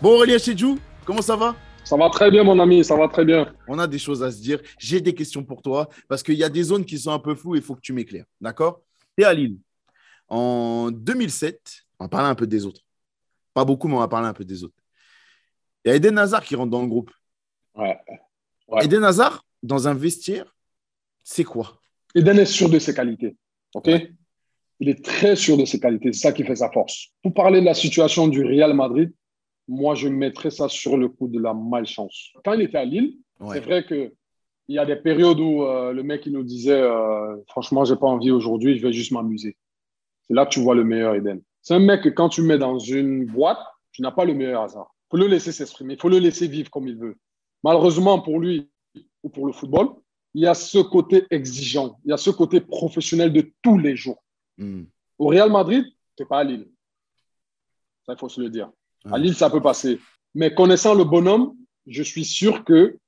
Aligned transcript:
Bon, 0.00 0.10
Aurélien 0.10 0.38
Chedjou, 0.38 0.78
comment 1.04 1.22
ça 1.22 1.34
va? 1.34 1.56
Ça 1.82 1.96
va 1.96 2.08
très 2.08 2.30
bien, 2.30 2.44
mon 2.44 2.60
ami, 2.60 2.84
ça 2.84 2.94
va 2.94 3.08
très 3.08 3.24
bien. 3.24 3.52
On 3.66 3.80
a 3.80 3.88
des 3.88 3.98
choses 3.98 4.22
à 4.22 4.30
se 4.30 4.40
dire. 4.40 4.60
J'ai 4.78 5.00
des 5.00 5.12
questions 5.12 5.42
pour 5.42 5.60
toi 5.60 5.88
parce 6.08 6.22
qu'il 6.22 6.36
y 6.36 6.44
a 6.44 6.48
des 6.48 6.62
zones 6.62 6.84
qui 6.84 7.00
sont 7.00 7.10
un 7.10 7.18
peu 7.18 7.34
floues 7.34 7.56
et 7.56 7.58
il 7.58 7.64
faut 7.64 7.74
que 7.74 7.80
tu 7.80 7.92
m'éclaires. 7.92 8.26
D'accord? 8.40 8.82
Tu 9.16 9.24
es 9.24 9.26
à 9.26 9.34
Lille. 9.34 9.58
En 10.28 10.92
2007, 10.92 11.82
on 11.98 12.04
va 12.04 12.08
parler 12.08 12.28
un 12.28 12.36
peu 12.36 12.46
des 12.46 12.64
autres. 12.64 12.82
Pas 13.52 13.64
beaucoup, 13.64 13.88
mais 13.88 13.94
on 13.94 13.98
va 13.98 14.06
parler 14.06 14.28
un 14.28 14.32
peu 14.32 14.44
des 14.44 14.62
autres. 14.62 14.76
Il 15.84 15.88
y 15.88 15.90
a 15.90 15.96
Eden 15.96 16.16
Hazard 16.16 16.44
qui 16.44 16.54
rentre 16.54 16.70
dans 16.70 16.82
le 16.82 16.86
groupe. 16.86 17.10
Ouais. 17.74 17.98
ouais. 18.68 18.84
Eden 18.84 19.02
Hazard, 19.02 19.44
dans 19.64 19.88
un 19.88 19.94
vestiaire, 19.94 20.54
c'est 21.24 21.42
quoi? 21.42 21.80
Eden 22.14 22.38
est 22.38 22.46
sûr 22.46 22.70
de 22.70 22.78
ses 22.78 22.94
qualités. 22.94 23.36
OK? 23.74 23.90
Il 24.78 24.90
est 24.90 25.04
très 25.04 25.34
sûr 25.34 25.56
de 25.56 25.64
ses 25.64 25.80
qualités. 25.80 26.12
C'est 26.12 26.20
ça 26.28 26.32
qui 26.32 26.44
fait 26.44 26.54
sa 26.54 26.70
force. 26.70 27.08
Pour 27.20 27.34
parler 27.34 27.58
de 27.58 27.66
la 27.66 27.74
situation 27.74 28.28
du 28.28 28.44
Real 28.44 28.74
Madrid, 28.74 29.12
moi, 29.68 29.94
je 29.94 30.08
mettrais 30.08 30.50
ça 30.50 30.68
sur 30.68 30.96
le 30.96 31.08
coup 31.08 31.28
de 31.28 31.38
la 31.38 31.52
malchance. 31.52 32.32
Quand 32.44 32.54
il 32.54 32.62
était 32.62 32.78
à 32.78 32.84
Lille, 32.84 33.18
ouais. 33.40 33.54
c'est 33.54 33.60
vrai 33.60 33.84
qu'il 33.84 34.12
y 34.68 34.78
a 34.78 34.86
des 34.86 34.96
périodes 34.96 35.38
où 35.38 35.62
euh, 35.62 35.92
le 35.92 36.02
mec 36.02 36.24
il 36.24 36.32
nous 36.32 36.42
disait 36.42 36.80
euh, 36.80 37.36
Franchement, 37.48 37.84
j'ai 37.84 37.96
pas 37.96 38.06
envie 38.06 38.30
aujourd'hui, 38.30 38.78
je 38.78 38.86
vais 38.86 38.92
juste 38.92 39.12
m'amuser. 39.12 39.56
C'est 40.26 40.34
là 40.34 40.46
que 40.46 40.50
tu 40.50 40.60
vois 40.60 40.74
le 40.74 40.84
meilleur 40.84 41.14
Eden. 41.14 41.42
C'est 41.60 41.74
un 41.74 41.80
mec 41.80 42.02
que 42.02 42.08
quand 42.08 42.30
tu 42.30 42.42
mets 42.42 42.58
dans 42.58 42.78
une 42.78 43.26
boîte, 43.26 43.60
tu 43.92 44.00
n'as 44.00 44.10
pas 44.10 44.24
le 44.24 44.32
meilleur 44.32 44.62
hasard. 44.62 44.94
Il 45.06 45.10
faut 45.10 45.16
le 45.18 45.26
laisser 45.26 45.52
s'exprimer, 45.52 45.94
il 45.94 46.00
faut 46.00 46.08
le 46.08 46.18
laisser 46.18 46.48
vivre 46.48 46.70
comme 46.70 46.88
il 46.88 46.96
veut. 46.96 47.16
Malheureusement 47.62 48.20
pour 48.20 48.40
lui 48.40 48.70
ou 49.22 49.28
pour 49.28 49.46
le 49.46 49.52
football, 49.52 49.88
il 50.34 50.42
y 50.42 50.46
a 50.46 50.54
ce 50.54 50.78
côté 50.78 51.24
exigeant, 51.30 51.98
il 52.04 52.10
y 52.10 52.12
a 52.12 52.16
ce 52.16 52.30
côté 52.30 52.60
professionnel 52.60 53.32
de 53.32 53.52
tous 53.62 53.78
les 53.78 53.96
jours. 53.96 54.22
Mm. 54.56 54.84
Au 55.18 55.26
Real 55.26 55.50
Madrid, 55.50 55.84
tu 56.16 56.22
n'es 56.22 56.28
pas 56.28 56.38
à 56.38 56.44
Lille. 56.44 56.68
Ça, 58.06 58.14
il 58.14 58.18
faut 58.18 58.28
se 58.28 58.40
le 58.40 58.48
dire. 58.48 58.70
À 59.04 59.18
Lille, 59.18 59.34
ça 59.34 59.50
peut 59.50 59.62
passer. 59.62 59.98
Mais 60.34 60.54
connaissant 60.54 60.94
le 60.94 61.04
bonhomme, 61.04 61.54
je 61.86 62.02
suis 62.02 62.24
sûr 62.24 62.64
que 62.64 62.98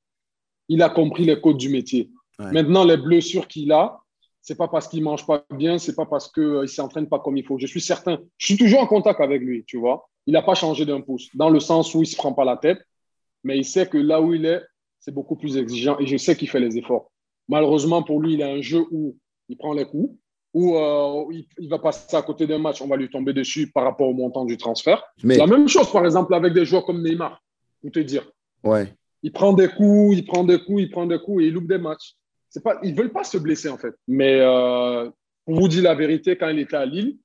il 0.69 0.83
a 0.83 0.89
compris 0.89 1.25
les 1.25 1.41
codes 1.41 1.57
du 1.57 1.69
métier. 1.69 2.11
Ouais. 2.39 2.53
Maintenant, 2.53 2.85
les 2.85 2.97
blessures 2.97 3.49
qu'il 3.49 3.73
a, 3.73 4.01
c'est 4.41 4.57
pas 4.57 4.69
parce 4.69 4.89
qu'il 4.89 5.03
mange 5.03 5.27
pas 5.27 5.45
bien, 5.51 5.79
c'est 5.79 5.95
pas 5.95 6.07
parce 6.07 6.31
qu'il 6.33 6.43
euh, 6.43 6.67
s'entraîne 6.67 7.09
pas 7.09 7.19
comme 7.19 7.37
il 7.37 7.45
faut. 7.45 7.59
Je 7.59 7.67
suis 7.67 7.81
certain. 7.81 8.19
Je 8.39 8.47
suis 8.47 8.57
toujours 8.57 8.81
en 8.81 8.87
contact 8.87 9.21
avec 9.21 9.43
lui, 9.43 9.65
tu 9.65 9.79
vois. 9.79 10.09
Il 10.27 10.33
n'a 10.33 10.43
pas 10.43 10.55
changé 10.55 10.87
d'un 10.87 11.01
pouce, 11.01 11.29
dans 11.35 11.51
le 11.51 11.61
sens 11.61 11.95
où 11.95 12.03
il 12.03 12.07
se 12.07 12.17
prend 12.17 12.33
pas 12.33 12.45
la 12.45 12.57
tête, 12.57 12.79
mais 13.45 13.59
il 13.59 13.65
sait 13.65 13.87
que 13.87 13.99
là 13.99 14.21
où 14.21 14.33
il 14.33 14.47
est, 14.47 14.63
c'est 15.01 15.13
beaucoup 15.13 15.37
plus 15.37 15.57
exigeant 15.57 15.99
et 15.99 16.07
je 16.07 16.17
sais 16.17 16.37
qu'il 16.37 16.49
fait 16.49 16.61
les 16.61 16.79
efforts. 16.79 17.11
Malheureusement, 17.49 18.03
pour 18.03 18.21
lui, 18.21 18.35
il 18.35 18.43
a 18.43 18.49
un 18.49 18.61
jeu 18.61 18.85
où 18.91 19.17
il 19.49 19.57
prend 19.57 19.73
les 19.73 19.87
coups, 19.87 20.15
où 20.53 20.77
euh, 20.77 21.25
il, 21.33 21.47
il, 21.59 21.69
va 21.69 21.79
passer 21.79 22.17
à 22.17 22.23
côté 22.23 22.47
d'un 22.47 22.59
match, 22.59 22.83
on 22.83 22.89
va 22.89 22.97
lui 22.97 23.09
tomber 23.09 23.33
dessus 23.33 23.71
par 23.71 23.85
rapport 23.85 24.09
au 24.09 24.15
montant 24.15 24.45
du 24.45 24.57
transfert. 24.57 25.03
Mais... 25.23 25.37
La 25.37 25.47
même 25.47 25.69
chose, 25.69 25.91
par 25.93 26.05
exemple, 26.05 26.35
avec 26.35 26.53
des 26.53 26.65
joueurs 26.65 26.85
comme 26.85 27.03
Neymar, 27.03 27.41
pour 27.81 27.93
te 27.93 28.01
dire. 28.01 28.29
Ouais. 28.65 28.93
Il 29.23 29.33
prend 29.33 29.53
des 29.53 29.69
coups, 29.69 30.17
il 30.17 30.25
prend 30.25 30.45
des 30.45 30.59
coups, 30.59 30.83
il 30.83 30.91
prend 30.91 31.07
des 31.07 31.19
coups 31.19 31.45
et 31.45 31.47
il 31.49 31.55
loupe 31.55 31.69
des 31.69 31.79
matchs. 31.79 32.17
C'est 32.49 32.63
pas, 32.65 32.81
ils 32.83 32.93
ne 32.93 32.97
veulent 32.97 33.13
pas 33.13 33.23
se 33.23 33.39
blesser, 33.39 33.69
en 33.69 33.79
fait. 33.79 33.95
Mais 34.09 34.41
euh, 34.41 35.09
pour 35.45 35.55
vous 35.55 35.69
dire 35.69 35.85
la 35.85 35.95
vérité, 35.95 36.37
quand 36.37 36.49
il 36.49 36.59
était 36.59 36.77
à 36.77 36.87
Lille, 36.87 37.17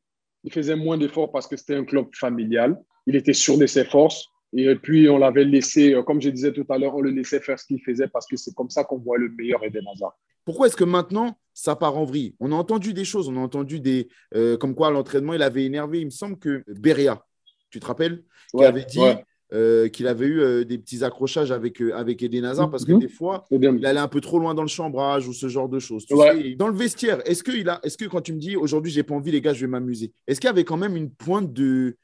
il 0.44 0.52
faisait 0.52 0.76
moins 0.76 0.98
d'efforts 0.98 1.32
parce 1.32 1.48
que 1.48 1.58
c'était 1.58 1.76
un 1.76 1.84
club 1.84 2.08
familial. 2.14 2.80
Il 3.08 3.16
était 3.16 3.34
sûr 3.34 3.58
de 3.58 3.66
ses 3.66 3.86
forces. 3.86 4.28
Et 4.54 4.76
puis, 4.76 5.10
on 5.10 5.18
l'avait 5.18 5.44
laissé, 5.44 5.96
comme 6.06 6.22
je 6.22 6.30
disais 6.30 6.54
tout 6.54 6.66
à 6.70 6.78
l'heure, 6.78 6.96
on 6.96 7.02
le 7.02 7.10
laissait 7.10 7.40
faire 7.40 7.60
ce 7.60 7.66
qu'il 7.66 7.82
faisait 7.82 8.08
parce 8.08 8.28
que 8.28 8.38
c'est 8.38 8.54
comme 8.54 8.70
ça 8.70 8.84
qu'on 8.84 9.00
voit 9.00 9.18
le 9.18 9.30
meilleur 9.30 9.64
Eden 9.64 9.86
Hazard. 9.92 10.16
Pourquoi 10.46 10.68
est-ce 10.68 10.78
que 10.78 10.84
maintenant, 10.84 11.38
ça 11.54 11.76
part 11.76 11.98
en 11.98 12.06
vrille? 12.06 12.36
On 12.40 12.52
a 12.52 12.56
entendu 12.56 12.94
des 12.94 13.06
choses, 13.06 13.28
on 13.28 13.36
a 13.38 13.40
entendu 13.40 13.80
des. 13.80 14.08
Euh, 14.36 14.58
comme 14.58 14.76
quoi, 14.76 14.88
à 14.88 14.92
l'entraînement, 14.92 15.34
il 15.34 15.42
avait 15.42 15.66
énervé. 15.66 16.00
Il 16.00 16.06
me 16.06 16.10
semble 16.12 16.38
que 16.38 16.64
Beria, 16.68 17.24
tu 17.72 17.80
te 17.80 17.86
rappelles? 17.86 18.24
Qui 18.52 18.58
ouais, 18.58 18.66
avait 18.66 18.86
dit 18.86 19.00
ouais. 19.00 19.24
euh, 19.54 19.90
qu'il 19.90 20.08
avait 20.08 20.28
eu 20.28 20.40
euh, 20.40 20.64
des 20.64 20.78
petits 20.78 21.04
accrochages 21.04 21.52
avec, 21.52 21.82
avec 21.82 22.22
Eden 22.24 22.46
Hazard 22.46 22.70
parce 22.70 22.86
que 22.86 22.92
Mhm. 22.94 23.00
des 23.00 23.08
fois, 23.10 23.46
il 23.52 23.86
allait 23.86 24.00
un 24.00 24.08
peu 24.08 24.22
trop 24.22 24.40
loin 24.40 24.54
dans 24.54 24.62
le 24.62 24.68
chambrage 24.68 25.28
ou 25.28 25.34
ce 25.34 25.48
genre 25.50 25.68
de 25.68 25.80
choses. 25.80 26.06
Tu 26.06 26.14
Ouais. 26.14 26.42
sais, 26.42 26.56
dans 26.56 26.68
le 26.68 26.76
vestiaire, 26.76 27.22
est-ce 27.30 27.44
que, 27.44 27.52
il 27.52 27.68
a, 27.68 27.80
est-ce 27.84 27.98
que 27.98 28.06
quand 28.06 28.22
tu 28.22 28.34
me 28.34 28.40
dis 28.40 28.56
aujourd'hui, 28.56 28.92
j'ai 28.92 29.04
pas 29.04 29.16
envie, 29.16 29.32
les 29.32 29.42
gars, 29.42 29.54
je 29.54 29.62
vais 29.62 29.68
m'amuser, 29.72 30.14
est-ce 30.28 30.40
qu'il 30.40 30.48
y 30.48 30.52
avait 30.52 30.64
quand 30.64 30.78
même 30.78 30.96
une 30.96 31.10
pointe 31.10 31.52
de. 31.52 31.98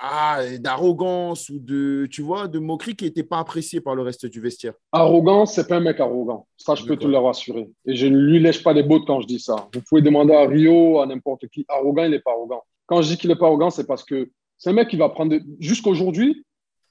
Ah, 0.00 0.42
d'arrogance 0.60 1.48
ou 1.48 1.58
de, 1.58 2.06
tu 2.10 2.22
vois, 2.22 2.46
de 2.46 2.58
moquerie 2.60 2.94
qui 2.94 3.04
n'était 3.04 3.24
pas 3.24 3.38
appréciée 3.38 3.80
par 3.80 3.96
le 3.96 4.02
reste 4.02 4.26
du 4.26 4.40
vestiaire. 4.40 4.74
Arrogant, 4.92 5.44
c'est 5.44 5.66
pas 5.66 5.76
un 5.76 5.80
mec 5.80 5.98
arrogant. 5.98 6.46
Ça, 6.56 6.76
je 6.76 6.84
peux 6.84 6.96
te 6.96 7.06
le 7.06 7.18
rassurer. 7.18 7.68
Et 7.84 7.96
je 7.96 8.06
ne 8.06 8.16
lui 8.16 8.38
lèche 8.38 8.62
pas 8.62 8.74
des 8.74 8.84
bottes 8.84 9.04
quand 9.06 9.20
je 9.20 9.26
dis 9.26 9.40
ça. 9.40 9.68
Vous 9.74 9.80
pouvez 9.88 10.00
demander 10.02 10.34
à 10.34 10.46
Rio, 10.46 11.00
à 11.00 11.06
n'importe 11.06 11.48
qui. 11.48 11.64
Arrogant, 11.68 12.04
il 12.04 12.10
n'est 12.12 12.20
pas 12.20 12.30
arrogant. 12.30 12.62
Quand 12.86 13.02
je 13.02 13.08
dis 13.08 13.16
qu'il 13.18 13.28
n'est 13.28 13.36
pas 13.36 13.46
arrogant, 13.46 13.70
c'est 13.70 13.86
parce 13.88 14.04
que 14.04 14.30
c'est 14.56 14.70
un 14.70 14.72
mec 14.72 14.88
qui 14.88 14.96
va 14.96 15.08
prendre. 15.08 15.32
de- 15.32 15.42
Jusqu'aujourd'hui, 15.58 16.44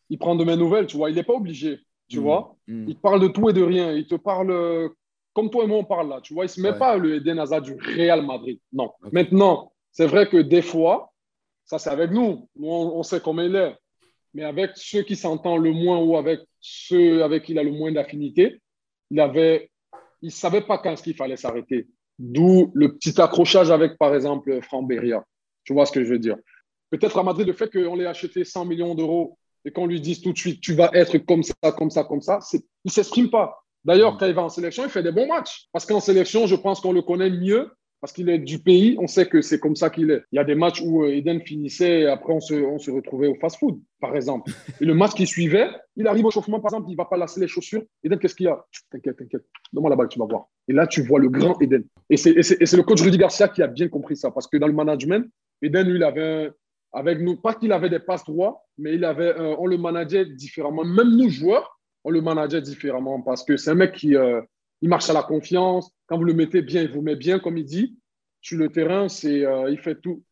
il 0.09 0.17
prend 0.17 0.35
de 0.35 0.43
mes 0.43 0.57
nouvelles, 0.57 0.87
tu 0.87 0.97
vois. 0.97 1.09
Il 1.09 1.15
n'est 1.15 1.23
pas 1.23 1.33
obligé, 1.33 1.79
tu 2.09 2.19
Mm. 2.19 2.23
vois. 2.23 2.55
Mm. 2.67 2.85
Il 2.89 2.95
te 2.95 3.01
parle 3.01 3.21
de 3.21 3.27
tout 3.29 3.49
et 3.49 3.53
de 3.53 3.63
rien. 3.63 3.93
Il 3.93 4.05
te 4.05 4.15
parle 4.15 4.51
euh, 4.51 4.89
comme 5.33 5.49
toi 5.49 5.63
et 5.63 5.67
moi, 5.67 5.77
on 5.77 5.83
parle 5.85 6.09
là. 6.09 6.19
Tu 6.21 6.33
vois, 6.33 6.43
il 6.43 6.47
ne 6.47 6.51
se 6.51 6.61
met 6.61 6.71
Ouais. 6.71 6.77
pas 6.77 6.97
le 6.97 7.15
Eden 7.15 7.39
Hazard 7.39 7.61
du 7.61 7.73
Real 7.79 8.25
Madrid. 8.25 8.59
Non. 8.73 8.91
Maintenant, 9.13 9.71
c'est 9.91 10.07
vrai 10.07 10.27
que 10.27 10.37
des 10.37 10.61
fois, 10.61 11.11
ça 11.67 11.77
c'est 11.77 11.91
avec 11.91 12.09
nous. 12.11 12.49
Nous, 12.55 12.67
on, 12.67 12.97
on 12.97 13.03
sait 13.03 13.19
comment 13.19 13.43
il 13.43 13.55
est. 13.55 13.75
Mais 14.33 14.43
avec 14.43 14.71
ceux 14.75 15.03
qui 15.03 15.15
s'entendent 15.15 15.63
le 15.63 15.71
moins 15.71 15.99
ou 15.99 16.17
avec 16.17 16.39
ceux 16.59 17.23
avec 17.23 17.43
qui 17.43 17.51
il 17.51 17.59
a 17.59 17.63
le 17.63 17.71
moins 17.71 17.91
d'affinité, 17.91 18.61
il 19.11 19.19
avait, 19.19 19.69
il 20.21 20.31
savait 20.31 20.61
pas 20.61 20.77
quand 20.79 20.91
est-ce 20.91 21.03
qu'il 21.03 21.15
fallait 21.15 21.37
s'arrêter. 21.37 21.87
D'où 22.19 22.71
le 22.73 22.95
petit 22.95 23.19
accrochage 23.21 23.69
avec, 23.69 23.97
par 23.97 24.15
exemple, 24.15 24.59
Franck 24.61 24.87
Beria. 24.87 25.23
Tu 25.63 25.73
vois 25.73 25.85
ce 25.85 25.91
que 25.91 26.03
je 26.03 26.09
veux 26.09 26.19
dire? 26.19 26.37
Peut-être 26.89 27.17
à 27.19 27.23
Madrid, 27.23 27.45
le 27.45 27.53
fait 27.53 27.71
qu'on 27.71 27.95
l'ait 27.95 28.05
acheté 28.05 28.43
100 28.43 28.65
millions 28.65 28.95
d'euros 28.95 29.37
et 29.65 29.71
qu'on 29.71 29.85
lui 29.85 29.99
dise 30.01 30.21
tout 30.21 30.33
de 30.33 30.37
suite, 30.37 30.61
tu 30.61 30.73
vas 30.73 30.89
être 30.93 31.17
comme 31.19 31.43
ça, 31.43 31.53
comme 31.77 31.89
ça, 31.89 32.03
comme 32.05 32.21
ça, 32.21 32.39
il 32.53 32.61
ne 32.85 32.91
s'exprime 32.91 33.29
pas. 33.29 33.59
D'ailleurs, 33.83 34.15
Mm. 34.15 34.17
quand 34.17 34.25
il 34.27 34.33
va 34.33 34.43
en 34.43 34.49
sélection, 34.49 34.83
il 34.83 34.89
fait 34.89 35.03
des 35.03 35.11
bons 35.11 35.27
matchs. 35.27 35.67
Parce 35.71 35.85
qu'en 35.85 35.99
sélection, 35.99 36.47
je 36.47 36.55
pense 36.55 36.79
qu'on 36.79 36.93
le 36.93 37.01
connaît 37.01 37.29
mieux 37.29 37.71
parce 37.99 38.13
qu'il 38.13 38.29
est 38.29 38.37
du 38.39 38.59
pays, 38.59 38.95
on 38.99 39.07
sait 39.07 39.25
que 39.25 39.41
c'est 39.41 39.59
comme 39.59 39.75
ça 39.75 39.89
qu'il 39.89 40.11
est. 40.11 40.21
Il 40.31 40.35
y 40.35 40.39
a 40.39 40.43
des 40.43 40.55
matchs 40.55 40.81
où 40.81 41.03
euh, 41.03 41.15
Eden 41.15 41.41
finissait 41.41 42.01
et 42.01 42.07
après 42.07 42.33
on 42.33 42.39
se, 42.39 42.53
on 42.53 42.77
se 42.77 42.91
retrouvait 42.91 43.27
au 43.27 43.35
fast-food, 43.35 43.79
par 43.99 44.15
exemple. 44.15 44.51
Et 44.79 44.85
le 44.85 44.93
match 44.93 45.13
qui 45.13 45.25
suivait, 45.25 45.69
il 45.95 46.07
arrive 46.07 46.25
au 46.25 46.31
chauffement, 46.31 46.59
par 46.59 46.69
exemple, 46.71 46.89
il 46.89 46.93
ne 46.93 46.97
va 46.97 47.05
pas 47.05 47.17
lasser 47.17 47.39
les 47.39 47.47
chaussures. 47.47 47.83
Eden, 48.03 48.19
qu'est-ce 48.19 48.35
qu'il 48.35 48.45
y 48.45 48.49
a? 48.49 48.63
T'inquiète, 48.91 49.17
t'inquiète. 49.17 49.45
Donne-moi 49.73 49.89
la 49.89 49.95
balle, 49.95 50.09
tu 50.09 50.19
vas 50.19 50.25
voir. 50.25 50.45
Et 50.67 50.73
là, 50.73 50.85
tu 50.85 51.01
vois 51.01 51.19
le 51.19 51.29
grand 51.29 51.59
Eden. 51.61 51.83
Et 52.09 52.17
c'est 52.17 52.33
le 52.33 52.83
coach 52.83 53.01
Rudy 53.01 53.17
Garcia 53.17 53.47
qui 53.47 53.63
a 53.63 53.67
bien 53.67 53.87
compris 53.87 54.15
ça 54.15 54.31
parce 54.31 54.47
que 54.47 54.57
dans 54.57 54.67
le 54.67 54.73
management, 54.73 55.25
Eden, 55.61 55.87
lui, 55.87 55.95
il 55.95 56.03
avait 56.03 56.51
avec 56.93 57.19
nous, 57.19 57.35
pas 57.35 57.53
qu'il 57.53 57.71
avait 57.71 57.89
des 57.89 57.99
passes 57.99 58.23
droits, 58.23 58.63
mais 58.77 58.95
il 58.95 59.03
avait, 59.03 59.33
on 59.57 59.65
le 59.65 59.77
manageait 59.77 60.25
différemment. 60.25 60.83
Même 60.83 61.15
nous, 61.15 61.29
joueurs, 61.29 61.77
on 62.03 62.09
le 62.09 62.21
manageait 62.21 62.61
différemment 62.61 63.21
parce 63.21 63.43
que 63.43 63.57
c'est 63.57 63.71
un 63.71 63.75
mec 63.75 63.91
qui 63.91 64.15
euh, 64.15 64.41
il 64.81 64.89
marche 64.89 65.09
à 65.09 65.13
la 65.13 65.23
confiance. 65.23 65.91
Quand 66.07 66.17
vous 66.17 66.23
le 66.23 66.33
mettez 66.33 66.61
bien, 66.61 66.81
il 66.83 66.91
vous 66.91 67.01
met 67.01 67.15
bien, 67.15 67.39
comme 67.39 67.57
il 67.57 67.65
dit. 67.65 67.97
Sur 68.41 68.59
le 68.59 68.69
terrain, 68.69 69.09
c'est, 69.09 69.45
euh, 69.45 69.69
il, 69.71 69.77
fait 69.79 69.95
tout, 69.99 70.23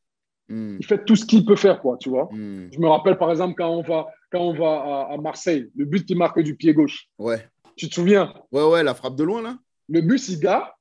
Mm. 0.47 0.77
il 0.79 0.85
fait 0.85 1.03
tout 1.05 1.15
ce 1.15 1.25
qu'il 1.25 1.43
peut 1.43 1.55
faire, 1.55 1.81
quoi, 1.81 1.97
tu 1.99 2.09
vois. 2.09 2.29
Mm. 2.31 2.69
Je 2.71 2.79
me 2.79 2.87
rappelle, 2.87 3.17
par 3.17 3.31
exemple, 3.31 3.55
quand 3.57 3.69
on 3.69 3.81
va, 3.81 4.05
quand 4.31 4.41
on 4.41 4.53
va 4.53 5.07
à, 5.09 5.13
à 5.13 5.17
Marseille, 5.17 5.71
le 5.75 5.85
but 5.85 6.05
qui 6.05 6.13
marque 6.13 6.39
du 6.39 6.55
pied 6.55 6.71
gauche. 6.73 7.07
Ouais. 7.17 7.43
Tu 7.75 7.89
te 7.89 7.95
souviens? 7.95 8.31
Ouais, 8.51 8.63
ouais, 8.63 8.83
la 8.83 8.93
frappe 8.93 9.15
de 9.15 9.23
loin, 9.23 9.41
là 9.41 9.57
Le 9.89 10.01
bus, 10.01 10.29
il 10.29 10.39
gare. 10.39 10.77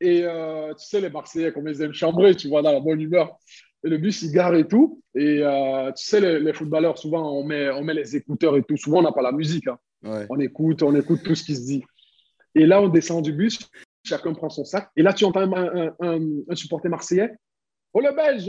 Et 0.00 0.22
euh, 0.24 0.72
tu 0.74 0.86
sais, 0.86 1.00
les 1.02 1.10
Marseillais, 1.10 1.52
comme 1.52 1.68
ils 1.68 1.82
aiment 1.82 1.92
chambrer, 1.92 2.34
tu 2.34 2.48
vois, 2.48 2.62
dans 2.62 2.72
la 2.72 2.80
bonne 2.80 3.00
humeur. 3.02 3.36
Et 3.84 3.88
le 3.90 3.98
bus, 3.98 4.22
il 4.22 4.32
gare 4.32 4.54
et 4.54 4.66
tout. 4.66 5.02
Et 5.14 5.40
euh, 5.42 5.92
tu 5.92 6.02
sais, 6.04 6.20
les, 6.20 6.40
les 6.40 6.52
footballeurs, 6.54 6.96
souvent, 6.96 7.32
on 7.38 7.44
met, 7.44 7.68
on 7.70 7.84
met 7.84 7.92
les 7.94 8.16
écouteurs 8.16 8.56
et 8.56 8.62
tout. 8.62 8.78
Souvent, 8.78 9.00
on 9.00 9.02
n'a 9.02 9.12
pas 9.12 9.20
la 9.22 9.32
musique. 9.32 9.66
hein. 9.68 9.78
Ouais. 10.02 10.26
On 10.30 10.40
écoute, 10.40 10.82
on 10.82 10.94
écoute 10.96 11.22
tout 11.22 11.34
ce 11.34 11.44
qui 11.44 11.54
se 11.54 11.66
dit. 11.66 11.84
Et 12.54 12.66
là, 12.66 12.82
on 12.82 12.88
descend 12.88 13.24
du 13.24 13.32
bus, 13.32 13.58
chacun 14.04 14.32
prend 14.34 14.50
son 14.50 14.64
sac. 14.64 14.90
Et 14.96 15.02
là, 15.02 15.12
tu 15.12 15.24
entends 15.24 15.40
un, 15.40 15.52
un, 15.52 15.94
un, 16.00 16.20
un 16.48 16.54
supporter 16.54 16.88
marseillais. 16.88 17.32
Oh, 17.92 18.00
le 18.00 18.14
Belge, 18.14 18.46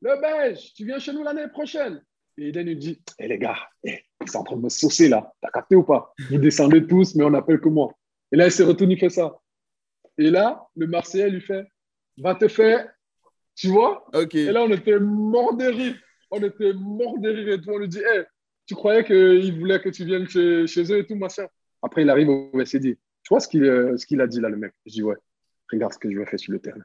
le 0.00 0.20
Belge, 0.20 0.72
tu 0.74 0.84
viens 0.84 0.98
chez 0.98 1.12
nous 1.12 1.22
l'année 1.22 1.48
prochaine. 1.48 2.02
Et 2.38 2.48
Eden 2.48 2.66
nous 2.66 2.74
dit, 2.74 3.00
hé 3.18 3.28
les 3.28 3.38
gars, 3.38 3.58
eh, 3.84 4.00
c'est 4.24 4.36
en 4.36 4.44
train 4.44 4.56
de 4.56 4.62
me 4.62 4.68
saucer 4.68 5.08
là. 5.08 5.32
T'as 5.42 5.50
capté 5.50 5.76
ou 5.76 5.82
pas? 5.82 6.14
Vous 6.30 6.38
descendez 6.38 6.86
tous, 6.86 7.14
mais 7.14 7.24
on 7.24 7.30
n'appelle 7.30 7.60
que 7.60 7.68
moi. 7.68 7.92
Et 8.32 8.36
là, 8.36 8.46
il 8.46 8.52
s'est 8.52 8.64
retourné, 8.64 8.94
il 8.94 8.98
fait 8.98 9.10
ça. 9.10 9.36
Et 10.16 10.30
là, 10.30 10.66
le 10.74 10.86
Marseillais 10.86 11.28
lui 11.28 11.40
fait, 11.40 11.66
va 12.18 12.34
te 12.34 12.48
faire, 12.48 12.88
tu 13.54 13.68
vois? 13.68 14.06
Et 14.32 14.50
là, 14.50 14.62
on 14.62 14.70
était 14.70 14.98
mort 14.98 15.54
de 15.56 15.66
rire. 15.66 15.96
On 16.30 16.42
était 16.42 16.72
mort 16.72 17.18
de 17.18 17.28
rire 17.28 17.48
et 17.54 17.60
tout. 17.60 17.70
On 17.70 17.78
lui 17.78 17.88
dit, 17.88 18.00
hey, 18.00 18.24
tu 18.66 18.74
croyais 18.74 19.04
qu'ils 19.04 19.58
voulaient 19.58 19.80
que 19.80 19.90
tu 19.90 20.04
viennes 20.06 20.26
chez, 20.26 20.66
chez 20.66 20.90
eux 20.90 20.98
et 20.98 21.06
tout, 21.06 21.16
machin? 21.16 21.46
Après, 21.82 22.02
il 22.02 22.08
arrive 22.08 22.30
au 22.30 22.50
VCD. 22.54 22.98
Tu 23.22 23.28
vois 23.30 23.40
ce 23.40 23.48
qu'il 23.48 23.64
euh, 23.64 23.96
ce 23.96 24.06
qu'il 24.06 24.20
a 24.20 24.26
dit 24.26 24.40
là, 24.40 24.48
le 24.48 24.56
mec? 24.56 24.72
Je 24.86 24.92
dis, 24.92 25.02
ouais, 25.02 25.16
regarde 25.70 25.92
ce 25.92 25.98
que 25.98 26.10
je 26.10 26.18
vais 26.18 26.26
faire 26.26 26.38
sur 26.40 26.52
le 26.52 26.58
terrain. 26.58 26.80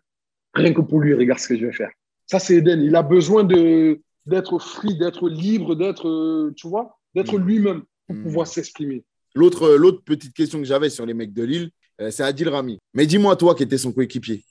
Rien 0.54 0.74
que 0.74 0.81
pour 0.81 1.00
lui, 1.00 1.13
regarde 1.13 1.39
ce 1.39 1.48
que 1.48 1.57
je 1.57 1.66
vais 1.66 1.74
faire. 1.74 1.92
Ça, 2.25 2.39
c'est 2.39 2.57
Eden. 2.57 2.81
Il 2.81 2.95
a 2.95 3.04
besoin 3.04 3.44
d'être 3.44 4.60
free, 4.60 4.98
d'être 4.98 5.30
libre, 5.30 5.75
d'être, 5.75 6.07
euh, 6.07 6.54
tu 6.56 6.68
vois, 6.68 6.98
d'être 7.16 7.38
Mm. 7.38 7.45
lui-même 7.45 7.81
pour 8.07 8.16
Mm. 8.16 8.24
pouvoir 8.24 8.48
s'exprimer. 8.48 9.04
L'autre, 9.36 9.75
l'autre 9.75 10.01
petite 10.04 10.34
question 10.34 10.60
que 10.60 10.66
j'avais 10.66 10.89
sur 10.89 11.06
les 11.06 11.13
mecs 11.13 11.34
de 11.34 11.44
Lille, 11.44 11.69
euh, 12.01 12.10
c'est 12.12 12.24
Adil 12.24 12.50
Rami. 12.50 12.80
Mais 12.94 13.06
dis-moi, 13.06 13.36
toi 13.36 13.54
qui 13.56 13.63
étais 13.63 13.78
son 13.78 13.92
coéquipier, 13.92 14.44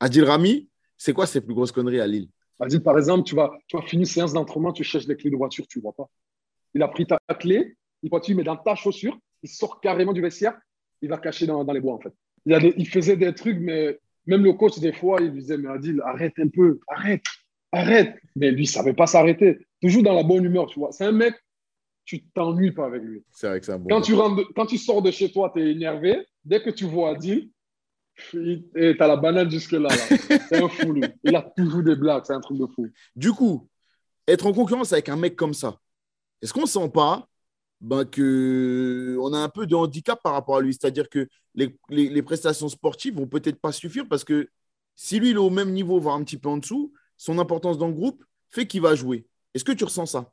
Adil 0.00 0.24
Rami, 0.24 0.68
c'est 0.96 1.12
quoi 1.12 1.26
ses 1.26 1.40
plus 1.40 1.54
grosses 1.54 1.72
conneries 1.72 2.00
à 2.00 2.06
Lille? 2.06 2.28
Vas-y, 2.58 2.78
par 2.80 2.96
exemple, 2.98 3.24
tu 3.24 3.34
vas, 3.34 3.50
tu 3.66 3.76
vas 3.76 3.82
finir 3.82 4.02
une 4.02 4.06
séance 4.06 4.32
d'entraînement, 4.32 4.72
tu 4.72 4.84
cherches 4.84 5.06
les 5.06 5.16
clés 5.16 5.30
de 5.30 5.36
voiture, 5.36 5.66
tu 5.66 5.78
ne 5.78 5.82
vois 5.82 5.92
pas. 5.92 6.08
il 6.74 6.82
a 6.82 6.88
pris 6.88 7.06
ta 7.06 7.18
clé, 7.38 7.76
il, 8.02 8.10
il 8.28 8.36
met 8.36 8.42
dans 8.44 8.56
ta 8.56 8.74
chaussure, 8.74 9.16
il 9.42 9.48
sort 9.48 9.80
carrément 9.80 10.12
du 10.12 10.20
vestiaire, 10.20 10.56
il 11.04 11.10
va 11.10 11.18
cacher 11.18 11.46
dans, 11.46 11.62
les 11.64 11.80
bois, 11.80 11.94
en 11.94 12.00
fait. 12.00 12.12
Il, 12.46 12.74
il, 12.78 12.88
faisait 12.88 13.16
des 13.16 13.34
trucs, 13.34 13.58
mais 13.60 13.98
même 14.26 14.42
le 14.42 14.54
coach, 14.54 14.78
des 14.78 14.92
fois, 14.92 15.18
il 15.20 15.28
lui 15.28 15.40
disait, 15.40 15.58
mais 15.58 15.68
Adil, 15.68 16.00
arrête 16.02 16.32
un 16.38 16.48
peu, 16.48 16.80
arrête, 16.88 17.24
arrête. 17.72 18.16
Mais 18.36 18.50
lui, 18.50 18.64
il 18.64 18.68
ne 18.68 18.72
savait 18.72 18.94
pas 18.94 19.06
s'arrêter. 19.06 19.58
Toujours 19.80 20.02
dans 20.02 20.14
la 20.14 20.22
bonne 20.22 20.44
humeur, 20.44 20.66
tu 20.66 20.78
vois. 20.78 20.92
C'est 20.92 21.04
un 21.04 21.12
mec, 21.12 21.34
tu 22.06 22.24
t'ennuies 22.28 22.72
pas 22.72 22.86
avec 22.86 23.02
lui. 23.02 23.22
C'est 23.30 23.48
vrai 23.48 23.60
que 23.60 23.66
c'est 23.66 23.72
un 23.72 23.78
bon. 23.78 23.88
Quand 23.88 24.00
tu, 24.00 24.14
rentres, 24.14 24.42
quand 24.56 24.66
tu 24.66 24.78
sors 24.78 25.02
de 25.02 25.10
chez 25.10 25.30
toi, 25.30 25.52
tu 25.54 25.62
es 25.62 25.72
énervé. 25.72 26.26
Dès 26.42 26.62
que 26.62 26.70
tu 26.70 26.84
vois 26.84 27.10
Adil, 27.10 27.50
tu 28.30 28.64
as 28.98 29.06
la 29.06 29.16
banane 29.16 29.50
jusque-là. 29.50 29.90
c'est 29.90 30.62
un 30.62 30.68
fou, 30.68 30.92
lui. 30.92 31.02
Il 31.22 31.36
a 31.36 31.42
toujours 31.56 31.82
des 31.82 31.96
blagues, 31.96 32.22
c'est 32.26 32.34
un 32.34 32.40
truc 32.40 32.58
de 32.58 32.66
fou. 32.66 32.88
Du 33.14 33.32
coup, 33.32 33.68
être 34.26 34.46
en 34.46 34.52
concurrence 34.52 34.92
avec 34.94 35.10
un 35.10 35.16
mec 35.16 35.36
comme 35.36 35.54
ça, 35.54 35.78
est-ce 36.40 36.52
qu'on 36.52 36.62
ne 36.62 36.66
sent 36.66 36.88
pas 36.92 37.28
ben, 37.84 38.06
qu'on 38.06 39.32
a 39.34 39.38
un 39.38 39.48
peu 39.50 39.66
de 39.66 39.74
handicap 39.74 40.18
par 40.22 40.32
rapport 40.32 40.56
à 40.56 40.62
lui 40.62 40.72
C'est-à-dire 40.72 41.10
que 41.10 41.28
les, 41.54 42.22
prestations 42.22 42.70
sportives 42.70 43.16
vont 43.16 43.26
peut-être 43.26 43.60
pas 43.60 43.72
suffire 43.72 44.06
parce 44.08 44.24
que 44.24 44.48
si 44.96 45.20
lui, 45.20 45.32
est 45.32 45.36
au 45.36 45.50
même 45.50 45.70
niveau, 45.70 46.00
voire 46.00 46.14
un 46.14 46.24
petit 46.24 46.38
peu 46.38 46.48
en 46.48 46.56
dessous, 46.56 46.94
son 47.18 47.38
importance 47.38 47.76
dans 47.76 47.88
le 47.88 47.92
groupe 47.92 48.24
fait 48.48 48.66
qu'il 48.66 48.80
va 48.80 48.94
jouer. 48.94 49.26
Est-ce 49.52 49.64
que 49.64 49.72
tu 49.72 49.84
ressens 49.84 50.06
ça? 50.06 50.30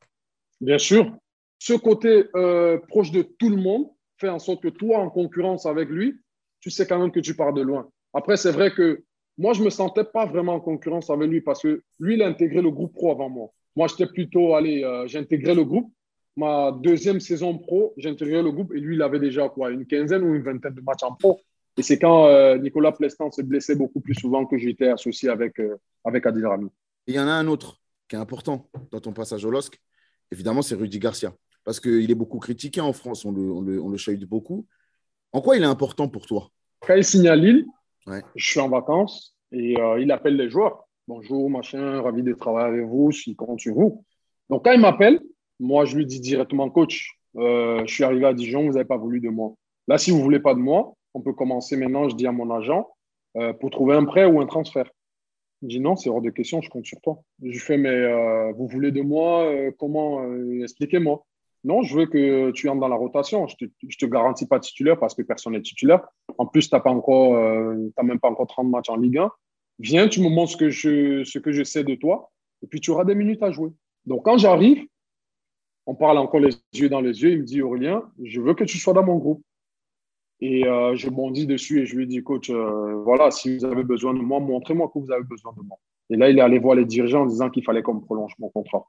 Bien 0.62 0.78
sûr. 0.78 1.14
Ce 1.60 1.74
côté 1.74 2.26
euh, 2.36 2.80
proche 2.88 3.12
de 3.12 3.22
tout 3.22 3.50
le 3.50 3.58
monde 3.58 3.88
fait 4.18 4.30
en 4.30 4.40
sorte 4.40 4.64
que 4.64 4.70
toi, 4.70 5.00
en 5.00 5.10
concurrence 5.10 5.66
avec 5.66 5.90
lui, 5.90 6.16
tu 6.62 6.70
sais 6.70 6.88
quand 6.88 7.00
même 7.00 7.12
que 7.12 7.20
tu 7.20 7.36
pars 7.36 7.54
de 7.54 7.62
loin. 7.62 7.90
Après, 8.14 8.38
c'est 8.38 8.52
vrai 8.52 8.72
que 8.72 9.04
moi, 9.38 9.52
je 9.54 9.60
ne 9.60 9.66
me 9.66 9.70
sentais 9.70 10.06
pas 10.06 10.26
vraiment 10.26 10.54
en 10.54 10.62
concurrence 10.62 11.10
avec 11.10 11.30
lui 11.30 11.42
parce 11.42 11.62
que 11.64 11.84
lui, 12.00 12.14
il 12.14 12.22
a 12.22 12.28
intégré 12.28 12.62
le 12.62 12.72
groupe 12.72 12.94
pro 12.94 13.12
avant 13.12 13.30
moi. 13.30 13.50
Moi, 13.76 13.88
j'étais 13.88 14.08
plutôt, 14.08 14.56
allez, 14.56 14.84
euh, 14.84 15.06
j'ai 15.08 15.20
intégré 15.20 15.54
le 15.54 15.66
groupe. 15.66 15.92
Ma 16.36 16.72
deuxième 16.72 17.20
saison 17.20 17.58
pro, 17.58 17.94
j'ai 17.98 18.10
intégré 18.10 18.42
le 18.42 18.52
groupe 18.52 18.74
et 18.74 18.80
lui, 18.80 18.96
il 18.96 19.02
avait 19.02 19.20
déjà 19.20 19.50
quoi, 19.50 19.70
une 19.70 19.86
quinzaine 19.86 20.24
ou 20.24 20.34
une 20.34 20.44
vingtaine 20.44 20.74
de 20.74 20.82
matchs 20.82 21.04
en 21.04 21.14
pro. 21.14 21.42
Et 21.78 21.84
c'est 21.84 22.00
quand 22.00 22.28
euh, 22.28 22.58
Nicolas 22.58 22.92
Plestan 22.92 23.32
se 23.32 23.42
blessait 23.42 23.76
beaucoup 23.76 24.02
plus 24.02 24.16
souvent 24.16 24.46
que 24.46 24.58
j'étais 24.58 24.90
associé 24.90 25.30
avec, 25.30 25.60
euh, 25.60 25.78
avec 26.04 26.26
Adil 26.26 26.46
Rami. 26.46 26.70
Il 27.08 27.16
y 27.16 27.20
en 27.20 27.28
a 27.28 27.32
un 27.32 27.48
autre 27.48 27.78
qui 28.08 28.16
est 28.16 28.20
important 28.20 28.70
dans 28.92 29.00
ton 29.00 29.14
passage 29.14 29.46
au 29.46 29.52
LOSC. 29.52 29.80
Évidemment, 30.32 30.62
c'est 30.62 30.76
Rudy 30.76 31.00
Garcia. 31.00 31.34
Parce 31.64 31.80
qu'il 31.80 32.10
est 32.10 32.16
beaucoup 32.16 32.40
critiqué 32.40 32.82
en 32.82 32.94
France, 32.94 33.26
on 33.26 33.32
le, 33.32 33.52
on 33.52 33.62
le, 33.62 33.82
on 33.82 33.90
le 33.90 33.98
chahute 33.98 34.26
beaucoup. 34.26 34.66
En 35.32 35.42
quoi 35.42 35.58
il 35.58 35.64
est 35.64 35.68
important 35.68 36.08
pour 36.08 36.26
toi? 36.26 36.50
Quand 36.80 36.96
il 36.96 37.04
signe 37.04 37.28
à 37.28 37.36
Lille, 37.36 37.66
je 38.36 38.50
suis 38.50 38.60
en 38.60 38.70
vacances 38.70 39.36
et 39.52 39.76
il 40.00 40.12
appelle 40.12 40.36
les 40.36 40.50
joueurs 40.50 40.88
bonjour, 41.12 41.50
machin, 41.50 42.02
ravi 42.02 42.24
de 42.24 42.34
travailler 42.34 42.68
avec 42.68 42.86
vous, 42.86 43.12
je 43.12 43.20
suis 43.20 43.36
compte 43.36 43.60
sur 43.60 43.74
vous. 43.74 44.06
Donc, 44.50 44.64
quand 44.64 44.72
il 44.72 44.80
m'appelle, 44.80 45.20
moi, 45.62 45.86
je 45.86 45.96
lui 45.96 46.06
dis 46.06 46.20
directement, 46.20 46.70
coach, 46.70 47.18
euh, 47.38 47.84
je 47.86 47.94
suis 47.94 48.04
arrivé 48.04 48.26
à 48.26 48.34
Dijon, 48.34 48.66
vous 48.66 48.74
n'avez 48.74 48.86
pas 48.86 48.98
voulu 48.98 49.20
de 49.22 49.30
moi. 49.30 49.54
Là, 49.88 49.98
si 49.98 50.10
vous 50.12 50.18
ne 50.18 50.24
voulez 50.24 50.40
pas 50.40 50.56
de 50.56 50.60
moi, 50.60 50.94
on 51.14 51.22
peut 51.22 51.34
commencer 51.34 51.78
maintenant, 51.78 52.10
je 52.10 52.16
dis 52.16 52.26
à 52.26 52.32
mon 52.32 52.50
agent, 52.52 52.90
euh, 53.38 53.54
pour 53.54 53.70
trouver 53.70 53.96
un 53.96 54.06
prêt 54.06 54.26
ou 54.26 54.42
un 54.42 54.48
transfert. 54.48 54.90
Il 55.62 55.70
dit 55.70 55.80
non, 55.80 55.96
c'est 55.96 56.10
hors 56.10 56.22
de 56.22 56.32
question, 56.32 56.62
je 56.62 56.70
compte 56.70 56.86
sur 56.86 57.00
toi. 57.02 57.22
Je 57.44 57.50
lui 57.50 57.60
fais, 57.60 57.78
mais 57.78 57.90
euh, 57.90 58.52
vous 58.54 58.68
voulez 58.68 58.92
de 58.92 59.02
moi, 59.02 59.48
comment 59.78 60.22
Expliquez-moi. 60.64 61.24
Non, 61.64 61.84
je 61.84 61.96
veux 61.96 62.08
que 62.08 62.50
tu 62.50 62.68
entres 62.68 62.80
dans 62.80 62.88
la 62.88 62.96
rotation. 62.96 63.46
Je 63.48 63.56
ne 63.62 63.68
te, 63.68 63.96
te, 63.96 64.06
garantis 64.08 64.48
pas 64.48 64.60
titulaire 64.60 64.98
parce 65.00 65.14
que 65.14 65.22
personne 65.22 65.54
n'est 65.54 65.62
titulaire. 65.62 66.02
En 66.40 66.48
plus, 66.48 66.68
tu 66.68 66.76
n'as 66.76 68.04
même 68.04 68.20
pas 68.20 68.30
encore 68.30 68.48
30 68.48 68.68
matchs 68.68 68.90
en 68.90 68.96
Ligue 68.96 69.20
1. 69.20 69.30
Viens, 69.78 70.08
tu 70.08 70.22
me 70.22 70.30
montres 70.30 70.54
ce 70.54 70.58
que, 70.58 70.70
je, 70.72 71.24
ce 71.24 71.38
que 71.38 71.52
je 71.52 71.64
sais 71.64 71.84
de 71.84 71.94
toi, 71.94 72.32
et 72.64 72.68
puis 72.68 72.82
tu 72.82 72.90
auras 72.90 73.06
des 73.06 73.14
minutes 73.14 73.44
à 73.44 73.52
jouer. 73.52 73.70
Donc, 74.08 74.26
quand 74.26 74.40
j'arrive, 74.40 74.84
on 75.92 75.96
parle 75.96 76.20
encore 76.20 76.40
les 76.40 76.56
yeux 76.74 76.88
dans 76.88 77.02
les 77.02 77.22
yeux. 77.22 77.32
Il 77.32 77.40
me 77.40 77.44
dit, 77.44 77.62
Aurélien, 77.62 78.10
je 78.24 78.40
veux 78.40 78.54
que 78.54 78.64
tu 78.64 78.78
sois 78.78 78.94
dans 78.94 79.04
mon 79.04 79.18
groupe. 79.18 79.44
Et 80.40 80.66
euh, 80.66 80.96
je 80.96 81.10
bondis 81.10 81.46
dessus 81.46 81.82
et 81.82 81.86
je 81.86 81.98
lui 81.98 82.08
dis, 82.08 82.24
coach, 82.24 82.50
euh, 82.50 83.04
voilà, 83.04 83.30
si 83.30 83.58
vous 83.58 83.66
avez 83.66 83.84
besoin 83.84 84.14
de 84.14 84.20
moi, 84.20 84.40
montrez-moi 84.40 84.88
que 84.88 85.00
vous 85.00 85.12
avez 85.12 85.26
besoin 85.26 85.52
de 85.52 85.62
moi. 85.62 85.78
Et 86.10 86.16
là, 86.16 86.30
il 86.30 86.40
est 86.40 86.42
allé 86.42 86.60
voir 86.60 86.76
les 86.76 86.86
dirigeants 86.86 87.24
en 87.24 87.26
disant 87.26 87.50
qu'il 87.50 87.66
fallait 87.66 87.84
qu'on 87.84 88.00
prolonge 88.00 88.34
mon 88.40 88.50
contrat. 88.50 88.88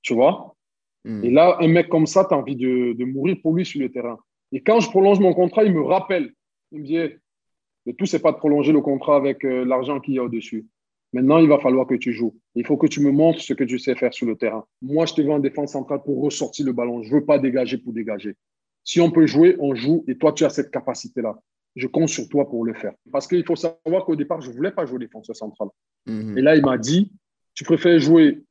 Tu 0.00 0.14
vois? 0.14 0.56
Hmm. 1.04 1.22
Et 1.22 1.30
là, 1.30 1.58
un 1.60 1.68
mec 1.68 1.90
comme 1.90 2.06
ça, 2.06 2.24
tu 2.24 2.32
as 2.32 2.38
envie 2.38 2.56
de, 2.56 2.94
de, 2.94 3.04
mourir 3.04 3.36
pour 3.42 3.54
lui 3.54 3.66
sur 3.66 3.80
le 3.82 3.92
terrain. 3.92 4.18
Et 4.52 4.62
quand 4.62 4.80
je 4.80 4.88
prolonge 4.88 5.20
mon 5.20 5.34
contrat, 5.34 5.64
il 5.64 5.74
me 5.74 5.82
rappelle. 5.82 6.32
Il 6.72 6.80
me 6.80 6.84
dit, 6.86 6.96
le 6.96 7.92
tout, 7.92 8.06
c'est 8.06 8.22
pas 8.22 8.32
de 8.32 8.38
prolonger 8.38 8.72
le 8.72 8.80
contrat 8.80 9.16
avec 9.16 9.44
euh, 9.44 9.66
l'argent 9.66 10.00
qu'il 10.00 10.14
y 10.14 10.18
a 10.18 10.24
au-dessus. 10.24 10.66
Maintenant, 11.12 11.38
il 11.38 11.48
va 11.48 11.58
falloir 11.58 11.86
que 11.86 11.94
tu 11.94 12.12
joues. 12.12 12.36
Il 12.54 12.64
faut 12.64 12.76
que 12.76 12.86
tu 12.86 13.00
me 13.00 13.10
montres 13.10 13.40
ce 13.40 13.52
que 13.52 13.64
tu 13.64 13.78
sais 13.78 13.94
faire 13.96 14.14
sur 14.14 14.26
le 14.26 14.36
terrain. 14.36 14.64
Moi, 14.80 15.06
je 15.06 15.14
te 15.14 15.22
veux 15.22 15.30
en 15.30 15.40
défense 15.40 15.72
centrale 15.72 16.02
pour 16.04 16.22
ressortir 16.22 16.66
le 16.66 16.72
ballon. 16.72 17.02
Je 17.02 17.12
veux 17.12 17.24
pas 17.24 17.38
dégager 17.38 17.78
pour 17.78 17.92
dégager. 17.92 18.36
Si 18.84 19.00
on 19.00 19.10
peut 19.10 19.26
jouer, 19.26 19.56
on 19.58 19.74
joue. 19.74 20.04
Et 20.06 20.16
toi, 20.16 20.32
tu 20.32 20.44
as 20.44 20.50
cette 20.50 20.70
capacité-là. 20.70 21.38
Je 21.76 21.86
compte 21.86 22.08
sur 22.08 22.28
toi 22.28 22.48
pour 22.48 22.64
le 22.64 22.74
faire. 22.74 22.92
Parce 23.10 23.26
qu'il 23.26 23.44
faut 23.44 23.56
savoir 23.56 24.04
qu'au 24.04 24.16
départ, 24.16 24.40
je 24.40 24.50
voulais 24.50 24.70
pas 24.70 24.86
jouer 24.86 25.00
défenseur 25.00 25.34
central. 25.34 25.68
Mhm. 26.06 26.38
Et 26.38 26.42
là, 26.42 26.54
il 26.54 26.62
m'a 26.62 26.78
dit, 26.78 27.12
tu 27.54 27.64
préfères 27.64 27.98
jouer 27.98 28.42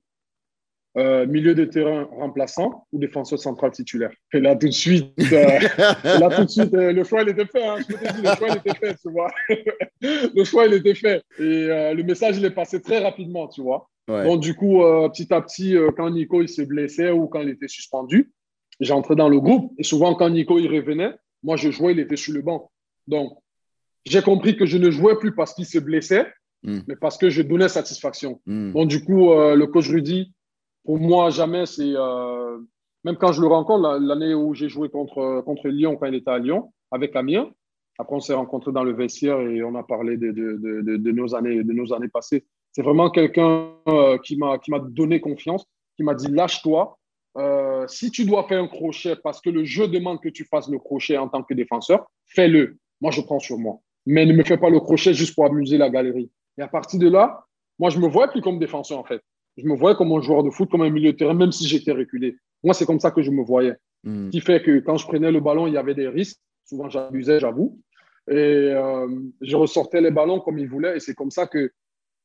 euh, 0.98 1.28
milieu 1.28 1.54
de 1.54 1.66
terrain 1.66 2.10
remplaçant 2.12 2.88
ou 2.92 2.98
défenseur 2.98 3.38
central 3.38 3.70
titulaire. 3.72 4.10
Et 4.34 4.40
là, 4.40 4.56
tout 4.56 4.66
de 4.66 4.72
suite, 4.72 5.14
euh, 5.20 5.60
là, 6.04 6.36
tout 6.36 6.46
de 6.46 6.50
suite 6.50 6.74
euh, 6.74 6.92
le 6.92 7.04
choix, 7.04 7.22
il 7.22 7.30
était 7.30 7.46
fait. 7.46 7.64
Hein. 7.64 7.76
Je 7.78 7.94
te 7.94 8.12
dis, 8.12 8.22
le 8.24 8.36
choix, 8.36 8.48
il 8.50 8.58
était 8.58 8.74
fait, 8.74 8.96
tu 8.96 9.12
vois. 9.12 9.32
le 10.36 10.44
choix, 10.44 10.66
il 10.66 10.74
était 10.74 10.96
fait. 10.96 11.22
Et 11.38 11.94
le 11.94 12.02
message, 12.02 12.38
il 12.38 12.46
est 12.46 12.50
passé 12.50 12.82
très 12.82 12.98
rapidement, 12.98 13.48
tu 13.48 13.62
vois. 13.62 13.88
Donc, 14.08 14.42
du 14.42 14.56
coup, 14.56 14.80
petit 15.14 15.32
à 15.32 15.42
petit, 15.42 15.76
quand 15.96 16.10
Nico, 16.10 16.42
il 16.42 16.50
s'est 16.50 16.66
blessé 16.66 17.12
ou 17.12 17.28
quand 17.28 17.42
il 17.42 17.50
était 17.50 17.68
suspendu, 17.68 18.32
j'entrais 18.80 19.16
dans 19.16 19.30
le 19.30 19.40
groupe. 19.40 19.72
Et 19.78 19.84
souvent, 19.84 20.16
quand 20.16 20.32
Nico, 20.32 20.58
il 20.58 20.68
revenait, 20.68 21.14
moi, 21.44 21.56
je 21.56 21.70
jouais, 21.70 21.92
il 21.92 22.00
était 22.00 22.18
sur 22.18 22.34
le 22.34 22.42
banc. 22.42 22.72
Donc, 23.08 23.38
j'ai 24.06 24.24
compris 24.24 24.58
que 24.58 24.66
je 24.66 24.80
ne 24.80 24.90
jouais 24.90 25.20
plus 25.20 25.36
parce 25.36 25.54
qu'il 25.54 25.68
se 25.68 25.78
blessait, 25.78 26.26
hmm. 26.64 26.80
mais 26.88 26.96
parce 26.96 27.20
que 27.20 27.30
je 27.30 27.44
donnais 27.44 27.70
satisfaction. 27.70 28.42
Hmm. 28.48 28.72
Donc, 28.72 28.88
du 28.88 29.04
coup, 29.04 29.30
le 29.30 29.66
coach 29.68 29.88
Rudy, 29.88 30.34
pour 30.90 30.98
moi, 30.98 31.30
jamais, 31.30 31.68
c'est. 31.68 31.94
Euh, 31.96 32.58
même 33.04 33.16
quand 33.16 33.32
je 33.32 33.42
le 33.42 33.48
rencontre, 33.48 34.00
l'année 34.00 34.34
où 34.34 34.56
j'ai 34.56 34.70
joué 34.70 34.90
contre, 34.90 35.44
contre 35.46 35.68
Lyon, 35.68 35.96
quand 35.96 36.08
il 36.08 36.16
était 36.16 36.32
à 36.32 36.40
Lyon, 36.40 36.74
avec 36.90 37.16
Amiens, 37.16 37.48
après 38.00 38.16
on 38.16 38.20
s'est 38.20 38.34
rencontrés 38.34 38.72
dans 38.72 38.84
le 38.84 38.94
vestiaire 38.94 39.40
et 39.40 39.62
on 39.62 39.76
a 39.76 39.84
parlé 39.84 40.18
de, 40.18 40.32
de, 40.32 40.98
de, 40.98 41.12
nos, 41.12 41.36
années, 41.36 41.64
de 41.64 41.74
nos 41.74 41.94
années 41.94 42.08
passées. 42.08 42.44
C'est 42.72 42.82
vraiment 42.82 43.12
quelqu'un 43.12 43.70
euh, 43.88 44.18
qui 44.18 44.36
m'a 44.36 44.58
donné 44.80 45.22
confiance, 45.22 45.64
qui 45.96 46.02
m'a 46.02 46.16
dit 46.16 46.32
lâche-toi. 46.32 46.98
Euh, 47.38 47.86
si 47.88 48.10
tu 48.10 48.26
dois 48.26 48.48
faire 48.48 48.64
un 48.64 48.68
crochet 48.68 49.16
parce 49.24 49.42
que 49.42 49.52
le 49.52 49.66
jeu 49.66 49.88
demande 49.88 50.20
que 50.20 50.30
tu 50.30 50.44
fasses 50.44 50.70
le 50.70 50.80
crochet 50.80 51.18
en 51.18 51.28
tant 51.28 51.44
que 51.44 51.54
défenseur, 51.54 52.10
fais-le. 52.26 52.80
Moi, 53.00 53.12
je 53.12 53.22
prends 53.22 53.38
sur 53.38 53.60
moi. 53.60 53.78
Mais 54.08 54.26
ne 54.26 54.34
me 54.34 54.44
fais 54.44 54.58
pas 54.58 54.72
le 54.72 54.80
crochet 54.80 55.14
juste 55.14 55.36
pour 55.36 55.46
amuser 55.46 55.78
la 55.78 55.92
galerie. 55.92 56.32
Et 56.58 56.64
à 56.64 56.68
partir 56.68 57.00
de 57.00 57.08
là, 57.08 57.46
moi, 57.78 57.92
je 57.92 58.00
me 58.00 58.08
vois 58.08 58.30
plus 58.30 58.42
comme 58.42 58.58
défenseur, 58.58 58.98
en 58.98 59.04
fait 59.04 59.22
je 59.60 59.68
me 59.68 59.76
voyais 59.76 59.96
comme 59.96 60.12
un 60.12 60.22
joueur 60.22 60.44
de 60.44 60.50
foot, 60.50 60.70
comme 60.70 60.82
un 60.82 60.90
milieu 60.90 61.12
de 61.12 61.18
terrain, 61.18 61.34
même 61.34 61.52
si 61.52 61.68
j'étais 61.68 61.92
reculé. 61.92 62.38
Moi, 62.64 62.74
c'est 62.74 62.86
comme 62.86 63.00
ça 63.00 63.12
que 63.12 63.22
je 63.22 63.32
me 63.32 63.44
voyais. 63.44 63.76
Hmm. 64.04 64.26
Ce 64.26 64.32
qui 64.32 64.42
fait 64.42 64.62
que 64.62 64.80
quand 64.80 64.98
je 64.98 65.08
prenais 65.08 65.32
le 65.32 65.40
ballon, 65.40 65.68
il 65.68 65.74
y 65.74 65.78
avait 65.78 65.96
des 65.96 66.08
risques. 66.08 66.40
Souvent, 66.66 66.90
j'abusais, 66.90 67.40
j'avoue. 67.40 67.80
Et 68.30 68.34
euh, 68.34 69.08
je 69.42 69.56
ressortais 69.56 70.02
les 70.02 70.12
ballons 70.12 70.40
comme 70.40 70.60
il 70.60 70.68
voulait. 70.68 70.98
Et 70.98 71.00
c'est 71.00 71.16
comme 71.16 71.32
ça 71.32 71.48
que 71.48 71.72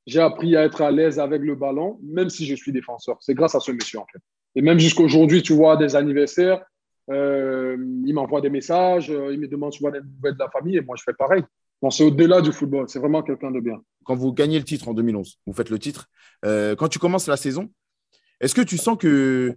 j'ai 0.07 0.21
appris 0.21 0.57
à 0.57 0.65
être 0.65 0.83
à 0.83 0.91
l'aise 0.91 1.19
avec 1.19 1.43
le 1.43 1.55
ballon, 1.55 1.99
même 2.03 2.29
si 2.29 2.47
je 2.47 2.55
suis 2.55 2.73
défenseur. 2.73 3.17
C'est 3.21 3.35
grâce 3.35 3.55
à 3.55 3.61
ce 3.61 3.73
monsieur, 3.73 3.99
en 4.01 4.07
fait. 4.13 4.21
Et 4.55 4.63
même 4.63 4.79
jusqu'aujourd'hui, 4.79 5.43
tu 5.43 5.55
vois, 5.55 5.77
des 5.77 5.97
anniversaires, 5.97 6.65
euh, 7.11 7.77
il 8.05 8.15
m'envoie 8.15 8.41
des 8.41 8.51
messages, 8.51 9.11
euh, 9.11 9.33
il 9.33 9.41
me 9.41 9.49
demande 9.49 9.75
vois, 9.81 9.91
des 9.91 10.01
nouvelles 10.01 10.35
de 10.35 10.39
la 10.39 10.51
famille, 10.51 10.77
et 10.77 10.81
moi, 10.81 10.97
je 10.97 11.03
fais 11.03 11.13
pareil 11.13 11.43
c'est 11.91 12.05
au-delà 12.05 12.41
du 12.41 12.53
football. 12.53 12.89
C'est 12.89 12.99
vraiment 12.99 13.23
quelqu'un 13.23 13.51
de 13.51 13.61
bien. 13.61 13.83
Quand 14.05 14.15
vous 14.15 14.33
gagnez 14.33 14.59
le 14.59 14.65
titre 14.65 14.89
en 14.89 14.95
2011, 14.95 15.39
vous 15.47 15.53
faites 15.53 15.71
le 15.71 15.79
titre. 15.79 16.09
Euh, 16.45 16.75
quand 16.77 16.89
tu 16.89 16.99
commences 16.99 17.27
la 17.27 17.37
saison, 17.37 17.71
est-ce 18.41 18.55
que 18.55 18.63
tu 18.63 18.77
sens 18.77 18.97
que 18.99 19.55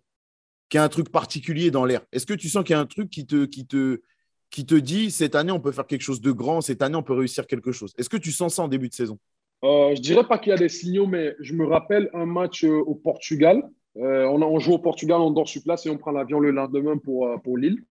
qu'il 0.69 0.77
y 0.77 0.81
a 0.81 0.83
un 0.83 0.89
truc 0.89 1.09
particulier 1.09 1.71
dans 1.71 1.85
l'air? 1.85 2.01
Est-ce 2.11 2.25
que 2.25 2.33
tu 2.33 2.49
sens 2.49 2.63
qu'il 2.63 2.73
y 2.73 2.77
a 2.77 2.79
un 2.79 2.85
truc 2.85 3.09
qui 3.09 3.25
te, 3.25 3.45
qui, 3.45 3.65
te, 3.65 4.01
qui 4.49 4.65
te 4.65 4.75
dit 4.75 5.11
cette 5.11 5.35
année, 5.35 5.51
on 5.51 5.59
peut 5.59 5.71
faire 5.71 5.87
quelque 5.87 6.01
chose 6.01 6.21
de 6.21 6.31
grand, 6.31 6.61
cette 6.61 6.81
année, 6.81 6.95
on 6.95 7.03
peut 7.03 7.13
réussir 7.13 7.47
quelque 7.47 7.71
chose? 7.71 7.93
Est-ce 7.97 8.09
que 8.09 8.17
tu 8.17 8.31
sens 8.31 8.55
ça 8.55 8.63
en 8.63 8.67
début 8.67 8.89
de 8.89 8.93
saison? 8.93 9.17
Euh, 9.63 9.95
Je 9.95 10.01
dirais 10.01 10.25
pas 10.27 10.37
qu'il 10.37 10.49
y 10.51 10.53
a 10.53 10.57
des 10.57 10.69
signaux, 10.69 11.07
mais 11.07 11.35
je 11.39 11.53
me 11.53 11.65
rappelle 11.65 12.09
un 12.13 12.25
match 12.25 12.63
euh, 12.63 12.79
au 12.79 12.95
Portugal. 12.95 13.63
Euh, 13.97 14.25
on, 14.25 14.41
on, 14.41 14.59
joue 14.59 14.73
au 14.73 14.79
Portugal, 14.79 15.19
on 15.19 15.31
dort 15.31 15.47
sur 15.47 15.63
place 15.63 15.85
et 15.85 15.89
on 15.89 15.97
prend 15.97 16.11
l'avion 16.11 16.39
le 16.39 16.51
lendemain 16.51 16.97
pour, 16.97 17.41
pour 17.41 17.57
Lille. 17.57 17.83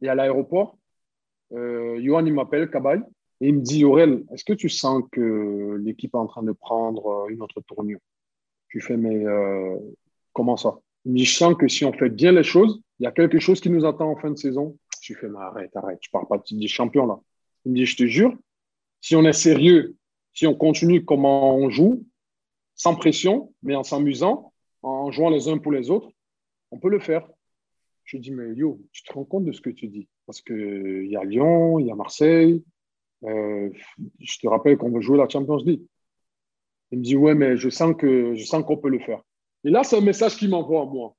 Et 0.00 0.08
à 0.08 0.14
l'aéroport, 0.14 0.78
Johan, 1.50 2.24
il 2.24 2.32
m'appelle, 2.32 2.70
Cabaye. 2.70 3.00
Et 3.42 3.48
il 3.48 3.56
me 3.56 3.60
dit, 3.60 3.84
Aurel, 3.84 4.24
est-ce 4.32 4.44
que 4.44 4.52
tu 4.52 4.68
sens 4.68 5.02
que 5.10 5.76
l'équipe 5.82 6.14
est 6.14 6.18
en 6.18 6.28
train 6.28 6.44
de 6.44 6.52
prendre 6.52 7.08
euh, 7.08 7.28
une 7.28 7.42
autre 7.42 7.60
tournure? 7.60 7.98
Tu 8.68 8.80
fais, 8.80 8.96
mais 8.96 9.26
euh, 9.26 9.76
comment 10.32 10.56
ça? 10.56 10.78
Il 11.04 11.10
me 11.10 11.16
dit, 11.16 11.24
je 11.24 11.36
sens 11.36 11.56
que 11.56 11.66
si 11.66 11.84
on 11.84 11.92
fait 11.92 12.08
bien 12.08 12.30
les 12.30 12.44
choses, 12.44 12.80
il 13.00 13.02
y 13.02 13.06
a 13.08 13.10
quelque 13.10 13.40
chose 13.40 13.60
qui 13.60 13.68
nous 13.68 13.84
attend 13.84 14.08
en 14.12 14.16
fin 14.16 14.30
de 14.30 14.36
saison. 14.36 14.78
Je 15.00 15.14
fais, 15.14 15.28
mais 15.28 15.40
arrête, 15.40 15.74
arrête, 15.74 15.98
je 16.00 16.10
parle 16.10 16.28
pas 16.28 16.38
de 16.38 16.66
champion 16.68 17.04
là. 17.04 17.18
Il 17.64 17.72
me 17.72 17.76
dit, 17.78 17.84
je 17.84 17.96
te 17.96 18.06
jure, 18.06 18.32
si 19.00 19.16
on 19.16 19.24
est 19.24 19.32
sérieux, 19.32 19.96
si 20.32 20.46
on 20.46 20.54
continue 20.54 21.04
comment 21.04 21.56
on 21.56 21.68
joue, 21.68 22.06
sans 22.76 22.94
pression, 22.94 23.52
mais 23.64 23.74
en 23.74 23.82
s'amusant, 23.82 24.52
en 24.82 25.10
jouant 25.10 25.30
les 25.30 25.48
uns 25.48 25.58
pour 25.58 25.72
les 25.72 25.90
autres, 25.90 26.10
on 26.70 26.78
peut 26.78 26.90
le 26.90 27.00
faire. 27.00 27.28
Je 28.04 28.18
lui 28.18 28.22
dis, 28.22 28.30
mais 28.30 28.54
yo, 28.54 28.80
tu 28.92 29.02
te 29.02 29.12
rends 29.12 29.24
compte 29.24 29.46
de 29.46 29.52
ce 29.52 29.60
que 29.60 29.70
tu 29.70 29.88
dis? 29.88 30.06
Parce 30.26 30.40
qu'il 30.40 31.08
y 31.08 31.16
a 31.16 31.24
Lyon, 31.24 31.80
il 31.80 31.86
y 31.86 31.90
a 31.90 31.96
Marseille. 31.96 32.62
Euh, 33.24 33.70
je 34.20 34.38
te 34.38 34.48
rappelle 34.48 34.76
qu'on 34.76 34.90
veut 34.90 35.00
jouer 35.00 35.18
la 35.18 35.28
Champions 35.28 35.56
League. 35.56 35.82
Il 36.90 36.98
me 36.98 37.04
dit, 37.04 37.16
ouais, 37.16 37.34
mais 37.34 37.56
je 37.56 37.68
sens 37.68 37.94
que 37.96 38.34
je 38.34 38.44
sens 38.44 38.64
qu'on 38.64 38.76
peut 38.76 38.90
le 38.90 38.98
faire. 38.98 39.22
Et 39.64 39.70
là, 39.70 39.84
c'est 39.84 39.96
un 39.96 40.02
message 40.02 40.36
qui 40.36 40.48
m'envoie 40.48 40.82
à 40.82 40.84
moi. 40.86 41.14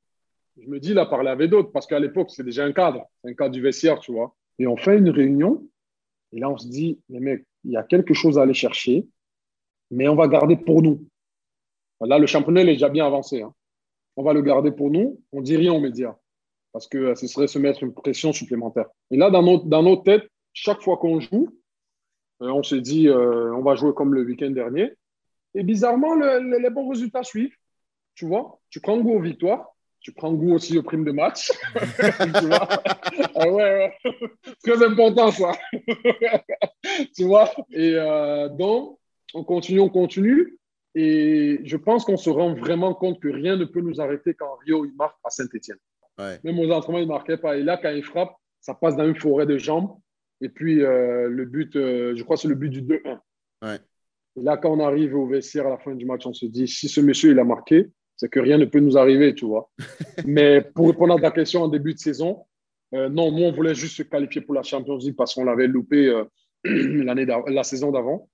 Je 0.61 0.67
me 0.67 0.79
dis, 0.79 0.91
il 0.91 0.99
a 0.99 1.05
parlé 1.05 1.29
avec 1.29 1.49
d'autres, 1.49 1.71
parce 1.71 1.87
qu'à 1.87 1.99
l'époque, 1.99 2.29
c'est 2.29 2.43
déjà 2.43 2.63
un 2.63 2.73
cadre, 2.73 3.05
un 3.23 3.33
cadre 3.33 3.51
du 3.51 3.61
vestiaire, 3.61 3.99
tu 3.99 4.11
vois. 4.11 4.35
Et 4.59 4.67
on 4.67 4.77
fait 4.77 4.97
une 4.97 5.09
réunion, 5.09 5.67
et 6.31 6.39
là, 6.39 6.49
on 6.49 6.57
se 6.57 6.67
dit, 6.67 6.99
mais 7.09 7.19
mec, 7.19 7.45
il 7.63 7.71
y 7.71 7.77
a 7.77 7.83
quelque 7.83 8.13
chose 8.13 8.37
à 8.37 8.43
aller 8.43 8.53
chercher, 8.53 9.07
mais 9.89 10.07
on 10.07 10.15
va 10.15 10.27
garder 10.27 10.55
pour 10.55 10.81
nous. 10.81 11.07
Là, 12.01 12.19
le 12.19 12.27
championnat 12.27 12.61
est 12.61 12.65
déjà 12.65 12.89
bien 12.89 13.05
avancé. 13.05 13.41
Hein. 13.41 13.53
On 14.15 14.23
va 14.23 14.33
le 14.33 14.41
garder 14.41 14.71
pour 14.71 14.91
nous, 14.91 15.21
on 15.31 15.41
dit 15.41 15.55
rien 15.55 15.73
aux 15.73 15.79
médias, 15.79 16.15
parce 16.71 16.87
que 16.87 16.97
euh, 16.97 17.15
ce 17.15 17.27
serait 17.27 17.47
se 17.47 17.57
mettre 17.57 17.83
une 17.83 17.93
pression 17.93 18.33
supplémentaire. 18.33 18.87
Et 19.09 19.17
là, 19.17 19.31
dans 19.31 19.41
notre, 19.41 19.65
dans 19.65 19.81
notre 19.81 20.03
tête, 20.03 20.27
chaque 20.53 20.81
fois 20.81 20.97
qu'on 20.97 21.19
joue, 21.19 21.49
on 22.51 22.63
s'est 22.63 22.81
dit, 22.81 23.07
euh, 23.07 23.53
on 23.53 23.61
va 23.61 23.75
jouer 23.75 23.93
comme 23.93 24.13
le 24.13 24.23
week-end 24.23 24.51
dernier. 24.51 24.91
Et 25.55 25.63
bizarrement, 25.63 26.15
les 26.15 26.69
bons 26.69 26.89
résultats 26.89 27.23
suivent. 27.23 27.55
Tu 28.15 28.25
vois, 28.25 28.59
tu 28.69 28.79
prends 28.79 28.97
goût 28.99 29.13
aux 29.13 29.21
victoires, 29.21 29.73
tu 29.99 30.11
prends 30.11 30.33
goût 30.33 30.53
aussi 30.53 30.77
aux 30.77 30.83
primes 30.83 31.05
de 31.05 31.11
match. 31.11 31.51
tu 31.75 32.45
vois 32.45 32.67
ah 33.35 33.49
ouais, 33.49 33.93
ouais. 34.03 34.19
Très 34.63 34.85
important, 34.85 35.31
ça. 35.31 35.51
tu 37.15 37.23
vois 37.23 37.49
Et 37.71 37.95
euh, 37.95 38.49
donc, 38.49 38.99
on 39.33 39.43
continue, 39.43 39.79
on 39.79 39.89
continue. 39.89 40.57
Et 40.95 41.59
je 41.63 41.77
pense 41.77 42.05
qu'on 42.05 42.17
se 42.17 42.29
rend 42.29 42.53
vraiment 42.53 42.93
compte 42.93 43.19
que 43.19 43.27
rien 43.27 43.55
ne 43.55 43.65
peut 43.65 43.81
nous 43.81 43.99
arrêter 43.99 44.35
quand 44.35 44.55
Rio 44.65 44.85
il 44.85 44.93
marque 44.95 45.17
à 45.23 45.29
Saint-Etienne. 45.29 45.79
Même 46.43 46.59
aux 46.59 46.71
entraînements, 46.71 46.99
il 46.99 47.07
ne 47.07 47.11
marquait 47.11 47.37
pas. 47.37 47.57
Et 47.57 47.63
là, 47.63 47.77
quand 47.81 47.89
il 47.89 48.03
frappe, 48.03 48.35
ça 48.61 48.75
passe 48.75 48.95
dans 48.95 49.07
une 49.07 49.15
forêt 49.15 49.47
de 49.47 49.57
jambes. 49.57 49.97
Et 50.43 50.49
puis, 50.49 50.83
euh, 50.83 51.29
le 51.29 51.45
but, 51.45 51.73
euh, 51.77 52.13
je 52.17 52.23
crois 52.23 52.35
que 52.35 52.41
c'est 52.41 52.49
le 52.49 52.55
but 52.55 52.69
du 52.69 52.81
2-1. 52.81 53.19
Et 54.35 54.41
là, 54.41 54.57
quand 54.57 54.71
on 54.71 54.79
arrive 54.81 55.15
au 55.15 55.25
vestiaire 55.25 55.67
à 55.67 55.69
la 55.69 55.77
fin 55.77 55.95
du 55.95 56.05
match, 56.05 56.25
on 56.25 56.33
se 56.33 56.45
dit, 56.45 56.67
si 56.67 56.89
ce 56.89 56.99
monsieur, 56.99 57.31
il 57.31 57.39
a 57.39 57.45
marqué, 57.45 57.89
c'est 58.17 58.27
que 58.27 58.41
rien 58.41 58.57
ne 58.57 58.65
peut 58.65 58.81
nous 58.81 58.97
arriver, 58.97 59.33
tu 59.33 59.45
vois. 59.45 59.71
Mais 60.27 60.59
pour 60.61 60.87
répondre 60.87 61.15
à 61.15 61.21
ta 61.21 61.31
question 61.31 61.63
en 61.63 61.69
début 61.69 61.93
de 61.93 61.99
saison, 61.99 62.43
euh, 62.93 63.07
non, 63.07 63.31
nous, 63.31 63.43
on 63.43 63.53
voulait 63.53 63.73
juste 63.73 63.95
se 63.95 64.03
qualifier 64.03 64.41
pour 64.41 64.53
la 64.53 64.63
Champions 64.63 64.97
League 64.97 65.15
parce 65.15 65.33
qu'on 65.33 65.45
l'avait 65.45 65.67
loupé 65.67 66.11
l'année 66.65 67.25
la 67.25 67.63
saison 67.63 67.91
d'avant. 67.91 68.29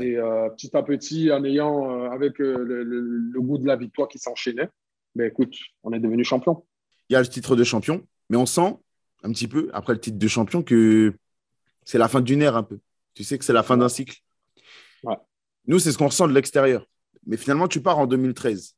Et 0.00 0.14
petit 0.56 0.74
à 0.74 0.82
petit, 0.82 1.32
en 1.32 1.44
ayant, 1.44 2.10
avec 2.10 2.38
le, 2.38 2.62
le, 2.84 3.40
goût 3.40 3.58
de 3.58 3.66
la 3.66 3.74
victoire 3.74 4.08
qui 4.08 4.18
s'enchaînait, 4.18 4.68
ben, 5.16 5.26
écoute, 5.26 5.52
on 5.82 5.92
est 5.92 5.98
devenu 5.98 6.22
champion. 6.24 6.64
Il 7.08 7.14
y 7.14 7.16
a 7.16 7.20
le 7.20 7.26
titre 7.26 7.56
de 7.56 7.64
champion, 7.64 8.06
mais 8.28 8.36
on 8.36 8.46
sent 8.46 8.76
un 9.24 9.32
petit 9.32 9.48
peu, 9.48 9.68
après 9.72 9.92
le 9.92 10.00
titre 10.00 10.18
de 10.18 10.28
champion, 10.28 10.62
que 10.62 11.12
c'est 11.84 11.98
la 11.98 12.08
fin 12.08 12.20
d'une 12.20 12.42
ère 12.42 12.56
un 12.56 12.62
peu. 12.62 12.78
Tu 13.14 13.24
sais 13.24 13.38
que 13.38 13.44
c'est 13.44 13.52
la 13.52 13.62
fin 13.62 13.76
d'un 13.76 13.88
cycle. 13.88 14.20
Nous, 15.66 15.78
c'est 15.78 15.92
ce 15.92 15.98
qu'on 15.98 16.06
ressent 16.06 16.26
de 16.26 16.32
l'extérieur. 16.32 16.86
Mais 17.26 17.36
finalement, 17.36 17.68
tu 17.68 17.80
pars 17.80 17.98
en 17.98 18.06
2013. 18.06 18.74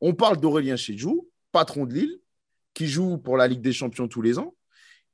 On 0.00 0.14
parle 0.14 0.38
d'Aurélien 0.38 0.76
Chedjou, 0.76 1.28
patron 1.50 1.86
de 1.86 1.94
Lille, 1.94 2.20
qui 2.74 2.86
joue 2.86 3.18
pour 3.18 3.36
la 3.36 3.48
Ligue 3.48 3.62
des 3.62 3.72
Champions 3.72 4.06
tous 4.06 4.22
les 4.22 4.38
ans, 4.38 4.54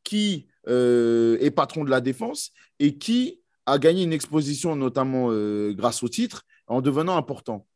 qui 0.02 0.48
euh, 0.68 1.38
est 1.40 1.52
patron 1.52 1.84
de 1.84 1.90
la 1.90 2.00
défense 2.00 2.50
et 2.80 2.98
qui 2.98 3.40
a 3.66 3.78
gagné 3.78 4.02
une 4.02 4.12
exposition, 4.12 4.74
notamment 4.74 5.28
euh, 5.30 5.72
grâce 5.72 6.02
au 6.02 6.08
titre, 6.08 6.44
en 6.66 6.80
devenant 6.80 7.16
important. 7.16 7.66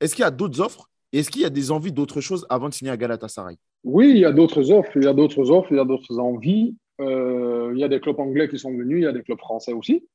Est-ce 0.00 0.14
qu'il 0.14 0.22
y 0.22 0.26
a 0.26 0.32
d'autres 0.32 0.60
offres? 0.60 0.90
Est-ce 1.12 1.30
qu'il 1.30 1.42
y 1.42 1.46
a 1.46 1.50
des 1.50 1.70
envies 1.70 1.92
d'autres 1.92 2.20
choses 2.20 2.46
avant 2.50 2.68
de 2.68 2.74
signer 2.74 2.90
à 2.90 2.96
Galatasaray? 2.96 3.56
Oui, 3.84 4.10
il 4.10 4.18
y 4.18 4.24
a 4.24 4.32
d'autres 4.32 4.70
offres, 4.70 4.90
il 4.96 5.04
y 5.04 5.06
a 5.06 5.14
d'autres 5.14 5.50
offres, 5.50 5.68
il 5.70 5.76
y 5.76 5.80
a 5.80 5.84
d'autres 5.84 6.18
envies. 6.18 6.76
Euh, 7.00 7.70
il 7.74 7.80
y 7.80 7.84
a 7.84 7.88
des 7.88 8.00
clubs 8.00 8.18
anglais 8.18 8.48
qui 8.48 8.58
sont 8.58 8.72
venus, 8.72 8.98
il 8.98 9.04
y 9.04 9.06
a 9.06 9.12
des 9.12 9.22
clubs 9.22 9.38
français 9.38 9.72
aussi, 9.72 10.08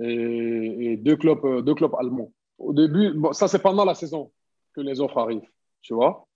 et, 0.00 0.96
deux, 0.96 1.16
clubs, 1.16 1.44
euh, 1.44 1.62
deux 1.62 1.74
clubs 1.74 1.94
allemands. 1.98 2.32
Au 2.58 2.72
début, 2.72 3.14
ça 3.32 3.48
c'est 3.48 3.60
pendant 3.60 3.84
la 3.84 3.94
saison 3.94 4.30
que 4.74 4.80
les 4.80 5.00
offres 5.00 5.18
arrivent, 5.18 5.48
tu 5.80 5.94
vois. 5.94 6.26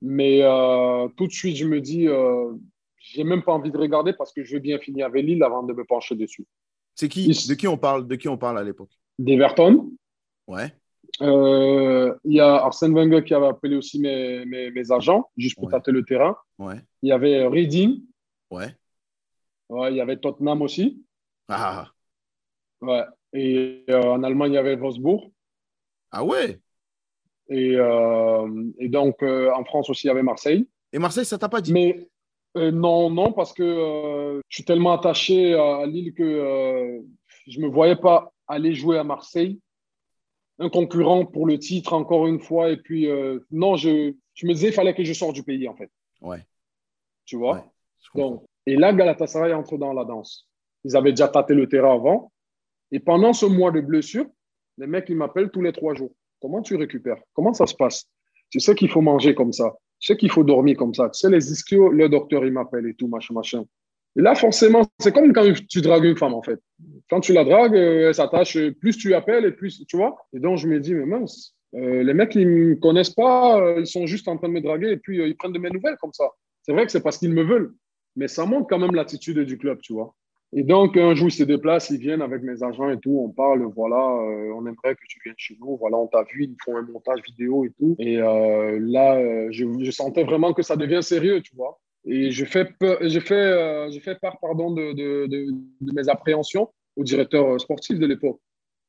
Mais 0.00 0.40
euh, 0.42 1.08
tout 1.16 1.26
de 1.26 1.32
suite, 1.32 1.56
je 1.56 1.66
me 1.66 1.80
dis, 1.80 2.06
euh, 2.06 2.52
j'ai 2.98 3.24
même 3.24 3.42
pas 3.42 3.52
envie 3.52 3.70
de 3.70 3.78
regarder 3.78 4.12
parce 4.12 4.32
que 4.32 4.44
je 4.44 4.54
veux 4.54 4.60
bien 4.60 4.78
finir 4.78 5.06
avec 5.06 5.24
Lille 5.24 5.42
avant 5.42 5.62
de 5.62 5.72
me 5.72 5.84
pencher 5.84 6.14
dessus. 6.14 6.46
C'est 6.94 7.08
qui 7.08 7.28
De 7.28 7.54
qui 7.54 7.68
on 7.68 7.76
parle 7.76 8.06
De 8.06 8.16
qui 8.16 8.28
on 8.28 8.36
parle 8.36 8.58
à 8.58 8.64
l'époque? 8.64 8.90
D'Everton. 9.18 9.90
Ouais. 10.46 10.72
Il 11.20 12.32
y 12.32 12.40
a 12.40 12.54
Arsène 12.56 12.92
Wenger 12.92 13.24
qui 13.24 13.34
avait 13.34 13.46
appelé 13.46 13.76
aussi 13.76 14.00
mes, 14.00 14.44
mes, 14.44 14.92
agents, 14.92 15.28
juste 15.36 15.56
pour 15.56 15.68
tâter 15.68 15.90
le 15.90 16.04
terrain. 16.04 16.36
Ouais. 16.58 16.80
Il 17.02 17.08
y 17.08 17.12
avait 17.12 17.46
Reading. 17.46 18.02
Ouais. 18.50 18.74
Ouais, 19.68 19.92
il 19.92 19.96
y 19.96 20.00
avait 20.00 20.16
Tottenham 20.16 20.62
aussi. 20.62 21.02
Ah. 21.48 21.90
Ouais. 22.80 23.04
Et 23.32 23.84
euh, 23.90 24.12
en 24.12 24.22
Allemagne, 24.22 24.52
il 24.52 24.54
y 24.54 24.58
avait 24.58 24.76
Wolfsburg. 24.76 25.30
Ah 26.10 26.24
ouais? 26.24 26.58
Et, 27.48 27.76
euh, 27.76 28.64
et 28.78 28.88
donc, 28.88 29.22
euh, 29.22 29.50
en 29.52 29.64
France 29.64 29.90
aussi, 29.90 30.06
il 30.06 30.08
y 30.08 30.10
avait 30.10 30.22
Marseille. 30.22 30.66
Et 30.92 30.98
Marseille, 30.98 31.26
ça 31.26 31.38
t'a 31.38 31.48
pas 31.48 31.60
dit? 31.60 31.72
Mais 31.72 32.08
non, 32.54 33.10
non, 33.10 33.32
parce 33.32 33.52
que 33.52 34.40
je 34.48 34.54
suis 34.54 34.64
tellement 34.64 34.92
attaché 34.92 35.54
à 35.54 35.84
Lille 35.86 36.14
que 36.14 37.02
je 37.46 37.60
ne 37.60 37.66
me 37.66 37.70
voyais 37.70 37.96
pas 37.96 38.32
aller 38.46 38.74
jouer 38.74 38.98
à 38.98 39.04
Marseille. 39.04 39.60
Un 40.58 40.70
concurrent 40.70 41.24
pour 41.24 41.46
le 41.46 41.58
titre, 41.58 41.92
encore 41.92 42.26
une 42.26 42.40
fois. 42.40 42.70
Et 42.70 42.78
puis, 42.78 43.06
non, 43.50 43.76
je, 43.76 44.14
je 44.34 44.46
me 44.46 44.54
disais, 44.54 44.68
il 44.68 44.72
fallait 44.72 44.94
que 44.94 45.04
je 45.04 45.12
sorte 45.12 45.34
du 45.34 45.44
pays, 45.44 45.68
en 45.68 45.76
fait. 45.76 45.90
Ouais. 46.20 46.44
Tu 47.26 47.36
vois? 47.36 47.70
Donc, 48.14 48.44
et 48.68 48.76
là, 48.76 48.92
Galatasaray 48.92 49.54
entre 49.54 49.78
dans 49.78 49.94
la 49.94 50.04
danse. 50.04 50.46
Ils 50.84 50.94
avaient 50.94 51.12
déjà 51.12 51.28
tâté 51.28 51.54
le 51.54 51.66
terrain 51.66 51.94
avant. 51.94 52.30
Et 52.92 53.00
pendant 53.00 53.32
ce 53.32 53.46
mois 53.46 53.70
de 53.70 53.80
blessure, 53.80 54.26
les 54.76 54.86
mecs, 54.86 55.08
ils 55.08 55.16
m'appellent 55.16 55.50
tous 55.50 55.62
les 55.62 55.72
trois 55.72 55.94
jours. 55.94 56.12
Comment 56.42 56.60
tu 56.60 56.76
récupères? 56.76 57.16
Comment 57.32 57.54
ça 57.54 57.66
se 57.66 57.74
passe? 57.74 58.04
Tu 58.50 58.60
sais 58.60 58.74
qu'il 58.74 58.90
faut 58.90 59.00
manger 59.00 59.34
comme 59.34 59.54
ça. 59.54 59.74
Tu 59.98 60.12
sais 60.12 60.18
qu'il 60.18 60.30
faut 60.30 60.44
dormir 60.44 60.76
comme 60.76 60.92
ça. 60.92 61.08
Tu 61.08 61.18
sais, 61.18 61.30
les 61.30 61.50
ischios, 61.50 61.90
le 61.90 62.10
docteur, 62.10 62.44
il 62.44 62.52
m'appelle 62.52 62.86
et 62.86 62.94
tout, 62.94 63.08
machin, 63.08 63.32
machin. 63.32 63.64
Et 64.16 64.20
là, 64.20 64.34
forcément, 64.34 64.82
c'est 64.98 65.12
comme 65.12 65.32
quand 65.32 65.50
tu 65.66 65.80
dragues 65.80 66.04
une 66.04 66.18
femme, 66.18 66.34
en 66.34 66.42
fait. 66.42 66.60
Quand 67.08 67.20
tu 67.20 67.32
la 67.32 67.44
dragues, 67.44 67.74
euh, 67.74 68.08
elle 68.08 68.14
s'attache, 68.14 68.58
plus 68.80 68.98
tu 68.98 69.14
appelles 69.14 69.46
et 69.46 69.52
plus, 69.52 69.82
tu 69.86 69.96
vois. 69.96 70.14
Et 70.34 70.40
donc, 70.40 70.58
je 70.58 70.68
me 70.68 70.78
dis, 70.78 70.94
mais 70.94 71.06
mince, 71.06 71.54
euh, 71.74 72.02
les 72.02 72.12
mecs, 72.12 72.34
ils 72.34 72.46
ne 72.46 72.54
me 72.70 72.74
connaissent 72.74 73.14
pas, 73.14 73.60
euh, 73.62 73.80
ils 73.80 73.86
sont 73.86 74.04
juste 74.06 74.28
en 74.28 74.36
train 74.36 74.48
de 74.48 74.52
me 74.52 74.60
draguer 74.60 74.90
et 74.90 74.98
puis 74.98 75.26
ils 75.26 75.36
prennent 75.36 75.54
de 75.54 75.58
mes 75.58 75.70
nouvelles 75.70 75.96
comme 75.96 76.12
ça. 76.12 76.28
C'est 76.62 76.72
vrai 76.72 76.84
que 76.84 76.92
c'est 76.92 77.02
parce 77.02 77.16
qu'ils 77.16 77.32
me 77.32 77.42
veulent 77.42 77.72
mais 78.18 78.26
ça 78.26 78.44
montre 78.44 78.66
quand 78.68 78.80
même 78.80 78.96
l'attitude 78.96 79.38
du 79.38 79.56
club, 79.56 79.78
tu 79.80 79.92
vois. 79.92 80.14
Et 80.52 80.64
donc, 80.64 80.96
un 80.96 81.14
jour, 81.14 81.28
ils 81.28 81.32
se 81.32 81.44
déplacent, 81.44 81.90
ils 81.90 81.98
viennent 81.98 82.22
avec 82.22 82.42
mes 82.42 82.62
agents 82.64 82.90
et 82.90 82.98
tout, 82.98 83.16
on 83.22 83.28
parle, 83.28 83.62
voilà, 83.76 83.96
euh, 83.96 84.52
on 84.56 84.66
aimerait 84.66 84.96
que 84.96 85.06
tu 85.06 85.20
viennes 85.22 85.36
chez 85.36 85.56
nous, 85.60 85.76
voilà, 85.76 85.98
on 85.98 86.08
t'a 86.08 86.24
vu, 86.24 86.44
ils 86.44 86.56
font 86.64 86.76
un 86.76 86.82
montage 86.82 87.20
vidéo 87.24 87.64
et 87.64 87.70
tout. 87.78 87.94
Et 87.98 88.18
euh, 88.18 88.78
là, 88.80 89.16
euh, 89.16 89.48
je, 89.50 89.90
sentais 89.92 90.24
vraiment 90.24 90.52
que 90.52 90.62
ça 90.62 90.74
devient 90.74 91.02
sérieux, 91.02 91.42
tu 91.42 91.54
vois. 91.54 91.78
Et 92.04 92.30
je 92.32 92.44
fais, 92.44 92.66
je 92.80 93.20
fais, 93.20 93.90
je 93.92 94.00
fais 94.00 94.16
part 94.16 94.40
pardon, 94.40 94.72
de, 94.72 94.94
de, 94.94 95.26
de, 95.26 95.92
mes 95.92 96.08
appréhensions 96.08 96.70
au 96.96 97.04
directeur 97.04 97.60
sportif 97.60 97.98
de 97.98 98.06
l'époque. 98.06 98.40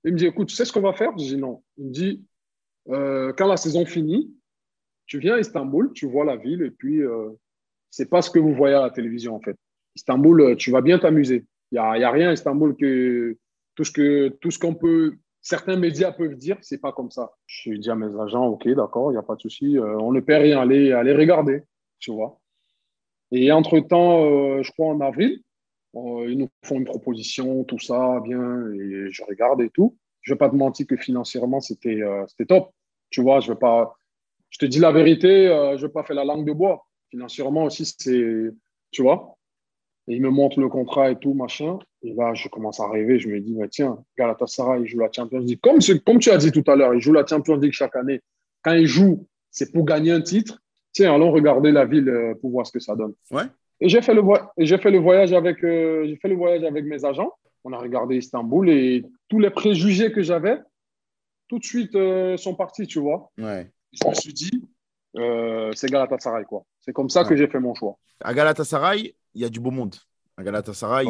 Il 0.06 0.14
me 0.14 0.18
dit, 0.18 0.26
écoute, 0.26 0.48
tu 0.48 0.56
sais 0.56 0.66
ce 0.66 0.72
qu'on 0.72 0.82
va 0.82 0.94
faire? 0.94 1.12
Je 1.18 1.36
dis 1.36 1.38
non. 1.38 1.62
Il 1.78 1.88
me 1.88 1.92
dit, 1.92 2.26
quand 2.88 3.48
la 3.48 3.58
saison 3.58 3.86
finit, 3.86 4.34
tu 5.08 5.20
viens 5.20 5.36
à 5.36 5.40
Istanbul, 5.40 5.92
tu 5.94 6.08
vois 6.08 6.24
la 6.24 6.38
ville 6.38 6.62
et 6.62 6.72
puis 6.72 7.02
c'est 7.92 8.10
pas 8.10 8.22
ce 8.22 8.30
que 8.30 8.40
vous 8.40 8.54
voyez 8.54 8.76
à 8.76 8.82
la 8.82 8.90
télévision, 8.90 9.36
en 9.36 9.42
fait. 9.42 9.58
Istanbul, 9.96 10.42
euh, 10.42 10.56
tu 10.56 10.72
vas 10.72 10.82
bien 10.82 11.00
t'amuser. 11.00 11.46
Il 11.72 11.76
n'y 11.76 12.04
a, 12.04 12.12
rien 12.12 12.30
à 12.30 12.34
Istanbul 12.34 12.76
que 12.76 13.38
tout 13.76 13.84
ce 13.84 13.92
que 13.92 14.30
tout 14.42 14.50
ce 14.50 14.58
qu'on 14.58 14.74
peut, 14.74 15.16
certains 15.42 15.76
médias 15.76 16.12
peuvent 16.12 16.36
dire, 16.36 16.58
c'est 16.62 16.82
pas 16.82 16.92
comme 16.92 17.12
ça. 17.12 17.32
Je 17.46 17.72
dis 17.74 17.90
à 17.90 17.96
mes 17.96 18.20
agents, 18.20 18.48
ok, 18.48 18.68
d'accord, 18.70 19.12
il 19.12 19.14
n'y 19.14 19.20
a 19.20 19.24
pas 19.24 19.36
de 19.36 19.42
souci, 19.42 19.78
euh, 19.78 19.98
on 20.00 20.12
ne 20.12 20.20
perd 20.20 20.44
rien, 20.44 20.62
allez, 20.62 20.92
allez 20.92 21.14
regarder, 21.14 21.64
tu 22.00 22.12
vois. 22.12 22.40
Et 23.32 23.52
entre-temps, 23.52 24.26
euh, 24.26 24.64
je 24.64 24.72
crois 24.72 24.88
en 24.88 25.02
avril, 25.02 25.42
ils 25.94 26.38
nous 26.38 26.50
font 26.64 26.78
une 26.78 26.86
proposition, 26.86 27.64
tout 27.64 27.80
ça, 27.80 28.20
bien, 28.24 28.72
et 28.74 29.10
je 29.12 29.24
regarde 29.24 29.62
et 29.62 29.70
tout. 29.70 29.96
Je 30.22 30.32
ne 30.32 30.36
vais 30.36 30.40
pas 30.40 30.50
te 30.50 30.56
mentir 30.56 30.88
que 30.88 30.98
financièrement, 30.98 31.60
c'était 31.60 32.02
c'était 32.28 32.46
top. 32.46 32.72
Tu 33.10 33.22
vois, 33.22 33.40
je 33.40 33.52
vais 33.52 33.58
pas, 33.58 33.96
je 34.50 34.60
te 34.60 34.66
dis 34.66 34.80
la 34.80 34.92
vérité, 34.92 35.46
je 35.48 35.82
ne 35.82 35.88
vais 35.88 35.94
pas 35.94 36.04
faire 36.04 36.16
la 36.16 36.26
langue 36.26 36.46
de 36.46 36.54
bois 36.54 36.86
financièrement 37.10 37.66
aussi, 37.66 37.86
c'est, 37.86 38.52
tu 38.92 39.02
vois. 39.02 39.36
Et 40.08 40.16
il 40.16 40.22
me 40.22 40.30
montre 40.30 40.60
le 40.60 40.70
contrat 40.70 41.12
et 41.12 41.16
tout, 41.18 41.34
machin. 41.36 41.78
Et 42.02 42.14
là, 42.14 42.34
je 42.34 42.48
commence 42.48 42.80
à 42.80 42.90
rêver. 42.90 43.20
Je 43.20 43.30
me 43.30 43.40
dis, 43.40 43.54
mais 43.54 43.70
tiens, 43.70 44.04
Galatasaray, 44.18 44.82
il 44.82 44.88
joue 44.88 45.00
la 45.00 45.12
Champions 45.12 45.40
League. 45.40 45.60
Comme, 45.62 45.80
comme 46.04 46.20
tu 46.20 46.32
as 46.32 46.38
dit 46.38 46.52
tout 46.52 46.64
à 46.66 46.76
l'heure, 46.76 46.96
il 46.96 47.00
joue 47.00 47.14
la 47.14 47.26
Champions 47.26 47.58
League 47.58 47.74
chaque 47.74 47.96
année. 47.96 48.22
Quand 48.64 48.74
il 48.74 48.88
joue, 48.88 49.28
c'est 49.52 49.72
pour 49.72 49.86
gagner 49.86 50.12
un 50.12 50.22
titre. 50.22 50.60
Tiens, 50.94 51.14
allons 51.14 51.32
regarder 51.32 51.72
la 51.72 51.86
ville 51.86 52.10
euh, 52.10 52.34
pour 52.42 52.50
voir 52.50 52.66
ce 52.66 52.72
que 52.72 52.80
ça 52.80 52.96
donne. 52.96 53.14
Ouais. 53.30 53.44
Et 53.80 53.88
j'ai 53.88 54.02
fait, 54.02 54.16
le 54.16 54.24
j'ai 54.58 54.80
fait 54.80 54.90
le 54.90 54.98
voyage 54.98 55.32
avec, 55.32 55.64
euh, 55.64 56.06
j'ai 56.08 56.16
fait 56.18 56.28
le 56.28 56.36
voyage 56.36 56.64
avec 56.64 56.86
mes 56.86 57.06
agents. 57.06 57.32
On 57.64 57.72
a 57.72 57.78
regardé 57.78 58.18
Istanbul 58.18 58.68
et 58.70 59.06
tous 59.28 59.40
les 59.40 59.52
préjugés 59.52 60.12
que 60.12 60.24
j'avais, 60.24 60.58
tout 61.48 61.60
de 61.60 61.64
suite, 61.64 61.94
euh, 61.96 62.36
sont 62.36 62.56
partis, 62.56 62.88
tu 62.88 63.00
vois. 63.00 63.32
Ouais. 63.38 63.72
Je 63.92 64.08
me 64.08 64.14
suis 64.16 64.34
dit, 64.34 64.52
c'est 65.14 65.90
Galatasaray, 65.90 66.46
quoi 66.46 66.66
C'est 66.90 66.94
comme 66.94 67.10
ça 67.12 67.24
que 67.24 67.36
j'ai 67.36 67.48
fait 67.48 67.60
mon 67.60 67.76
choix. 67.76 68.00
À 68.20 68.34
Galatasaray, 68.34 69.16
il 69.36 69.42
y 69.42 69.46
a 69.46 69.50
du 69.50 69.60
beau 69.60 69.70
monde. 69.70 69.94
À 70.38 70.44
Galatasaray, 70.44 71.06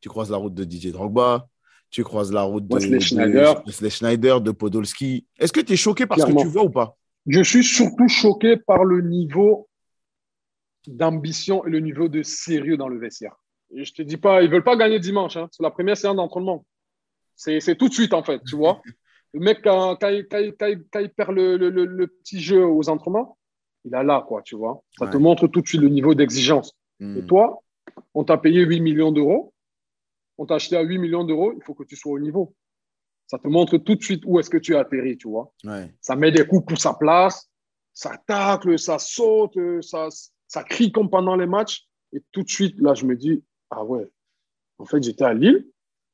tu 0.00 0.08
croises 0.08 0.32
la 0.32 0.36
route 0.36 0.52
de 0.52 0.64
DJ 0.64 0.90
Drogba, 0.90 1.46
tu 1.90 2.02
croises 2.02 2.32
la 2.32 2.42
route 2.42 2.66
de 2.66 2.98
Schneider, 2.98 3.62
de, 3.62 3.88
Schneider, 3.88 4.40
de 4.40 4.50
Podolski. 4.50 5.24
Est-ce 5.38 5.52
que 5.52 5.60
tu 5.60 5.74
es 5.74 5.76
choqué 5.76 6.06
par 6.06 6.18
ce 6.18 6.26
que 6.26 6.40
tu 6.40 6.48
vois 6.48 6.64
ou 6.64 6.70
pas? 6.70 6.96
Je 7.24 7.40
suis 7.40 7.62
surtout 7.62 8.08
choqué 8.08 8.56
par 8.56 8.82
le 8.82 9.00
niveau 9.00 9.68
d'ambition 10.88 11.64
et 11.64 11.70
le 11.70 11.78
niveau 11.78 12.08
de 12.08 12.24
sérieux 12.24 12.76
dans 12.76 12.88
le 12.88 12.98
vestiaire. 12.98 13.36
Et 13.76 13.84
je 13.84 13.94
te 13.94 14.02
dis 14.02 14.16
pas, 14.16 14.42
ils 14.42 14.50
veulent 14.50 14.64
pas 14.64 14.76
gagner 14.76 14.98
dimanche. 14.98 15.36
Hein. 15.36 15.46
C'est 15.52 15.62
la 15.62 15.70
première 15.70 15.96
séance 15.96 16.16
d'entraînement. 16.16 16.66
C'est 17.36 17.78
tout 17.78 17.88
de 17.88 17.94
suite, 17.94 18.12
en 18.12 18.24
fait, 18.24 18.42
tu 18.42 18.56
vois. 18.56 18.82
Le 19.32 19.40
mec, 19.40 19.60
quand, 19.62 19.96
quand, 20.00 20.08
il, 20.08 20.26
perd 21.10 21.30
le, 21.32 22.06
petit 22.06 22.40
jeu 22.40 22.66
aux 22.66 22.88
entraînements, 22.88 23.35
il 23.86 23.94
a 23.94 24.02
là, 24.02 24.24
quoi, 24.26 24.42
tu 24.42 24.56
vois. 24.56 24.82
Ça 24.98 25.06
te 25.06 25.16
montre 25.16 25.46
tout 25.46 25.60
de 25.60 25.66
suite 25.66 25.80
le 25.80 25.88
niveau 25.88 26.14
d'exigence. 26.14 26.76
Hmm. 27.00 27.18
Et 27.18 27.26
toi, 27.26 27.62
on 28.14 28.24
t'a 28.24 28.36
payé 28.36 28.62
8 28.62 28.80
millions 28.80 29.12
d'euros, 29.12 29.54
on 30.38 30.46
t'a 30.46 30.56
acheté 30.56 30.76
à 30.76 30.82
8 30.82 30.98
millions 30.98 31.24
d'euros, 31.24 31.52
il 31.56 31.62
faut 31.62 31.74
que 31.74 31.84
tu 31.84 31.96
sois 31.96 32.12
au 32.12 32.18
niveau. 32.18 32.54
Ça 33.28 33.38
te 33.38 33.48
montre 33.48 33.78
tout 33.78 33.94
de 33.94 34.02
suite 34.02 34.22
où 34.26 34.38
est-ce 34.38 34.50
que 34.50 34.58
tu 34.58 34.76
as 34.76 34.80
atterri, 34.80 35.16
tu 35.16 35.28
vois. 35.28 35.52
Ça 36.00 36.16
met 36.16 36.32
des 36.32 36.46
coups 36.46 36.66
pour 36.66 36.78
sa 36.78 36.94
place, 36.94 37.48
ça 37.92 38.16
tacle, 38.26 38.78
ça 38.78 38.98
saute, 38.98 39.58
ça, 39.82 40.08
ça 40.46 40.62
crie 40.64 40.92
comme 40.92 41.10
pendant 41.10 41.36
les 41.36 41.46
matchs. 41.46 41.86
Et 42.12 42.22
tout 42.32 42.42
de 42.42 42.48
suite, 42.48 42.76
là, 42.80 42.94
je 42.94 43.04
me 43.04 43.16
dis, 43.16 43.42
ah 43.70 43.84
ouais, 43.84 44.08
en 44.78 44.84
fait, 44.84 45.02
j'étais 45.02 45.24
à 45.24 45.34
Lille, 45.34 45.66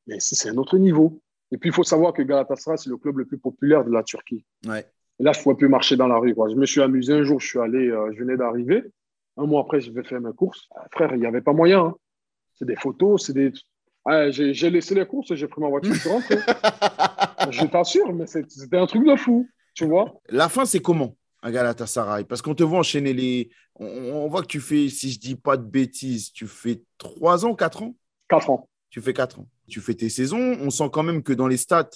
mais 0.06 0.16
ici, 0.16 0.34
c'est 0.34 0.50
un 0.50 0.56
autre 0.56 0.78
niveau. 0.78 1.20
Et 1.50 1.58
puis, 1.58 1.68
il 1.68 1.72
faut 1.72 1.84
savoir 1.84 2.12
que 2.12 2.22
Galatasaray, 2.22 2.78
c'est 2.78 2.90
le 2.90 2.96
club 2.96 3.18
le 3.18 3.26
plus 3.26 3.38
populaire 3.38 3.84
de 3.84 3.90
la 3.90 4.02
Turquie. 4.02 4.44
Ouais. 4.66 4.86
Là, 5.22 5.30
je 5.32 5.38
ne 5.38 5.42
pouvais 5.44 5.54
plus 5.54 5.68
marcher 5.68 5.96
dans 5.96 6.08
la 6.08 6.18
rue. 6.18 6.34
Quoi. 6.34 6.48
Je 6.48 6.56
me 6.56 6.66
suis 6.66 6.82
amusé 6.82 7.12
un 7.12 7.22
jour, 7.22 7.38
je 7.38 7.46
suis 7.46 7.60
allé, 7.60 7.88
euh, 7.88 8.10
je 8.12 8.18
venais 8.18 8.36
d'arriver. 8.36 8.82
Un 9.36 9.46
mois 9.46 9.60
après, 9.60 9.80
je 9.80 9.92
vais 9.92 10.02
faire 10.02 10.20
mes 10.20 10.32
courses. 10.32 10.66
Ah, 10.74 10.84
frère, 10.90 11.14
il 11.14 11.20
n'y 11.20 11.26
avait 11.26 11.40
pas 11.40 11.52
moyen. 11.52 11.84
Hein. 11.84 11.94
C'est 12.54 12.64
des 12.64 12.74
photos, 12.74 13.24
c'est 13.24 13.32
des. 13.32 13.52
Ah, 14.04 14.30
j'ai 14.30 14.68
laissé 14.68 14.96
les 14.96 15.06
courses, 15.06 15.32
j'ai 15.32 15.46
pris 15.46 15.60
ma 15.60 15.68
voiture, 15.68 15.94
je 15.94 16.00
suis 16.00 16.08
rentré. 16.08 16.34
je 17.50 17.66
t'assure, 17.66 18.12
mais 18.12 18.26
c'était 18.26 18.76
un 18.76 18.86
truc 18.86 19.06
de 19.06 19.14
fou, 19.14 19.48
tu 19.74 19.86
vois. 19.86 20.12
La 20.28 20.48
fin, 20.48 20.64
c'est 20.64 20.80
comment 20.80 21.16
à 21.40 21.52
Galatasaray? 21.52 22.24
Parce 22.24 22.42
qu'on 22.42 22.56
te 22.56 22.64
voit 22.64 22.80
enchaîner 22.80 23.12
les. 23.12 23.48
On, 23.76 24.26
voit 24.26 24.42
que 24.42 24.48
tu 24.48 24.60
fais, 24.60 24.88
si 24.88 25.12
je 25.12 25.20
dis 25.20 25.36
pas 25.36 25.56
de 25.56 25.64
bêtises, 25.64 26.32
tu 26.32 26.48
fais 26.48 26.82
3 26.98 27.46
ans, 27.46 27.54
4 27.54 27.84
ans? 27.84 27.94
4 28.28 28.50
ans. 28.50 28.68
Tu 28.90 29.00
fais 29.00 29.12
4 29.12 29.38
ans. 29.38 29.48
Tu 29.68 29.80
fais 29.80 29.94
tes 29.94 30.08
saisons. 30.08 30.56
On 30.60 30.70
sent 30.70 30.90
quand 30.92 31.04
même 31.04 31.22
que 31.22 31.32
dans 31.32 31.46
les 31.46 31.56
stats, 31.56 31.90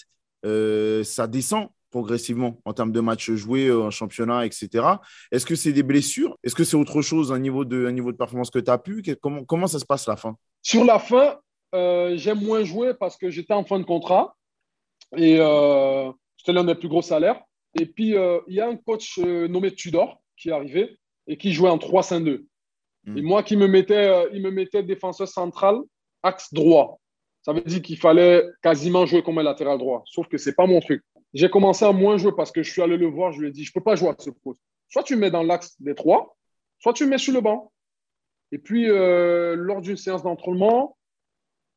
euh, 0.45 1.03
ça 1.03 1.27
descend 1.27 1.69
progressivement 1.97 2.61
en 2.67 2.75
termes 2.75 2.93
de 2.93 3.01
matchs 3.01 3.31
joués 3.31 3.69
euh, 3.69 3.85
en 3.85 3.91
championnat, 3.91 4.45
etc. 4.45 4.85
Est-ce 5.33 5.47
que 5.47 5.55
c'est 5.55 5.73
des 5.73 5.83
blessures? 5.83 6.37
Est-ce 6.45 6.55
que 6.55 6.63
c'est 6.63 6.77
autre 6.77 7.01
chose, 7.01 7.33
un 7.33 7.39
niveau 7.39 7.65
de, 7.65 7.87
un 7.87 7.93
niveau 7.93 8.13
de 8.13 8.19
performance 8.19 8.51
que 8.51 8.59
tu 8.59 8.71
as 8.71 8.77
pu 8.77 9.03
comment, 9.19 9.45
comment 9.45 9.67
ça 9.67 9.79
se 9.79 9.87
passe 9.87 10.07
la 10.07 10.17
fin? 10.17 10.37
Sur 10.61 10.85
la 10.85 10.99
fin, 10.99 11.39
euh, 11.75 12.15
j'aime 12.19 12.43
moins 12.43 12.65
jouer 12.65 12.93
parce 12.93 13.17
que 13.17 13.31
j'étais 13.31 13.55
en 13.55 13.65
fin 13.65 13.79
de 13.79 13.85
contrat 13.85 14.37
et 15.17 15.39
euh, 15.41 16.13
c'était 16.37 16.53
l'un 16.53 16.65
des 16.65 16.75
plus 16.75 16.89
gros 16.89 17.01
salaires. 17.01 17.41
Et 17.81 17.87
puis, 17.87 18.15
il 18.49 18.55
y 18.55 18.61
a 18.61 18.69
un 18.69 18.77
coach 18.77 19.19
nommé 19.19 19.71
Tudor 19.71 20.21
qui 20.37 20.51
est 20.51 20.53
arrivé 20.53 20.99
et 21.27 21.39
qui 21.39 21.53
jouait 21.53 21.71
en 21.71 21.79
3-5-2. 21.79 22.45
Hmm. 23.05 23.17
Et 23.17 23.23
moi, 23.23 23.43
qui 23.43 23.57
me 23.57 23.67
mettait, 23.67 24.29
il 24.33 24.43
me 24.43 24.51
mettait 24.51 24.83
défenseur 24.83 25.29
central, 25.29 25.77
axe 26.23 26.53
droit. 26.53 27.01
Ça 27.43 27.53
veut 27.53 27.61
dire 27.61 27.81
qu'il 27.81 27.99
fallait 27.99 28.45
quasiment 28.63 29.07
jouer 29.07 29.23
comme 29.23 29.39
un 29.39 29.43
latéral 29.43 29.79
droit. 29.79 30.03
Sauf 30.07 30.27
que 30.29 30.37
ce 30.37 30.49
n'est 30.49 30.55
pas 30.55 30.67
mon 30.67 30.81
truc. 30.81 31.03
J'ai 31.37 31.51
commencé 31.51 31.85
à 31.85 31.93
moins 31.93 32.17
jouer 32.17 32.33
parce 32.35 32.51
que 32.51 32.63
je 32.63 32.73
suis 32.73 32.81
allé 32.81 32.97
le 32.97 33.09
voir. 33.09 33.31
Je 33.31 33.43
lui 33.43 33.49
ai 33.49 33.51
dit, 33.51 33.63
je 33.63 33.71
ne 33.71 33.75
peux 33.75 33.83
pas 33.83 33.95
jouer 33.95 34.09
à 34.09 34.17
ce 34.19 34.31
poste. 34.31 34.63
Soit 34.89 35.03
tu 35.03 35.17
me 35.17 35.21
mets 35.21 35.31
dans 35.31 35.43
l'axe 35.43 35.79
des 35.83 35.95
trois, 35.95 36.35
soit 36.79 36.95
tu 36.95 37.05
me 37.05 37.11
mets 37.11 37.19
sur 37.19 37.35
le 37.35 37.43
banc. 37.43 37.71
Et 38.53 38.59
puis, 38.59 38.89
euh, 38.89 39.55
lors 39.55 39.83
d'une 39.83 39.99
séance 39.99 40.23
d'entraînement, 40.23 40.97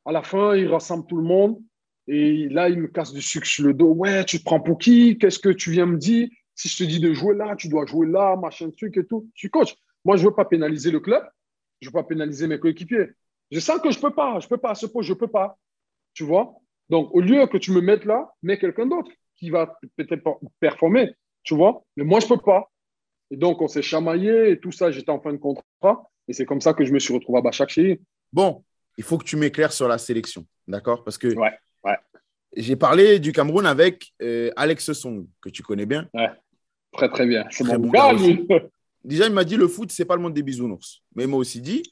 à 0.06 0.14
la 0.14 0.24
fin, 0.24 0.56
il 0.56 0.66
rassemble 0.70 1.06
tout 1.08 1.18
le 1.18 1.24
monde. 1.24 1.62
Et 2.08 2.48
là, 2.48 2.70
il 2.70 2.80
me 2.80 2.88
casse 2.88 3.12
du 3.12 3.22
sucre 3.22 3.46
sur 3.46 3.66
le 3.66 3.74
dos. 3.74 3.90
Ouais, 3.90 4.24
tu 4.24 4.40
te 4.40 4.46
prends 4.46 4.62
pour 4.62 4.78
qui? 4.78 5.18
Qu'est-ce 5.18 5.40
que 5.40 5.50
tu 5.50 5.72
viens 5.72 5.88
me 5.88 5.98
dire? 5.98 6.30
Si 6.56 6.70
je 6.70 6.78
te 6.78 6.84
dis 6.86 7.02
de 7.02 7.12
jouer 7.12 7.36
là, 7.36 7.58
tu 7.58 7.68
dois 7.68 7.86
jouer 7.86 8.08
là, 8.08 8.38
machin, 8.38 8.70
truc 8.72 8.96
et 8.96 9.06
tout. 9.06 9.28
Je 9.34 9.40
suis 9.40 9.50
coach. 9.50 9.76
Moi, 10.06 10.16
je 10.16 10.24
ne 10.24 10.30
veux 10.30 10.36
pas 10.36 10.46
pénaliser 10.46 10.90
le 10.90 11.02
club. 11.02 11.28
Je 11.82 11.90
ne 11.90 11.92
veux 11.92 12.02
pas 12.02 12.08
pénaliser 12.08 12.48
mes 12.48 12.60
coéquipiers. 12.60 13.08
Je 13.52 13.60
sens 13.60 13.82
que 13.82 13.92
je 13.92 13.98
ne 13.98 14.04
peux 14.04 14.14
pas, 14.14 14.40
je 14.40 14.46
ne 14.46 14.50
peux 14.50 14.58
pas, 14.58 14.72
à 14.72 14.76
ce 14.76 14.86
poste, 14.86 15.10
je 15.10 15.14
ne 15.14 15.18
peux 15.18 15.28
pas. 15.28 15.58
Tu 16.14 16.24
vois? 16.24 16.54
Donc, 16.88 17.14
au 17.14 17.20
lieu 17.20 17.46
que 17.48 17.58
tu 17.58 17.74
me 17.74 17.82
mettes 17.82 18.06
là, 18.06 18.32
mets 18.42 18.58
quelqu'un 18.58 18.86
d'autre 18.86 19.12
qui 19.40 19.50
va 19.50 19.78
peut-être 19.96 20.40
performer, 20.60 21.16
tu 21.44 21.56
vois 21.56 21.84
Mais 21.96 22.04
moi, 22.04 22.20
je 22.20 22.26
ne 22.26 22.30
peux 22.30 22.42
pas. 22.42 22.70
Et 23.32 23.38
donc, 23.38 23.62
on 23.62 23.68
s'est 23.68 23.82
chamaillé 23.82 24.52
et 24.52 24.60
tout 24.60 24.72
ça, 24.72 24.92
j'étais 24.92 25.12
en 25.12 25.22
fin 25.22 25.32
de 25.32 25.38
contrat. 25.38 26.10
Et 26.28 26.34
c'est 26.34 26.46
comme 26.46 26.62
ça 26.62 26.74
que 26.74 26.84
je 26.84 26.92
me 26.92 27.00
suis 27.00 27.14
retrouvé 27.14 27.40
à 27.40 27.42
Bachak 27.42 27.70
chez 27.70 28.02
Bon, 28.34 28.64
il 28.98 29.04
faut 29.04 29.18
que 29.18 29.24
tu 29.24 29.38
m'éclaires 29.38 29.72
sur 29.72 29.88
la 29.88 29.98
sélection, 29.98 30.46
d'accord? 30.68 31.04
Parce 31.04 31.18
que 31.18 31.28
ouais, 31.36 31.54
ouais. 31.84 31.98
j'ai 32.56 32.76
parlé 32.76 33.20
du 33.20 33.32
Cameroun 33.32 33.66
avec 33.66 34.14
euh, 34.22 34.52
Alex 34.56 34.94
Song, 34.94 35.26
que 35.42 35.50
tu 35.50 35.64
connais 35.64 35.86
bien. 35.86 36.08
Ouais, 36.14 36.30
très 36.92 37.10
très 37.10 37.26
bien. 37.26 37.46
C'est 37.50 37.64
mon 37.64 37.90
gars, 37.90 38.14
lui. 38.14 38.46
Déjà, 39.04 39.28
il 39.28 39.34
m'a 39.34 39.46
dit 39.46 39.56
le 39.56 39.68
foot, 39.68 39.92
c'est 39.92 40.06
pas 40.06 40.16
le 40.16 40.22
monde 40.22 40.34
des 40.34 40.44
bisounours. 40.44 41.02
Mais 41.16 41.24
il 41.24 41.30
m'a 41.30 41.38
aussi 41.38 41.62
dit 41.62 41.84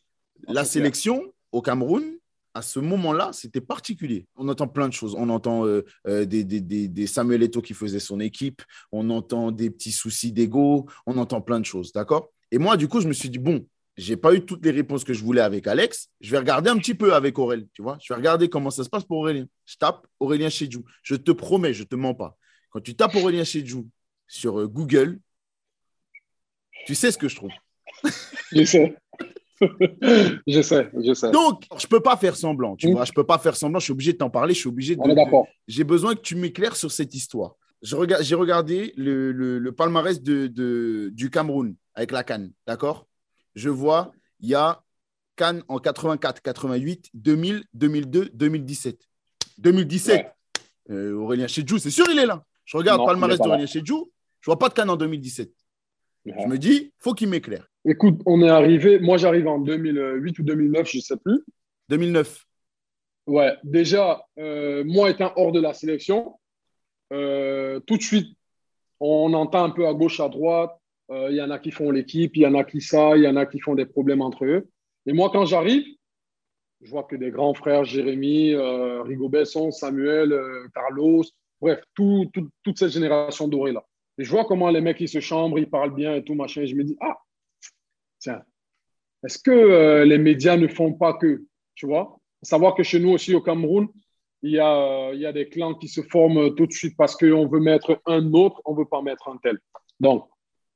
la 0.47 0.65
sélection, 0.65 1.33
au 1.51 1.61
Cameroun, 1.61 2.03
à 2.57 2.63
ce 2.63 2.79
moment-là, 2.79 3.29
c'était 3.33 3.61
particulier. 3.61 4.25
On 4.35 4.49
entend 4.49 4.67
plein 4.67 4.87
de 4.87 4.93
choses. 4.93 5.13
On 5.15 5.29
entend 5.29 5.67
euh, 5.67 5.85
euh, 6.07 6.25
des, 6.25 6.43
des, 6.43 7.07
Samuel 7.07 7.43
Eto'o 7.43 7.61
qui 7.61 7.75
faisait 7.75 7.99
son 7.99 8.19
équipe. 8.19 8.63
On 8.91 9.11
entend 9.11 9.51
des 9.51 9.69
petits 9.69 9.91
soucis 9.91 10.31
d'ego. 10.31 10.87
On 11.05 11.19
entend 11.19 11.39
plein 11.39 11.59
de 11.59 11.65
choses. 11.65 11.91
D'accord? 11.91 12.31
Et 12.51 12.57
moi, 12.57 12.75
du 12.75 12.87
coup, 12.87 12.99
je 12.99 13.07
me 13.07 13.13
suis 13.13 13.29
dit, 13.29 13.37
bon, 13.37 13.67
j'ai 13.95 14.17
pas 14.17 14.33
eu 14.33 14.43
toutes 14.43 14.65
les 14.65 14.71
réponses 14.71 15.03
que 15.03 15.13
je 15.13 15.23
voulais 15.23 15.41
avec 15.41 15.67
Alex. 15.67 16.09
Je 16.19 16.31
vais 16.31 16.39
regarder 16.39 16.71
un 16.71 16.77
petit 16.79 16.95
peu 16.95 17.13
avec 17.13 17.37
Aurélien. 17.37 17.67
Tu 17.73 17.83
vois 17.83 17.99
Je 18.01 18.11
vais 18.11 18.17
regarder 18.17 18.49
comment 18.49 18.71
ça 18.71 18.83
se 18.83 18.89
passe 18.89 19.03
pour 19.03 19.19
Aurélien. 19.19 19.45
Je 19.67 19.75
tape 19.75 20.07
Aurélien 20.19 20.49
Chedjou. 20.49 20.83
Je 21.03 21.13
te 21.13 21.31
promets, 21.31 21.75
je 21.75 21.83
te 21.83 21.95
mens 21.95 22.15
pas. 22.15 22.37
Quand 22.71 22.81
tu 22.81 22.95
tapes 22.95 23.13
Aurélien 23.13 23.43
Chedjou 23.43 23.87
sur 24.27 24.61
euh, 24.61 24.67
Google, 24.67 25.19
tu 26.87 26.95
sais 26.95 27.11
ce 27.11 27.19
que 27.19 27.27
je 27.27 27.35
trouve. 27.35 27.51
Je 28.51 28.63
sais. 28.63 28.95
je 30.47 30.61
sais, 30.61 30.89
je 31.03 31.13
sais. 31.13 31.31
Donc, 31.31 31.63
je 31.77 31.87
peux 31.87 31.99
pas 31.99 32.15
faire 32.17 32.35
semblant, 32.35 32.75
tu 32.75 32.89
mm. 32.89 32.91
vois. 32.91 33.05
Je 33.05 33.11
peux 33.11 33.25
pas 33.25 33.37
faire 33.39 33.55
semblant. 33.55 33.79
Je 33.79 33.85
suis 33.85 33.93
obligé 33.93 34.13
de 34.13 34.17
t'en 34.17 34.29
parler. 34.29 34.53
Je 34.53 34.59
suis 34.59 34.69
obligé 34.69 34.95
de. 34.95 35.01
On 35.01 35.09
est 35.09 35.15
d'accord. 35.15 35.47
J'ai 35.67 35.83
besoin 35.83 36.15
que 36.15 36.21
tu 36.21 36.35
m'éclaires 36.35 36.75
sur 36.75 36.91
cette 36.91 37.13
histoire. 37.15 37.55
J'ai 37.81 38.35
regardé 38.35 38.93
le, 38.97 39.31
le, 39.31 39.71
palmarès 39.71 40.21
de, 40.21 40.47
de, 40.47 41.11
du 41.13 41.29
Cameroun 41.29 41.75
avec 41.93 42.11
la 42.11 42.23
Cannes, 42.23 42.51
d'accord? 42.65 43.07
Je 43.53 43.69
vois, 43.69 44.11
il 44.39 44.49
y 44.49 44.55
a 44.55 44.81
Cannes 45.35 45.63
en 45.67 45.77
84, 45.77 46.41
88, 46.41 47.09
2000, 47.13 47.63
2002, 47.73 48.29
2017. 48.33 48.99
2017, 49.59 50.25
Aurélien 50.89 51.47
Chedjou, 51.47 51.77
c'est 51.77 51.91
sûr, 51.91 52.05
il 52.09 52.17
est 52.17 52.25
là. 52.25 52.43
Je 52.65 52.77
regarde 52.77 52.99
le 52.99 53.05
palmarès 53.05 53.37
d'Aurélien 53.37 53.67
Chedjou, 53.67 54.11
je 54.41 54.49
vois 54.49 54.59
pas 54.59 54.69
de 54.69 54.73
Cannes 54.73 54.89
en 54.89 54.97
2017. 54.97 55.51
Je 56.27 56.47
me 56.47 56.57
dis, 56.57 56.91
faut 56.97 57.13
qu'il 57.13 57.29
m'éclaire. 57.29 57.69
Écoute, 57.85 58.19
on 58.25 58.41
est 58.41 58.49
arrivé, 58.49 58.99
moi 58.99 59.17
j'arrive 59.17 59.47
en 59.47 59.59
2008 59.59 60.39
ou 60.39 60.43
2009, 60.43 60.89
je 60.89 60.97
ne 60.97 61.01
sais 61.01 61.17
plus. 61.17 61.43
2009. 61.89 62.45
Ouais, 63.27 63.53
déjà, 63.63 64.25
euh, 64.37 64.83
moi 64.85 65.09
étant 65.09 65.31
hors 65.35 65.51
de 65.51 65.59
la 65.59 65.73
sélection, 65.73 66.37
euh, 67.13 67.79
tout 67.81 67.97
de 67.97 68.01
suite, 68.01 68.35
on 68.99 69.33
entend 69.33 69.63
un 69.63 69.69
peu 69.69 69.87
à 69.87 69.93
gauche, 69.93 70.19
à 70.19 70.29
droite. 70.29 70.71
Euh, 71.11 71.27
il 71.29 71.37
y 71.37 71.41
en 71.41 71.49
a 71.49 71.59
qui 71.59 71.71
font 71.71 71.91
l'équipe, 71.91 72.35
il 72.35 72.41
y 72.41 72.47
en 72.47 72.55
a 72.55 72.63
qui 72.63 72.81
ça, 72.81 73.15
il 73.15 73.23
y 73.23 73.27
en 73.27 73.37
a 73.37 73.45
qui 73.45 73.59
font 73.59 73.75
des 73.75 73.85
problèmes 73.85 74.21
entre 74.21 74.45
eux. 74.45 74.67
Et 75.05 75.13
moi, 75.13 75.29
quand 75.31 75.45
j'arrive, 75.45 75.85
je 76.81 76.89
vois 76.89 77.03
que 77.03 77.15
des 77.15 77.31
grands 77.31 77.53
frères, 77.53 77.85
Jérémy, 77.85 78.53
Rigo 78.55 79.29
Besson, 79.29 79.71
Samuel, 79.71 80.37
Carlos, 80.73 81.23
bref, 81.61 81.81
toute 81.95 82.77
cette 82.77 82.91
génération 82.91 83.47
dorée 83.47 83.71
là. 83.71 83.85
Et 84.17 84.23
je 84.23 84.31
vois 84.31 84.45
comment 84.45 84.69
les 84.69 84.81
mecs, 84.81 84.99
ils 84.99 85.09
se 85.09 85.19
chambrent, 85.19 85.59
ils 85.59 85.69
parlent 85.69 85.93
bien 85.93 86.15
et 86.15 86.23
tout, 86.23 86.33
machin. 86.33 86.61
Et 86.61 86.67
je 86.67 86.75
me 86.75 86.83
dis, 86.83 86.97
ah, 87.01 87.17
tiens, 88.19 88.41
est-ce 89.23 89.39
que 89.39 89.51
euh, 89.51 90.05
les 90.05 90.17
médias 90.17 90.57
ne 90.57 90.67
font 90.67 90.93
pas 90.93 91.13
que, 91.13 91.43
tu 91.75 91.85
vois? 91.85 92.19
Savoir 92.41 92.75
que 92.75 92.83
chez 92.83 92.99
nous 92.99 93.09
aussi 93.09 93.33
au 93.33 93.41
Cameroun, 93.41 93.87
il 94.43 94.51
y, 94.51 94.59
a, 94.59 94.75
euh, 94.75 95.11
il 95.13 95.21
y 95.21 95.25
a 95.25 95.33
des 95.33 95.49
clans 95.49 95.73
qui 95.73 95.87
se 95.87 96.01
forment 96.01 96.53
tout 96.55 96.67
de 96.67 96.71
suite 96.71 96.95
parce 96.95 97.15
qu'on 97.15 97.47
veut 97.47 97.59
mettre 97.59 97.99
un 98.05 98.33
autre, 98.33 98.61
on 98.65 98.73
ne 98.73 98.79
veut 98.79 98.85
pas 98.85 99.01
mettre 99.01 99.27
un 99.29 99.37
tel. 99.37 99.57
Donc, 99.99 100.27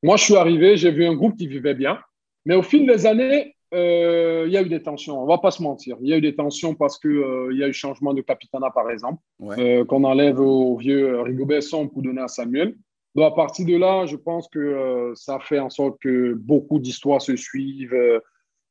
moi, 0.02 0.18
je 0.18 0.24
suis 0.24 0.36
arrivé, 0.36 0.78
j'ai 0.78 0.92
vu 0.92 1.06
un 1.06 1.14
groupe 1.14 1.38
qui 1.38 1.48
vivait 1.48 1.76
bien, 1.76 2.00
mais 2.46 2.56
au 2.56 2.64
fil 2.64 2.88
des 2.88 3.06
années, 3.06 3.56
euh, 3.74 4.44
il 4.48 4.52
y 4.52 4.58
a 4.58 4.64
eu 4.64 4.70
des 4.70 4.82
tensions. 4.82 5.20
On 5.20 5.24
ne 5.24 5.28
va 5.28 5.38
pas 5.38 5.52
se 5.52 5.62
mentir. 5.62 5.96
Il 6.02 6.10
y 6.10 6.14
a 6.14 6.18
eu 6.18 6.22
des 6.22 6.36
tensions 6.36 6.74
parce 6.74 6.98
qu'il 6.98 7.24
il 7.52 7.58
y 7.58 7.64
a 7.64 7.68
eu 7.68 7.74
changement 7.74 8.14
de 8.14 8.22
capitana, 8.22 8.70
par 8.72 8.90
exemple, 8.90 9.22
qu'on 9.40 10.04
enlève 10.04 10.40
au 10.40 10.76
vieux 10.78 11.22
Rigo 11.22 11.46
Besson 11.46 11.88
pour 11.88 12.02
donner 12.02 12.22
à 12.22 12.28
Samuel. 12.28 12.76
Donc, 13.15 13.32
à 13.32 13.36
partir 13.36 13.65
de 13.65 13.76
là, 13.76 14.06
je 14.06 14.15
pense 14.15 14.47
que 14.47 14.60
euh, 14.60 15.13
ça 15.15 15.39
fait 15.39 15.60
en 15.60 15.69
sorte 15.69 16.00
que 16.00 16.34
beaucoup 16.34 16.80
d'histoires 16.80 17.21
se 17.21 17.36
suivent, 17.36 17.93
euh, 17.93 18.19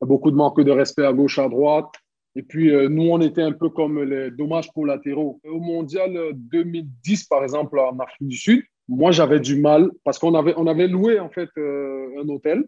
beaucoup 0.00 0.30
de 0.30 0.36
manque 0.36 0.60
de 0.62 0.70
respect 0.70 1.04
à 1.04 1.12
gauche, 1.12 1.38
à 1.38 1.48
droite. 1.48 1.92
Et 2.36 2.42
puis, 2.42 2.74
euh, 2.74 2.88
nous, 2.88 3.10
on 3.10 3.20
était 3.20 3.42
un 3.42 3.52
peu 3.52 3.68
comme 3.68 4.02
les 4.02 4.30
dommages 4.30 4.70
collatéraux. 4.70 5.40
Au 5.44 5.60
mondial 5.60 6.32
2010, 6.34 7.24
par 7.24 7.42
exemple, 7.42 7.78
en 7.78 7.98
Afrique 7.98 8.28
du 8.28 8.36
Sud, 8.36 8.62
moi, 8.88 9.12
j'avais 9.12 9.40
du 9.40 9.60
mal 9.60 9.90
parce 10.04 10.18
qu'on 10.18 10.34
avait, 10.34 10.54
avait 10.54 10.88
loué, 10.88 11.20
en 11.20 11.28
fait, 11.28 11.50
un 11.56 12.28
hôtel. 12.28 12.64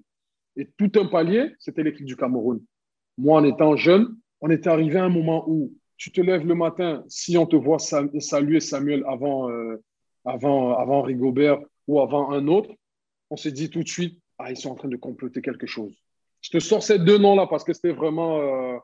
Et 0.56 0.68
tout 0.76 0.92
un 0.96 1.06
palier, 1.06 1.54
c'était 1.58 1.82
l'équipe 1.82 2.04
du 2.04 2.16
Cameroun. 2.16 2.60
Moi, 3.16 3.40
en 3.40 3.44
étant 3.44 3.76
jeune, 3.76 4.14
on 4.40 4.50
était 4.50 4.68
arrivé 4.68 4.98
à 4.98 5.04
un 5.04 5.08
moment 5.08 5.44
où 5.48 5.72
tu 5.96 6.12
te 6.12 6.20
lèves 6.20 6.46
le 6.46 6.54
matin, 6.54 7.02
si 7.08 7.38
on 7.38 7.46
te 7.46 7.56
voit 7.56 7.78
saluer 7.78 8.60
Samuel 8.60 9.04
avant, 9.06 9.48
avant, 10.24 10.76
avant 10.76 11.02
Rigobert 11.02 11.60
ou 11.88 12.00
avant 12.00 12.30
un 12.30 12.46
autre, 12.48 12.70
on 13.30 13.36
s'est 13.36 13.52
dit 13.52 13.70
tout 13.70 13.82
de 13.82 13.88
suite, 13.88 14.20
ah, 14.38 14.50
ils 14.50 14.56
sont 14.56 14.70
en 14.70 14.74
train 14.74 14.88
de 14.88 14.96
comploter 14.96 15.42
quelque 15.42 15.66
chose. 15.66 15.92
Je 16.40 16.50
te 16.50 16.58
sors 16.58 16.82
ces 16.82 16.98
deux 16.98 17.18
noms-là 17.18 17.46
parce 17.46 17.64
que 17.64 17.72
c'était 17.72 17.92
vraiment, 17.92 18.40
euh, 18.40 18.78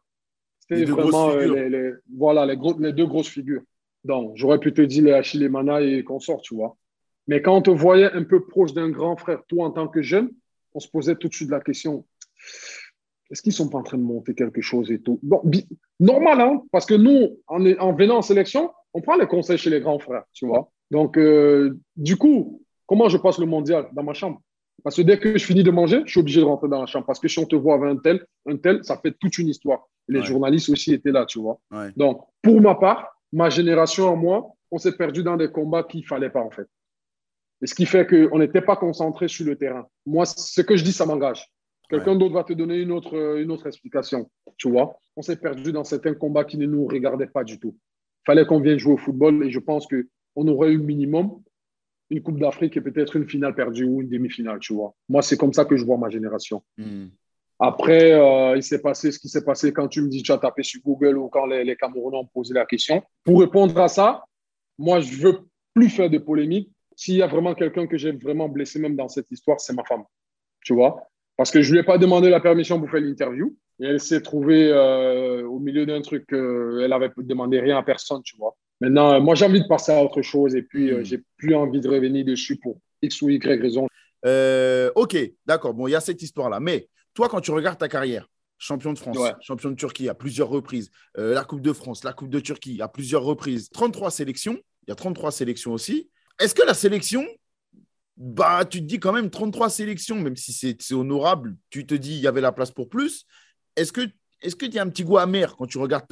c'était 0.61 0.85
vraiment 0.85 1.31
euh, 1.31 1.68
les, 1.68 1.92
voilà, 2.16 2.46
les, 2.46 2.57
les, 2.79 2.92
deux 2.92 3.07
grosses 3.07 3.29
figures. 3.29 3.62
Donc, 4.05 4.33
j'aurais 4.37 4.61
pu 4.61 4.72
te 4.72 4.83
dire 4.83 5.05
les 5.05 5.12
Achille 5.12 5.48
Mana 5.48 5.81
et 5.81 6.05
consorts, 6.05 6.40
tu 6.42 6.55
vois. 6.55 6.77
Mais 7.27 7.42
quand 7.42 7.57
on 7.57 7.62
te 7.62 7.70
voyait 7.70 8.12
un 8.12 8.24
peu 8.24 8.46
proche 8.46 8.72
d'un 8.72 8.90
grand 8.90 9.16
frère, 9.16 9.42
toi 9.48 9.66
en 9.66 9.70
tant 9.70 9.88
que 9.88 10.03
jeune, 10.03 10.31
on 10.72 10.81
se 10.81 10.88
posait 10.88 11.16
tout 11.16 11.29
de 11.29 11.35
suite 11.35 11.51
la 11.51 11.61
question 11.61 12.05
est-ce 13.31 13.42
qu'ils 13.42 13.53
sont 13.53 13.68
pas 13.68 13.79
en 13.79 13.83
train 13.83 13.98
de 13.98 14.03
monter 14.03 14.35
quelque 14.35 14.62
chose 14.62 14.90
et 14.90 15.01
tout? 15.01 15.18
Bon, 15.22 15.42
normal, 16.01 16.40
hein, 16.40 16.62
parce 16.72 16.87
que 16.87 16.94
nous, 16.94 17.38
en, 17.46 17.64
en, 17.79 17.92
venant 17.94 18.18
en 18.18 18.22
sélection, 18.22 18.72
on 18.94 19.03
prend 19.03 19.16
les 19.16 19.27
conseils 19.27 19.59
chez 19.59 19.70
les 19.70 19.81
grands 19.81 19.98
frères, 19.98 20.24
tu 20.33 20.46
vois. 20.46 20.70
Donc, 20.90 21.18
euh, 21.18 21.79
du 21.96 22.16
coup, 22.16 22.62
comment 22.87 23.09
je 23.09 23.18
passe 23.18 23.38
le 23.38 23.46
mondial 23.46 23.88
dans 23.92 24.03
ma 24.03 24.14
chambre? 24.14 24.40
Parce 24.85 24.96
que 24.96 25.03
dès 25.03 25.18
que 25.18 25.37
je 25.37 25.44
finis 25.44 25.64
de 25.64 25.70
manger, 25.70 26.03
je 26.05 26.12
suis 26.12 26.20
obligé 26.20 26.40
de 26.40 26.46
rentrer 26.46 26.68
dans 26.68 26.81
la 26.81 26.87
chambre. 26.87 27.07
Parce 27.07 27.18
que 27.18 27.29
si 27.29 27.38
on 27.38 27.46
te 27.46 27.57
voit 27.57 27.74
avec 27.74 27.90
un 27.90 27.96
tel, 27.96 28.24
un 28.46 28.57
tel, 28.57 28.85
ça 28.85 28.96
fait 28.96 29.14
toute 29.18 29.37
une 29.38 29.48
histoire. 29.48 29.88
les 30.07 30.22
journalistes 30.22 30.70
aussi 30.70 30.94
étaient 30.94 31.11
là, 31.11 31.27
tu 31.27 31.40
vois. 31.40 31.61
Donc, 31.96 32.24
pour 32.42 32.61
ma 32.61 32.74
part, 32.74 33.18
ma 33.33 33.51
génération 33.51 34.09
en 34.09 34.16
moi, 34.16 34.48
on 34.70 34.79
s'est 34.79 34.96
perdu 34.96 35.22
dans 35.22 35.37
des 35.37 35.51
combats 35.51 35.83
qu'il 35.83 36.01
ne 36.01 36.07
fallait 36.07 36.31
pas, 36.31 36.40
en 36.40 36.51
fait. 36.51 36.66
Et 37.61 37.66
ce 37.66 37.74
qui 37.74 37.87
fait 37.87 38.07
qu'on 38.07 38.38
n'était 38.38 38.61
pas 38.61 38.77
concentré 38.77 39.27
sur 39.29 39.44
le 39.44 39.57
terrain. 39.57 39.87
Moi, 40.07 40.27
ce 40.27 40.61
que 40.61 40.77
je 40.77 40.85
dis, 40.85 40.92
ça 40.92 41.07
m'engage. 41.07 41.44
Quelqu'un 41.88 42.16
d'autre 42.16 42.35
va 42.35 42.44
te 42.44 42.53
donner 42.53 42.77
une 42.77 42.92
autre, 42.92 43.16
euh, 43.16 43.42
une 43.42 43.51
autre 43.51 43.66
explication. 43.66 44.31
Tu 44.59 44.70
vois, 44.70 44.98
on 45.16 45.22
s'est 45.22 45.37
perdu 45.37 45.72
dans 45.72 45.85
certains 45.85 46.14
combats 46.14 46.44
qui 46.44 46.59
ne 46.59 46.66
nous 46.66 46.87
regardaient 46.87 47.27
pas 47.27 47.44
du 47.44 47.59
tout. 47.59 47.74
Il 48.22 48.27
fallait 48.27 48.44
qu'on 48.44 48.61
vienne 48.61 48.79
jouer 48.79 48.92
au 48.92 48.98
football 48.98 49.42
et 49.44 49.51
je 49.51 49.59
pense 49.59 49.87
qu'on 50.38 50.48
aurait 50.48 50.70
eu 50.70 50.79
minimum 50.79 51.42
une 52.11 52.22
Coupe 52.22 52.38
d'Afrique 52.38 52.77
et 52.77 52.81
peut-être 52.81 53.16
une 53.16 53.29
finale 53.29 53.55
perdue 53.55 53.85
ou 53.85 54.01
une 54.01 54.09
demi-finale, 54.09 54.61
tu 54.61 54.72
vois. 54.72 54.94
Moi, 55.09 55.20
c'est 55.20 55.37
comme 55.37 55.53
ça 55.53 55.64
que 55.64 55.77
je 55.77 55.85
vois 55.85 55.98
ma 55.98 56.09
génération. 56.09 56.62
Hmm. 56.79 57.09
Après, 57.59 58.12
euh, 58.12 58.57
il 58.57 58.62
s'est 58.62 58.81
passé 58.81 59.11
ce 59.11 59.18
qui 59.18 59.29
s'est 59.29 59.44
passé 59.44 59.72
quand 59.72 59.88
tu 59.88 60.01
me 60.01 60.09
dis 60.09 60.22
tu 60.22 60.33
as 60.33 60.38
tapé 60.38 60.62
sur 60.62 60.81
Google 60.81 61.18
ou 61.18 61.29
quand 61.29 61.44
les, 61.44 61.64
les 61.64 61.77
Camerounais 61.77 62.16
ont 62.16 62.24
posé 62.27 62.55
la 62.55 62.64
question. 62.64 63.03
Pour 63.24 63.40
répondre 63.40 63.79
à 63.79 63.88
ça, 63.88 64.24
moi, 64.79 65.01
je 65.01 65.16
veux 65.16 65.40
plus 65.74 65.90
faire 65.90 66.09
de 66.09 66.18
polémique. 66.18 66.70
S'il 66.96 67.16
y 67.16 67.22
a 67.22 67.27
vraiment 67.27 67.55
quelqu'un 67.55 67.87
que 67.87 67.98
j'ai 67.98 68.12
vraiment 68.12 68.48
blessé 68.48 68.79
même 68.79 68.96
dans 68.96 69.09
cette 69.09 69.31
histoire, 69.31 69.61
c'est 69.61 69.74
ma 69.74 69.85
femme. 69.85 70.05
Tu 70.64 70.72
vois 70.72 71.09
parce 71.38 71.53
que 71.53 71.62
je 71.62 71.68
ne 71.68 71.74
lui 71.74 71.81
ai 71.81 71.85
pas 71.85 71.98
demandé 71.98 72.29
la 72.29 72.40
permission 72.40 72.81
pour 72.81 72.90
faire 72.90 73.01
l'interview. 73.01 73.57
Et 73.79 73.87
elle 73.87 74.01
s'est 74.01 74.22
trouvée 74.22 74.72
euh, 74.72 75.46
au 75.46 75.61
milieu 75.61 75.87
d'un 75.87 76.03
truc, 76.03 76.33
euh, 76.33 76.81
elle 76.83 76.90
n'avait 76.90 77.12
demandé 77.16 77.61
rien 77.61 77.79
à 77.79 77.83
personne, 77.85 78.22
tu 78.24 78.37
vois. 78.37 78.57
Maintenant, 78.81 79.14
euh, 79.14 79.21
moi, 79.21 79.35
j'ai 79.35 79.45
envie 79.45 79.62
de 79.62 79.67
passer 79.67 79.93
à 79.93 80.03
autre 80.03 80.23
chose 80.23 80.55
et 80.55 80.62
puis 80.62 80.88
je 80.88 80.95
hmm. 80.95 81.05
j'ai 81.05 81.23
plus 81.37 81.55
envie 81.55 81.81
de 81.81 81.88
revenir 81.88 82.25
dessus 82.25 82.57
pour 82.57 82.79
X 83.03 83.23
ou 83.23 83.29
Y 83.29 83.61
raison. 83.61 83.87
ok, 84.95 85.17
d'accord. 85.47 85.75
Bon, 85.75 85.87
il 85.87 85.93
y 85.93 85.97
a 85.97 86.01
cette 86.01 86.23
histoire-là. 86.23 86.61
Mais 86.61 86.88
toi, 87.14 87.29
quand 87.29 87.41
tu 87.41 87.51
regardes 87.51 87.79
ta 87.79 87.88
carrière, 87.88 88.29
champion 88.59 88.93
de 88.93 88.99
France, 88.99 89.17
champion 89.41 89.71
de 89.71 89.77
Turquie 89.77 90.09
à 90.09 90.14
plusieurs 90.14 90.49
reprises, 90.49 90.91
la 91.17 91.45
Coupe 91.45 91.61
de 91.61 91.73
France, 91.73 92.05
la 92.05 92.12
Coupe 92.12 92.31
de 92.31 92.41
Turquie 92.41 92.81
à 92.83 92.88
plusieurs 92.88 93.23
reprises, 93.23 93.71
33 93.71 94.11
sélections, 94.11 94.59
il 94.88 94.91
y 94.91 94.93
a 94.93 94.97
33 94.97 95.31
sélections 95.31 95.73
aussi. 95.73 96.09
Est-ce 96.41 96.55
que 96.55 96.62
la 96.62 96.75
sélection, 96.75 97.27
bah, 98.17 98.64
tu 98.64 98.81
te 98.81 98.85
dis 98.85 98.99
quand 98.99 99.12
même 99.12 99.29
33 99.29 99.69
sélections, 99.71 100.17
même 100.17 100.37
si 100.37 100.53
c'est 100.53 100.95
honorable, 100.95 101.57
tu 101.71 101.87
te 101.87 101.95
dis 101.95 102.14
il 102.17 102.21
y 102.21 102.27
avait 102.27 102.41
la 102.41 102.53
place 102.53 102.71
pour 102.71 102.88
plus. 102.88 103.27
Est-ce 103.77 103.93
que 103.93 104.09
est-ce 104.41 104.55
qu'il 104.55 104.73
y 104.73 104.79
a 104.79 104.83
un 104.83 104.88
petit 104.88 105.03
goût 105.05 105.19
amer 105.19 105.57
quand 105.57 105.67
tu 105.67 105.79
regardes 105.79 106.07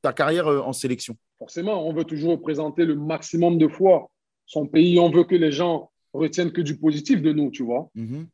ta, 0.00 0.12
carrière 0.12 0.46
euh, 0.46 0.60
en 0.60 0.72
sélection? 0.72 1.16
Forcément, 1.42 1.88
on 1.88 1.92
veut 1.92 2.04
toujours 2.04 2.30
représenter 2.30 2.84
le 2.84 2.94
maximum 2.94 3.58
de 3.58 3.66
fois 3.66 4.08
son 4.46 4.68
pays. 4.68 5.00
On 5.00 5.10
veut 5.10 5.24
que 5.24 5.34
les 5.34 5.50
gens 5.50 5.90
retiennent 6.12 6.52
que 6.52 6.60
du 6.60 6.78
positif 6.78 7.20
de 7.20 7.32
nous, 7.32 7.50
tu 7.50 7.64
vois. 7.64 7.90
Mm-hmm. 7.96 8.26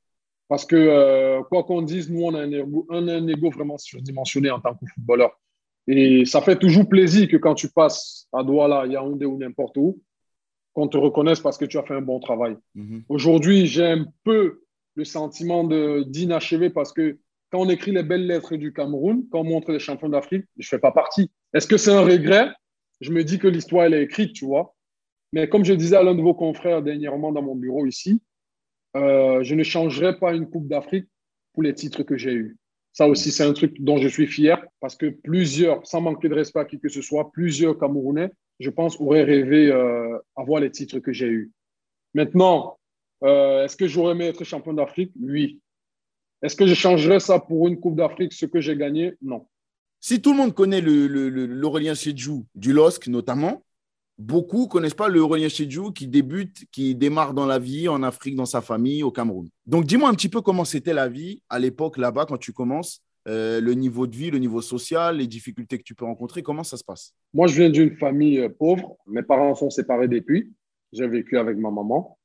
Parce 0.48 0.66
que, 0.66 0.76
euh, 0.76 1.42
quoi 1.44 1.64
qu'on 1.64 1.80
dise, 1.80 2.10
nous, 2.10 2.22
on 2.22 2.34
a 2.34 2.42
un 2.42 2.52
ego, 2.52 2.86
un 2.90 3.26
ego 3.26 3.48
vraiment 3.48 3.78
surdimensionné 3.78 4.50
en 4.50 4.60
tant 4.60 4.74
que 4.74 4.84
footballeur. 4.94 5.30
Et 5.86 6.26
ça 6.26 6.42
fait 6.42 6.58
toujours 6.58 6.86
plaisir 6.86 7.28
que 7.28 7.38
quand 7.38 7.54
tu 7.54 7.70
passes 7.70 8.28
à 8.30 8.42
Douala, 8.42 8.86
Yaoundé 8.86 9.24
ou 9.24 9.38
n'importe 9.38 9.78
où, 9.78 10.02
qu'on 10.74 10.86
te 10.86 10.98
reconnaisse 10.98 11.40
parce 11.40 11.56
que 11.56 11.64
tu 11.64 11.78
as 11.78 11.84
fait 11.84 11.94
un 11.94 12.02
bon 12.02 12.20
travail. 12.20 12.58
Mhm. 12.74 13.04
Aujourd'hui, 13.08 13.64
j'ai 13.64 13.86
un 13.86 14.04
peu 14.22 14.60
le 14.96 15.04
sentiment 15.06 15.64
d'inachevé 15.64 16.68
parce 16.68 16.92
que 16.92 17.16
quand 17.50 17.60
on 17.60 17.70
écrit 17.70 17.92
les 17.92 18.02
belles 18.02 18.26
lettres 18.26 18.56
du 18.56 18.74
Cameroun, 18.74 19.24
quand 19.32 19.40
on 19.40 19.44
montre 19.44 19.72
les 19.72 19.78
champions 19.78 20.10
d'Afrique, 20.10 20.44
je 20.58 20.66
ne 20.66 20.68
fais 20.68 20.78
pas 20.78 20.92
partie. 20.92 21.30
Est-ce 21.54 21.66
que 21.66 21.78
c'est 21.78 21.92
un 21.92 22.02
regret? 22.02 22.50
Je 23.00 23.12
me 23.12 23.24
dis 23.24 23.38
que 23.38 23.48
l'histoire, 23.48 23.86
elle 23.86 23.94
est 23.94 24.02
écrite, 24.02 24.32
tu 24.32 24.44
vois. 24.44 24.74
Mais 25.32 25.48
comme 25.48 25.64
je 25.64 25.72
disais 25.72 25.96
à 25.96 26.02
l'un 26.02 26.14
de 26.14 26.22
vos 26.22 26.34
confrères 26.34 26.82
dernièrement 26.82 27.32
dans 27.32 27.42
mon 27.42 27.54
bureau 27.54 27.86
ici, 27.86 28.20
euh, 28.96 29.42
je 29.42 29.54
ne 29.54 29.62
changerai 29.62 30.18
pas 30.18 30.34
une 30.34 30.48
Coupe 30.48 30.68
d'Afrique 30.68 31.08
pour 31.52 31.62
les 31.62 31.74
titres 31.74 32.02
que 32.02 32.16
j'ai 32.16 32.32
eus. 32.32 32.56
Ça 32.92 33.06
aussi, 33.06 33.30
c'est 33.30 33.44
un 33.44 33.52
truc 33.52 33.80
dont 33.80 33.98
je 33.98 34.08
suis 34.08 34.26
fier 34.26 34.64
parce 34.80 34.96
que 34.96 35.06
plusieurs, 35.06 35.86
sans 35.86 36.00
manquer 36.00 36.28
de 36.28 36.34
respect 36.34 36.60
à 36.60 36.64
qui 36.64 36.80
que 36.80 36.88
ce 36.88 37.02
soit, 37.02 37.30
plusieurs 37.30 37.78
Camerounais 37.78 38.30
je 38.60 38.70
pense, 38.70 39.00
aurait 39.00 39.24
rêvé 39.24 39.70
euh, 39.70 40.18
avoir 40.36 40.60
les 40.60 40.70
titres 40.70 40.98
que 40.98 41.12
j'ai 41.12 41.28
eus. 41.28 41.52
Maintenant, 42.14 42.78
euh, 43.22 43.64
est-ce 43.64 43.76
que 43.76 43.86
j'aurais 43.86 44.12
aimé 44.12 44.26
être 44.26 44.44
champion 44.44 44.72
d'Afrique? 44.72 45.12
Oui. 45.20 45.60
Est-ce 46.42 46.56
que 46.56 46.66
je 46.66 46.74
changerais 46.74 47.20
ça 47.20 47.38
pour 47.38 47.68
une 47.68 47.78
Coupe 47.78 47.96
d'Afrique, 47.96 48.32
ce 48.32 48.46
que 48.46 48.60
j'ai 48.60 48.76
gagné? 48.76 49.14
Non. 49.22 49.46
Si 50.00 50.20
tout 50.22 50.30
le 50.30 50.36
monde 50.36 50.54
connaît 50.54 50.80
l'Aurélien 50.80 51.94
Chedjou 51.94 52.46
du 52.54 52.72
LOSC 52.72 53.08
notamment, 53.08 53.62
beaucoup 54.16 54.62
ne 54.62 54.66
connaissent 54.66 54.94
pas 54.94 55.08
l'Aurélien 55.08 55.48
Chedjou 55.48 55.92
qui 55.92 56.06
débute, 56.06 56.66
qui 56.70 56.94
démarre 56.94 57.34
dans 57.34 57.46
la 57.46 57.58
vie 57.58 57.88
en 57.88 58.02
Afrique, 58.02 58.36
dans 58.36 58.46
sa 58.46 58.60
famille, 58.60 59.02
au 59.02 59.10
Cameroun. 59.10 59.48
Donc 59.66 59.86
dis-moi 59.86 60.08
un 60.08 60.14
petit 60.14 60.28
peu 60.28 60.40
comment 60.40 60.64
c'était 60.64 60.94
la 60.94 61.08
vie 61.08 61.42
à 61.48 61.58
l'époque 61.58 61.96
là-bas 61.96 62.26
quand 62.26 62.38
tu 62.38 62.52
commences 62.52 63.02
euh, 63.26 63.60
le 63.60 63.74
niveau 63.74 64.06
de 64.06 64.16
vie, 64.16 64.30
le 64.30 64.38
niveau 64.38 64.62
social, 64.62 65.18
les 65.18 65.26
difficultés 65.26 65.78
que 65.78 65.82
tu 65.82 65.94
peux 65.94 66.04
rencontrer, 66.04 66.42
comment 66.42 66.64
ça 66.64 66.76
se 66.76 66.84
passe? 66.84 67.14
Moi, 67.34 67.46
je 67.46 67.56
viens 67.56 67.70
d'une 67.70 67.96
famille 67.96 68.38
euh, 68.38 68.48
pauvre. 68.48 68.96
Mes 69.06 69.22
parents 69.22 69.54
sont 69.54 69.68
séparés 69.68 70.08
depuis. 70.08 70.50
J'ai 70.92 71.06
vécu 71.06 71.36
avec 71.36 71.58
ma 71.58 71.70
maman. 71.70 72.18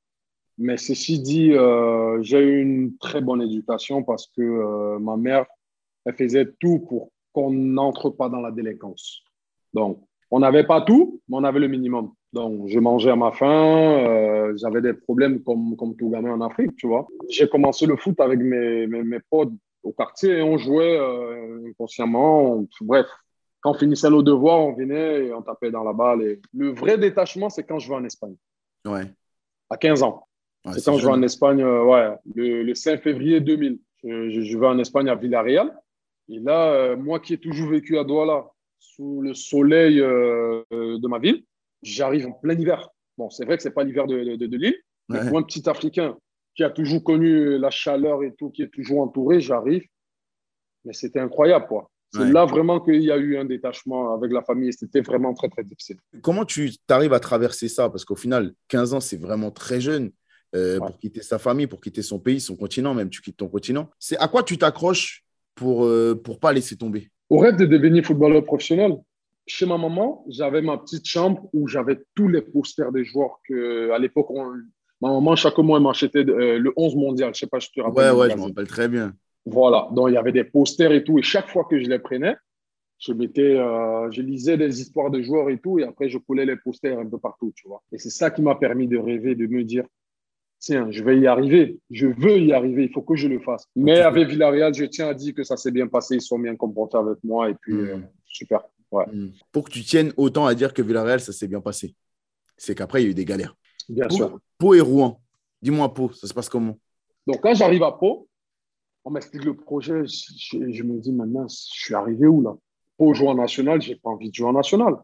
Mais 0.57 0.77
ceci 0.77 1.19
dit, 1.19 1.51
euh, 1.51 2.21
j'ai 2.21 2.39
eu 2.39 2.61
une 2.61 2.95
très 2.97 3.19
bonne 3.21 3.41
éducation 3.41 4.03
parce 4.03 4.27
que 4.27 4.97
ma 4.99 5.17
mère, 5.17 5.45
elle 6.05 6.15
faisait 6.15 6.47
tout 6.59 6.79
pour 6.79 7.11
qu'on 7.33 7.51
n'entre 7.51 8.09
pas 8.09 8.29
dans 8.29 8.41
la 8.41 8.51
délinquance. 8.51 9.21
Donc, 9.73 10.01
on 10.31 10.39
n'avait 10.39 10.65
pas 10.65 10.81
tout, 10.81 11.21
mais 11.27 11.37
on 11.37 11.43
avait 11.43 11.59
le 11.59 11.67
minimum. 11.67 12.11
Donc, 12.31 12.67
je 12.67 12.79
mangeais 12.79 13.11
à 13.11 13.15
ma 13.15 13.31
faim, 13.31 14.53
j'avais 14.55 14.81
des 14.81 14.93
problèmes 14.93 15.43
comme, 15.43 15.75
comme 15.75 15.95
tout 15.95 16.09
gamin 16.09 16.31
en 16.31 16.41
Afrique, 16.41 16.75
tu 16.75 16.87
vois. 16.87 17.07
J'ai 17.29 17.47
commencé 17.47 17.85
le 17.85 17.95
foot 17.97 18.19
avec 18.19 18.39
mes, 18.39 18.87
mes, 18.87 19.03
mes 19.03 19.19
potes 19.19 19.51
au 19.83 19.91
quartier 19.91 20.37
et 20.37 20.41
on 20.41 20.57
jouait 20.57 20.97
euh, 20.97 21.67
inconsciemment. 21.67 22.65
bref, 22.81 23.05
quand 23.61 23.71
on 23.71 23.73
finissait 23.75 24.09
nos 24.09 24.23
devoirs, 24.23 24.59
on 24.59 24.73
venait 24.73 25.25
et 25.25 25.33
on 25.33 25.41
tapait 25.41 25.71
dans 25.71 25.83
la 25.83 25.93
balle. 25.93 26.21
Et 26.23 26.41
le 26.53 26.73
vrai 26.73 26.97
détachement, 26.97 27.49
c'est 27.49 27.63
quand 27.63 27.79
je 27.79 27.89
vais 27.89 27.95
en 27.95 28.03
Espagne. 28.03 28.35
Ouais. 28.85 29.05
À 29.69 29.77
15 29.77 30.03
ans. 30.03 30.27
c'est 30.73 30.83
quand 30.83 30.97
je 30.97 31.05
vais 31.05 31.11
en 31.11 31.21
Espagne, 31.21 31.61
euh, 31.61 31.83
ouais, 31.83 32.15
le, 32.35 32.73
5 32.73 33.01
février 33.01 33.39
2000. 33.39 33.79
Je, 34.03 34.57
vais 34.57 34.67
en 34.67 34.79
Espagne 34.79 35.09
à 35.09 35.15
Villarreal. 35.15 35.73
Et 36.33 36.39
là, 36.39 36.73
euh, 36.73 36.97
moi 36.97 37.19
qui 37.19 37.33
ai 37.33 37.37
toujours 37.37 37.69
vécu 37.69 37.97
à 37.97 38.03
Douala, 38.03 38.47
sous 38.79 39.21
le 39.21 39.33
soleil 39.33 39.97
de 39.97 41.07
ma 41.07 41.19
ville, 41.19 41.43
j'arrive 41.83 42.27
en 42.27 42.31
plein 42.31 42.53
hiver. 42.53 42.89
Bon, 43.17 43.29
c'est 43.29 43.45
vrai 43.45 43.57
que 43.57 43.63
ce 43.63 43.69
n'est 43.69 43.73
pas 43.73 43.83
l'hiver 43.83 44.07
de, 44.07 44.35
de, 44.35 44.57
l'île, 44.57 44.75
mais 45.09 45.25
pour 45.27 45.37
un 45.37 45.43
petit 45.43 45.67
Africain 45.69 46.17
qui 46.55 46.63
a 46.63 46.69
toujours 46.69 47.03
connu 47.03 47.57
la 47.57 47.69
chaleur 47.69 48.23
et 48.23 48.33
tout, 48.35 48.49
qui 48.49 48.61
est 48.63 48.67
toujours 48.67 49.01
entouré, 49.01 49.39
j'arrive. 49.39 49.83
Mais 50.85 50.93
c'était 50.93 51.19
incroyable, 51.19 51.67
quoi. 51.67 51.89
C'est 52.13 52.31
là 52.31 52.45
vraiment 52.45 52.79
qu'il 52.79 53.01
y 53.01 53.11
a 53.11 53.17
eu 53.17 53.37
un 53.37 53.45
détachement 53.45 54.13
avec 54.13 54.31
la 54.31 54.43
famille 54.43 54.71
c'était 54.71 55.01
vraiment 55.01 55.33
très, 55.33 55.49
très 55.49 55.63
difficile. 55.63 55.97
Comment 56.21 56.45
tu 56.45 56.71
arrives 56.89 57.13
à 57.13 57.19
traverser 57.19 57.67
ça? 57.67 57.89
Parce 57.89 58.05
qu'au 58.05 58.15
final, 58.15 58.53
15 58.67 58.93
ans, 58.93 58.99
c'est 58.99 59.17
vraiment 59.17 59.49
très 59.49 59.81
jeune 59.81 60.11
euh, 60.55 60.77
pour 60.77 60.99
quitter 60.99 61.23
sa 61.23 61.39
famille, 61.39 61.65
pour 61.65 61.81
quitter 61.81 62.03
son 62.03 62.19
pays, 62.19 62.39
son 62.39 62.55
continent, 62.55 62.93
même 62.93 63.09
tu 63.09 63.21
quittes 63.21 63.37
ton 63.37 63.47
continent. 63.47 63.89
C'est 63.97 64.17
à 64.17 64.27
quoi 64.27 64.43
tu 64.43 64.59
t'accroches 64.59 65.22
pour 65.55 65.85
ne 65.85 66.13
euh, 66.13 66.35
pas 66.39 66.53
laisser 66.53 66.75
tomber 66.75 67.09
Au 67.29 67.37
rêve 67.37 67.57
de 67.57 67.65
devenir 67.65 68.03
footballeur 68.05 68.43
professionnel. 68.43 68.97
Chez 69.45 69.65
ma 69.65 69.77
maman, 69.77 70.23
j'avais 70.29 70.61
ma 70.61 70.77
petite 70.77 71.05
chambre 71.05 71.49
où 71.53 71.67
j'avais 71.67 71.99
tous 72.15 72.29
les 72.29 72.41
posters 72.41 72.91
des 72.91 73.03
joueurs 73.03 73.39
que 73.47 73.91
à 73.91 73.99
l'époque 73.99 74.31
on, 74.31 74.53
Ma 75.03 75.11
maman, 75.11 75.35
chaque 75.35 75.57
mois, 75.57 75.79
elle 75.79 75.83
m'achetait 75.83 76.25
euh, 76.25 76.57
le 76.57 76.71
11 76.77 76.95
mondial. 76.95 77.27
Je 77.33 77.39
ne 77.39 77.39
sais 77.39 77.47
pas 77.47 77.59
si 77.59 77.69
tu 77.71 77.81
te 77.81 77.85
rappelles. 77.85 78.13
Ouais, 78.13 78.21
ouais, 78.21 78.29
je 78.29 78.37
me 78.37 78.43
rappelle 78.43 78.67
très 78.67 78.87
bien. 78.87 79.13
Voilà. 79.45 79.89
Donc, 79.91 80.07
il 80.07 80.13
y 80.13 80.17
avait 80.17 80.31
des 80.31 80.45
posters 80.45 80.93
et 80.93 81.03
tout. 81.03 81.19
Et 81.19 81.21
chaque 81.21 81.49
fois 81.49 81.65
que 81.69 81.77
je 81.77 81.89
les 81.89 81.99
prenais, 81.99 82.37
je 82.99 83.11
mettais, 83.11 83.57
euh, 83.57 84.09
je 84.11 84.21
lisais 84.21 84.55
des 84.55 84.79
histoires 84.79 85.11
de 85.11 85.21
joueurs 85.21 85.49
et 85.49 85.59
tout. 85.59 85.77
Et 85.77 85.83
après, 85.83 86.07
je 86.07 86.17
collais 86.17 86.45
les 86.45 86.55
posters 86.55 86.97
un 86.97 87.05
peu 87.05 87.17
partout, 87.17 87.51
tu 87.53 87.67
vois. 87.67 87.83
Et 87.91 87.97
c'est 87.97 88.11
ça 88.11 88.31
qui 88.31 88.41
m'a 88.41 88.55
permis 88.55 88.87
de 88.87 88.97
rêver, 88.97 89.35
de 89.35 89.45
me 89.45 89.65
dire, 89.65 89.83
tiens, 90.63 90.89
je 90.91 91.03
vais 91.03 91.19
y 91.19 91.27
arriver, 91.27 91.77
je 91.91 92.07
veux 92.07 92.39
y 92.39 92.53
arriver, 92.53 92.85
il 92.85 92.91
faut 92.91 93.01
que 93.01 93.15
je 93.15 93.27
le 93.27 93.39
fasse. 93.39 93.67
Mais 93.75 93.99
avec 93.99 94.29
Villarreal, 94.29 94.73
je 94.73 94.85
tiens 94.85 95.09
à 95.09 95.13
dire 95.13 95.33
que 95.33 95.43
ça 95.43 95.57
s'est 95.57 95.71
bien 95.71 95.87
passé, 95.87 96.15
ils 96.15 96.21
sont 96.21 96.39
bien 96.39 96.55
comportés 96.55 96.97
avec 96.97 97.17
moi 97.23 97.49
et 97.49 97.53
puis 97.55 97.73
euh, 97.73 97.97
super. 98.25 98.61
Ouais. 98.91 99.05
Pour 99.51 99.65
que 99.65 99.71
tu 99.71 99.83
tiennes 99.83 100.13
autant 100.15 100.45
à 100.45 100.55
dire 100.55 100.73
que 100.73 100.81
Villarreal, 100.81 101.19
ça 101.19 101.33
s'est 101.33 101.47
bien 101.47 101.59
passé, 101.59 101.95
c'est 102.57 102.75
qu'après, 102.75 103.01
il 103.01 103.05
y 103.05 103.07
a 103.07 103.11
eu 103.11 103.13
des 103.13 103.25
galères. 103.25 103.55
Bien 103.89 104.09
sûr. 104.09 104.39
Pau 104.57 104.73
et 104.73 104.79
Rouen, 104.79 105.21
dis-moi 105.61 105.93
Pau, 105.93 106.11
ça 106.13 106.27
se 106.27 106.33
passe 106.33 106.47
comment? 106.47 106.77
Donc, 107.27 107.41
quand 107.41 107.53
j'arrive 107.53 107.83
à 107.83 107.91
Pau, 107.91 108.29
on 109.03 109.11
m'explique 109.11 109.43
le 109.43 109.55
projet, 109.55 110.03
je, 110.05 110.83
me 110.83 110.99
dis 110.99 111.11
maintenant, 111.11 111.45
je 111.49 111.55
suis 111.57 111.93
arrivé 111.93 112.25
où 112.25 112.41
là? 112.41 112.55
Pau 112.97 113.13
joue 113.13 113.27
en 113.27 113.35
national, 113.35 113.81
j'ai 113.81 113.95
pas 113.95 114.11
envie 114.11 114.29
de 114.29 114.33
jouer 114.33 114.47
en 114.47 114.53
national. 114.53 114.95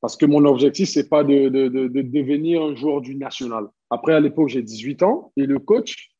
Parce 0.00 0.16
que 0.16 0.26
mon 0.26 0.44
objectif, 0.44 0.88
c'est 0.88 1.08
pas 1.08 1.24
de, 1.24 1.48
de, 1.48 1.68
de, 1.68 1.88
de, 1.88 2.02
devenir 2.02 2.62
un 2.62 2.76
joueur 2.76 3.00
du 3.00 3.16
national. 3.16 3.66
Après, 3.90 4.14
à 4.14 4.20
l'époque, 4.20 4.48
j'ai 4.48 4.62
18 4.62 5.02
ans 5.02 5.32
et 5.36 5.46
le 5.46 5.58
coach, 5.58 6.10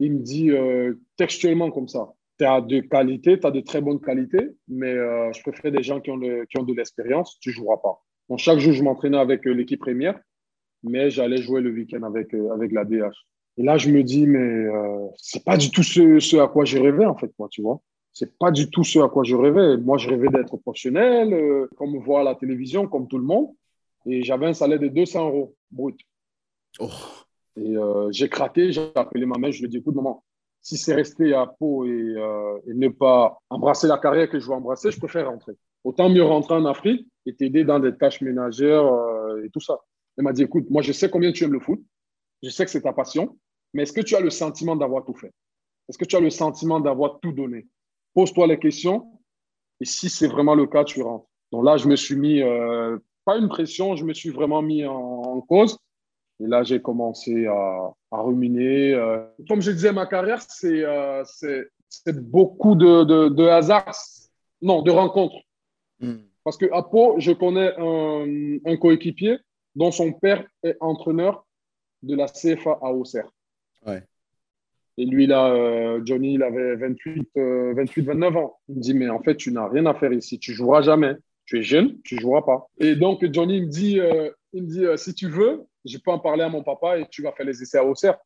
il 0.00 0.14
me 0.14 0.18
dit 0.20 0.50
euh, 0.50 0.94
textuellement 1.16 1.70
comme 1.70 1.88
ça 1.88 2.14
tu 2.38 2.44
as 2.44 2.60
de 2.60 2.80
qualité, 2.80 3.38
tu 3.38 3.46
as 3.46 3.50
de 3.50 3.60
très 3.60 3.80
bonnes 3.80 4.00
qualités, 4.00 4.50
mais 4.68 4.92
euh, 4.92 5.32
je 5.32 5.42
préfère 5.42 5.70
des 5.70 5.82
gens 5.82 6.00
qui 6.00 6.10
ont, 6.10 6.18
qui 6.18 6.58
ont 6.58 6.64
de 6.64 6.74
l'expérience, 6.74 7.38
tu 7.40 7.50
ne 7.50 7.54
joueras 7.54 7.76
pas. 7.76 8.02
Donc, 8.28 8.38
chaque 8.38 8.58
jour, 8.58 8.72
je 8.72 8.82
m'entraînais 8.82 9.18
avec 9.18 9.46
euh, 9.46 9.52
l'équipe 9.52 9.80
première, 9.80 10.18
mais 10.82 11.10
j'allais 11.10 11.40
jouer 11.40 11.60
le 11.60 11.70
week-end 11.70 12.02
avec, 12.02 12.34
avec 12.34 12.72
la 12.72 12.84
DH. 12.84 13.14
Et 13.56 13.62
là, 13.62 13.76
je 13.76 13.90
me 13.90 14.02
dis, 14.02 14.26
mais 14.26 14.38
euh, 14.38 15.06
c'est 15.16 15.44
pas 15.44 15.56
du 15.56 15.70
tout 15.70 15.82
ce, 15.82 16.18
ce, 16.18 16.36
à 16.38 16.48
quoi 16.48 16.64
je 16.64 16.78
rêvais, 16.78 17.06
en 17.06 17.16
fait, 17.16 17.30
moi, 17.38 17.48
tu 17.50 17.62
vois. 17.62 17.80
C'est 18.12 18.36
pas 18.38 18.50
du 18.50 18.70
tout 18.70 18.84
ce 18.84 18.98
à 19.00 19.08
quoi 19.08 19.24
je 19.24 19.34
rêvais. 19.34 19.76
Moi, 19.76 19.98
je 19.98 20.08
rêvais 20.08 20.28
d'être 20.28 20.56
professionnel, 20.56 21.66
comme 21.76 21.96
on 21.96 22.00
voit 22.00 22.20
à 22.20 22.24
la 22.24 22.36
télévision, 22.36 22.86
comme 22.86 23.08
tout 23.08 23.18
le 23.18 23.24
monde. 23.24 23.48
Et 24.06 24.22
j'avais 24.22 24.46
un 24.46 24.54
salaire 24.54 24.78
de 24.78 24.86
200 24.86 25.28
euros 25.28 25.56
brut. 25.72 25.98
Oh. 26.80 26.88
Et 27.56 27.76
euh, 27.76 28.10
j'ai 28.10 28.28
craqué, 28.28 28.72
j'ai 28.72 28.90
appelé 28.94 29.26
ma 29.26 29.38
mère, 29.38 29.52
je 29.52 29.60
lui 29.60 29.66
ai 29.66 29.68
dit, 29.68 29.78
écoute, 29.78 29.94
maman, 29.94 30.24
si 30.60 30.76
c'est 30.76 30.94
rester 30.94 31.34
à 31.34 31.54
et, 31.60 31.64
euh, 31.64 32.58
et, 32.66 32.74
ne 32.74 32.88
pas 32.88 33.38
embrasser 33.50 33.86
la 33.86 33.98
carrière 33.98 34.28
que 34.28 34.40
je 34.40 34.46
veux 34.46 34.54
embrasser, 34.54 34.90
je 34.90 34.98
préfère 34.98 35.28
rentrer. 35.28 35.52
Autant 35.84 36.08
mieux 36.08 36.24
rentrer 36.24 36.54
en 36.54 36.64
Afrique 36.64 37.06
et 37.26 37.34
t'aider 37.34 37.64
dans 37.64 37.78
des 37.78 37.96
tâches 37.96 38.22
ménagères 38.22 38.86
euh, 38.86 39.44
et 39.44 39.50
tout 39.50 39.60
ça. 39.60 39.78
Elle 40.16 40.24
m'a 40.24 40.32
dit, 40.32 40.42
écoute, 40.42 40.68
moi, 40.70 40.82
je 40.82 40.92
sais 40.92 41.10
combien 41.10 41.32
tu 41.32 41.44
aimes 41.44 41.52
le 41.52 41.60
foot, 41.60 41.80
je 42.42 42.50
sais 42.50 42.64
que 42.64 42.70
c'est 42.70 42.82
ta 42.82 42.92
passion, 42.92 43.38
mais 43.72 43.82
est-ce 43.82 43.92
que 43.92 44.00
tu 44.00 44.16
as 44.16 44.20
le 44.20 44.30
sentiment 44.30 44.74
d'avoir 44.74 45.04
tout 45.04 45.14
fait? 45.14 45.32
Est-ce 45.88 45.98
que 45.98 46.04
tu 46.04 46.16
as 46.16 46.20
le 46.20 46.30
sentiment 46.30 46.80
d'avoir 46.80 47.20
tout 47.20 47.32
donné? 47.32 47.66
Pose-toi 48.14 48.46
les 48.46 48.58
questions 48.58 49.06
et 49.80 49.84
si 49.84 50.08
c'est 50.08 50.28
vraiment 50.28 50.54
le 50.54 50.66
cas, 50.66 50.84
tu 50.84 51.02
rentres. 51.02 51.26
Donc 51.52 51.64
là, 51.64 51.76
je 51.76 51.88
me 51.88 51.96
suis 51.96 52.16
mis, 52.16 52.40
pas 53.24 53.36
une 53.36 53.48
pression, 53.48 53.96
je 53.96 54.04
me 54.04 54.14
suis 54.14 54.30
vraiment 54.30 54.62
mis 54.62 54.84
en 54.86 55.40
cause 55.42 55.76
et 56.40 56.46
là, 56.46 56.62
j'ai 56.64 56.80
commencé 56.80 57.46
à, 57.46 57.92
à 58.10 58.20
ruminer. 58.20 58.92
Euh. 58.94 59.24
Comme 59.48 59.62
je 59.62 59.70
disais, 59.70 59.92
ma 59.92 60.06
carrière, 60.06 60.42
c'est 60.42 60.84
euh, 60.84 61.22
beaucoup 62.14 62.74
de, 62.74 63.04
de, 63.04 63.28
de 63.28 63.44
hasard, 63.44 63.94
non, 64.60 64.82
de 64.82 64.90
rencontres. 64.90 65.36
Hmm. 66.00 66.16
Parce 66.42 66.56
qu'à 66.56 66.82
Pau, 66.82 67.14
je 67.18 67.32
connais 67.32 67.72
un, 67.78 68.58
un 68.66 68.76
coéquipier 68.76 69.38
dont 69.76 69.92
son 69.92 70.12
père 70.12 70.44
est 70.62 70.76
entraîneur 70.80 71.46
de 72.02 72.16
la 72.16 72.26
CFA 72.26 72.78
à 72.82 72.92
Auxerre. 72.92 73.30
Ouais. 73.86 74.02
Et 74.98 75.06
lui, 75.06 75.26
là, 75.26 75.52
euh, 75.52 76.02
Johnny, 76.04 76.34
il 76.34 76.42
avait 76.42 76.76
28, 76.76 77.30
28, 77.36 78.02
29 78.02 78.36
ans. 78.36 78.58
Il 78.68 78.76
me 78.76 78.80
dit, 78.80 78.94
mais 78.94 79.08
en 79.08 79.22
fait, 79.22 79.36
tu 79.36 79.52
n'as 79.52 79.68
rien 79.68 79.86
à 79.86 79.94
faire 79.94 80.12
ici. 80.12 80.38
Tu 80.38 80.52
joueras 80.52 80.82
jamais. 80.82 81.14
Tu 81.46 81.58
es 81.58 81.62
jeune, 81.62 82.00
tu 82.02 82.18
joueras 82.20 82.42
pas. 82.42 82.66
Et 82.78 82.94
donc, 82.94 83.24
Johnny 83.32 83.62
me 83.62 83.66
dit, 83.66 83.98
il 84.52 84.62
me 84.62 84.68
dit 84.68 84.84
si 84.96 85.14
tu 85.14 85.28
veux, 85.28 85.66
je 85.84 85.98
peux 85.98 86.10
en 86.10 86.18
parler 86.18 86.42
à 86.42 86.48
mon 86.48 86.62
papa 86.62 86.98
et 86.98 87.06
tu 87.10 87.22
vas 87.22 87.32
faire 87.32 87.46
les 87.46 87.62
essais 87.62 87.78
à 87.78 87.84
Auxerre. 87.84 88.18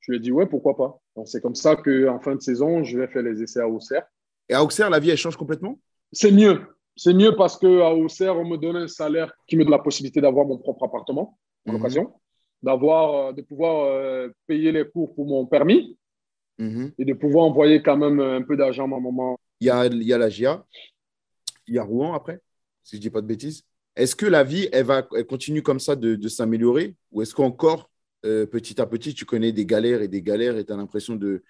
Je 0.00 0.12
lui 0.12 0.18
ai 0.18 0.20
dit, 0.20 0.32
ouais, 0.32 0.46
pourquoi 0.46 0.76
pas. 0.76 1.00
Donc, 1.16 1.28
c'est 1.28 1.40
comme 1.40 1.54
ça 1.54 1.76
qu'en 1.76 2.20
fin 2.20 2.34
de 2.34 2.40
saison, 2.40 2.84
je 2.84 2.98
vais 2.98 3.08
faire 3.08 3.22
les 3.22 3.42
essais 3.42 3.60
à 3.60 3.68
Auxerre. 3.68 4.04
Et 4.48 4.54
à 4.54 4.62
Auxerre, 4.62 4.90
la 4.90 4.98
vie, 4.98 5.10
elle 5.10 5.16
change 5.16 5.36
complètement? 5.36 5.78
C'est 6.12 6.30
mieux. 6.30 6.60
C'est 6.96 7.14
mieux 7.14 7.34
parce 7.34 7.58
qu'à 7.58 7.92
Auxerre, 7.92 8.36
on 8.36 8.44
me 8.44 8.56
donne 8.56 8.76
un 8.76 8.88
salaire 8.88 9.32
qui 9.46 9.56
me 9.56 9.64
donne 9.64 9.72
la 9.72 9.78
possibilité 9.78 10.20
d'avoir 10.20 10.46
mon 10.46 10.58
propre 10.58 10.84
appartement 10.84 11.38
en 11.66 11.74
occasion, 11.76 12.12
d'avoir, 12.62 13.14
euh, 13.14 13.32
de 13.32 13.42
pouvoir 13.42 13.86
euh, 13.86 14.28
payer 14.46 14.70
les 14.70 14.86
cours 14.86 15.14
pour 15.14 15.26
mon 15.26 15.46
permis 15.46 15.98
mhm. 16.58 16.92
et 16.98 17.04
de 17.04 17.14
pouvoir 17.14 17.46
envoyer 17.46 17.82
quand 17.82 17.96
même 17.96 18.20
un 18.20 18.42
peu 18.42 18.56
d'argent 18.56 18.84
à 18.84 18.88
ma 18.88 19.00
maman. 19.00 19.38
Il 19.60 19.66
y 19.66 19.70
a, 19.70 19.86
il 19.86 20.02
y 20.02 20.12
a 20.12 20.18
la 20.18 20.28
GIA, 20.28 20.64
il 21.66 21.74
y 21.74 21.78
a 21.78 21.82
Rouen 21.82 22.12
après, 22.12 22.40
si 22.82 22.96
je 22.96 23.00
ne 23.00 23.02
dis 23.02 23.10
pas 23.10 23.22
de 23.22 23.26
bêtises. 23.26 23.64
Est-ce 23.96 24.16
que 24.16 24.26
la 24.26 24.42
vie, 24.42 24.68
elle, 24.72 24.86
va, 24.86 25.02
continue 25.02 25.62
comme 25.62 25.80
ça 25.80 25.94
de, 25.96 26.28
s'améliorer? 26.28 26.94
Ou 27.12 27.22
est-ce 27.22 27.34
qu'encore, 27.34 27.90
euh, 28.24 28.46
petit 28.46 28.80
à 28.80 28.86
petit, 28.86 29.14
tu 29.14 29.24
connais 29.24 29.52
des 29.52 29.66
galères 29.66 30.02
et 30.02 30.08
des 30.08 30.22
galères 30.22 30.56
et 30.56 30.64
tu 30.64 30.72
as 30.72 30.76
l'impression 30.76 31.14
de 31.16 31.42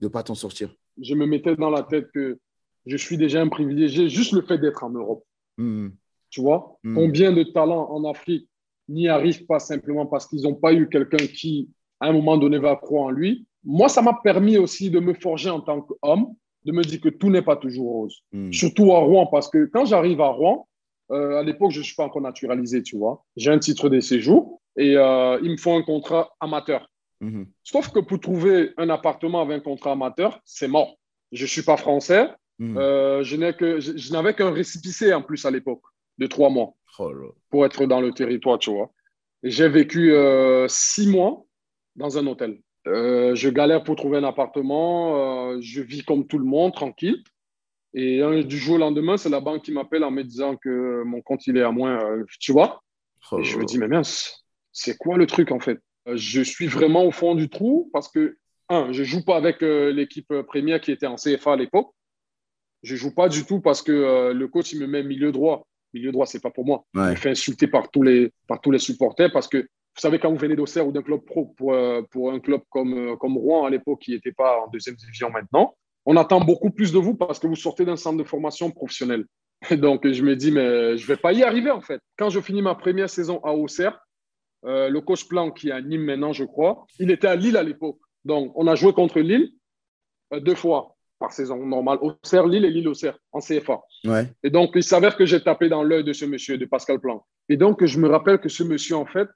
ne 0.00 0.08
pas 0.08 0.22
t'en 0.22 0.34
sortir? 0.34 0.74
Je 1.00 1.14
me 1.14 1.26
mettais 1.26 1.56
dans 1.56 1.70
la 1.70 1.82
tête 1.82 2.10
que 2.12 2.38
je 2.86 2.96
suis 2.96 3.16
déjà 3.16 3.40
un 3.40 3.48
privilégié, 3.48 4.08
juste 4.08 4.32
le 4.32 4.42
fait 4.42 4.58
d'être 4.58 4.82
en 4.82 4.90
Europe. 4.90 5.24
Mmh. 5.58 5.88
Tu 6.30 6.40
vois? 6.40 6.78
Mmh. 6.82 6.94
Combien 6.94 7.32
de 7.32 7.44
talents 7.44 7.88
en 7.90 8.10
Afrique 8.10 8.48
n'y 8.88 9.08
arrivent 9.08 9.46
pas 9.46 9.60
simplement 9.60 10.06
parce 10.06 10.26
qu'ils 10.26 10.42
n'ont 10.42 10.54
pas 10.54 10.72
eu 10.72 10.88
quelqu'un 10.88 11.24
qui, 11.26 11.70
à 12.00 12.08
un 12.08 12.12
moment 12.12 12.36
donné, 12.36 12.58
va 12.58 12.74
croire 12.76 13.04
en 13.04 13.10
lui? 13.10 13.46
Moi, 13.64 13.88
ça 13.88 14.02
m'a 14.02 14.18
permis 14.24 14.58
aussi 14.58 14.90
de 14.90 14.98
me 14.98 15.14
forger 15.14 15.50
en 15.50 15.60
tant 15.60 15.82
qu'homme, 15.82 16.34
de 16.64 16.72
me 16.72 16.82
dire 16.82 17.00
que 17.00 17.10
tout 17.10 17.30
n'est 17.30 17.42
pas 17.42 17.56
toujours 17.56 17.92
rose. 17.92 18.22
Mmh. 18.32 18.52
Surtout 18.52 18.92
à 18.92 18.98
Rouen, 18.98 19.26
parce 19.26 19.48
que 19.48 19.66
quand 19.66 19.84
j'arrive 19.84 20.20
à 20.20 20.28
Rouen, 20.28 20.68
euh, 21.10 21.38
à 21.38 21.42
l'époque, 21.42 21.70
je 21.70 21.80
ne 21.80 21.84
suis 21.84 21.94
pas 21.94 22.04
encore 22.04 22.22
naturalisé, 22.22 22.82
tu 22.82 22.96
vois. 22.96 23.24
J'ai 23.36 23.50
un 23.50 23.58
titre 23.58 23.88
de 23.88 24.00
séjour 24.00 24.62
et 24.76 24.96
euh, 24.96 25.38
il 25.42 25.50
me 25.50 25.56
faut 25.56 25.72
un 25.72 25.82
contrat 25.82 26.34
amateur. 26.40 26.88
Mhm. 27.20 27.46
Sauf 27.62 27.90
que 27.90 28.00
pour 28.00 28.20
trouver 28.20 28.72
un 28.76 28.88
appartement 28.88 29.42
avec 29.42 29.58
un 29.58 29.60
contrat 29.60 29.92
amateur, 29.92 30.40
c'est 30.44 30.68
mort. 30.68 30.96
Je 31.30 31.42
ne 31.42 31.48
suis 31.48 31.62
pas 31.62 31.76
français. 31.76 32.28
Mhm. 32.58 32.76
Euh, 32.78 33.22
je 33.22 34.12
n'avais 34.12 34.34
qu'un 34.34 34.50
récipicé 34.50 35.12
en 35.12 35.22
plus 35.22 35.44
à 35.44 35.50
l'époque, 35.50 35.82
de 36.18 36.26
trois 36.26 36.50
mois, 36.50 36.74
oh 36.98 37.12
pour 37.50 37.66
être 37.66 37.86
dans 37.86 38.00
le 38.00 38.12
territoire, 38.12 38.58
tu 38.58 38.70
vois. 38.70 38.92
J'ai 39.42 39.68
vécu 39.68 40.14
six 40.68 41.08
mois 41.08 41.44
dans 41.96 42.16
un 42.16 42.26
hôtel. 42.28 42.60
je 42.86 43.48
galère 43.48 43.82
pour 43.82 43.96
trouver 43.96 44.18
un 44.18 44.24
appartement. 44.24 45.60
je 45.60 45.80
vis 45.80 46.04
comme 46.04 46.28
tout 46.28 46.38
le 46.38 46.44
monde, 46.44 46.72
tranquille. 46.74 47.24
Et 47.94 48.44
du 48.44 48.58
jour 48.58 48.76
au 48.76 48.78
lendemain, 48.78 49.16
c'est 49.16 49.28
la 49.28 49.40
banque 49.40 49.62
qui 49.62 49.72
m'appelle 49.72 50.04
en 50.04 50.10
me 50.10 50.22
disant 50.22 50.56
que 50.56 51.02
mon 51.04 51.20
compte, 51.20 51.46
il 51.46 51.56
est 51.58 51.62
à 51.62 51.70
moins, 51.70 52.02
euh, 52.02 52.24
tu 52.40 52.52
vois? 52.52 52.82
Oh 53.30 53.38
et 53.38 53.44
je 53.44 53.58
me 53.58 53.64
dis, 53.64 53.78
mais 53.78 53.88
mince, 53.88 54.44
c'est 54.72 54.96
quoi 54.96 55.18
le 55.18 55.26
truc 55.26 55.52
en 55.52 55.60
fait? 55.60 55.78
Euh, 56.08 56.16
Je 56.16 56.40
suis 56.40 56.66
vraiment 56.66 57.04
au 57.04 57.10
fond 57.10 57.34
du 57.34 57.50
trou 57.50 57.90
parce 57.92 58.10
que, 58.10 58.38
un, 58.70 58.92
je 58.92 59.04
joue 59.04 59.22
pas 59.24 59.36
avec 59.36 59.62
euh, 59.62 59.92
l'équipe 59.92 60.32
première 60.46 60.80
qui 60.80 60.90
était 60.90 61.06
en 61.06 61.16
CFA 61.16 61.52
à 61.52 61.56
l'époque. 61.56 61.90
Je 62.82 62.96
joue 62.96 63.14
pas 63.14 63.28
du 63.28 63.44
tout 63.44 63.60
parce 63.60 63.82
que 63.82 64.32
le 64.32 64.48
coach, 64.48 64.72
il 64.72 64.80
me 64.80 64.86
met 64.86 65.04
milieu 65.04 65.30
droit. 65.30 65.66
Milieu 65.94 66.10
droit, 66.10 66.26
c'est 66.26 66.42
pas 66.42 66.50
pour 66.50 66.64
moi. 66.64 66.84
Il 66.94 67.00
me 67.00 67.14
fait 67.14 67.30
insulter 67.30 67.66
par 67.68 67.90
tous 67.90 68.02
les, 68.02 68.32
par 68.48 68.60
tous 68.60 68.72
les 68.72 68.80
supporters 68.80 69.30
parce 69.30 69.46
que 69.46 69.58
vous 69.58 70.00
savez, 70.00 70.18
quand 70.18 70.30
vous 70.30 70.38
venez 70.38 70.56
d'Auxerre 70.56 70.86
ou 70.86 70.90
d'un 70.90 71.02
club 71.02 71.20
pro 71.20 71.54
pour, 71.56 71.76
pour 72.10 72.32
un 72.32 72.40
club 72.40 72.62
comme, 72.70 73.16
comme 73.18 73.36
Rouen 73.36 73.66
à 73.66 73.70
l'époque 73.70 74.00
qui 74.00 74.12
n'était 74.12 74.32
pas 74.32 74.58
en 74.64 74.68
deuxième 74.68 74.96
division 74.96 75.30
maintenant, 75.30 75.76
on 76.06 76.16
attend 76.16 76.40
beaucoup 76.40 76.70
plus 76.70 76.92
de 76.92 76.98
vous 76.98 77.14
parce 77.14 77.38
que 77.38 77.46
vous 77.46 77.56
sortez 77.56 77.84
d'un 77.84 77.96
centre 77.96 78.18
de 78.18 78.24
formation 78.24 78.70
professionnel. 78.70 79.24
donc, 79.70 80.10
je 80.10 80.22
me 80.22 80.34
dis, 80.36 80.50
mais 80.50 80.96
je 80.96 81.02
ne 81.02 81.06
vais 81.06 81.16
pas 81.16 81.32
y 81.32 81.42
arriver 81.42 81.70
en 81.70 81.80
fait. 81.80 82.00
Quand 82.16 82.30
je 82.30 82.40
finis 82.40 82.62
ma 82.62 82.74
première 82.74 83.08
saison 83.08 83.40
à 83.44 83.52
Auxerre, 83.52 83.98
euh, 84.64 84.88
le 84.88 85.00
coach 85.00 85.26
Plan, 85.26 85.50
qui 85.50 85.68
est 85.68 85.72
à 85.72 85.80
Nîmes 85.80 86.04
maintenant, 86.04 86.32
je 86.32 86.44
crois, 86.44 86.86
il 86.98 87.10
était 87.10 87.26
à 87.26 87.36
Lille 87.36 87.56
à 87.56 87.62
l'époque. 87.62 87.98
Donc, 88.24 88.52
on 88.54 88.66
a 88.66 88.74
joué 88.74 88.92
contre 88.92 89.20
Lille 89.20 89.52
euh, 90.32 90.40
deux 90.40 90.54
fois 90.54 90.96
par 91.18 91.32
saison 91.32 91.64
normale. 91.64 91.98
Auxerre, 92.00 92.46
Lille 92.46 92.64
et 92.64 92.70
Lille 92.70 92.88
Auxerre 92.88 93.18
en 93.32 93.40
CFA. 93.40 93.80
Et 94.42 94.50
donc, 94.50 94.72
il 94.74 94.82
s'avère 94.82 95.16
que 95.16 95.26
j'ai 95.26 95.40
tapé 95.40 95.68
dans 95.68 95.82
l'œil 95.82 96.04
de 96.04 96.12
ce 96.12 96.24
monsieur, 96.24 96.58
de 96.58 96.64
Pascal 96.64 97.00
Plan. 97.00 97.24
Et 97.48 97.56
donc, 97.56 97.84
je 97.84 97.98
me 97.98 98.08
rappelle 98.08 98.38
que 98.38 98.48
ce 98.48 98.62
monsieur, 98.62 98.96
en 98.96 99.06
fait, 99.06 99.28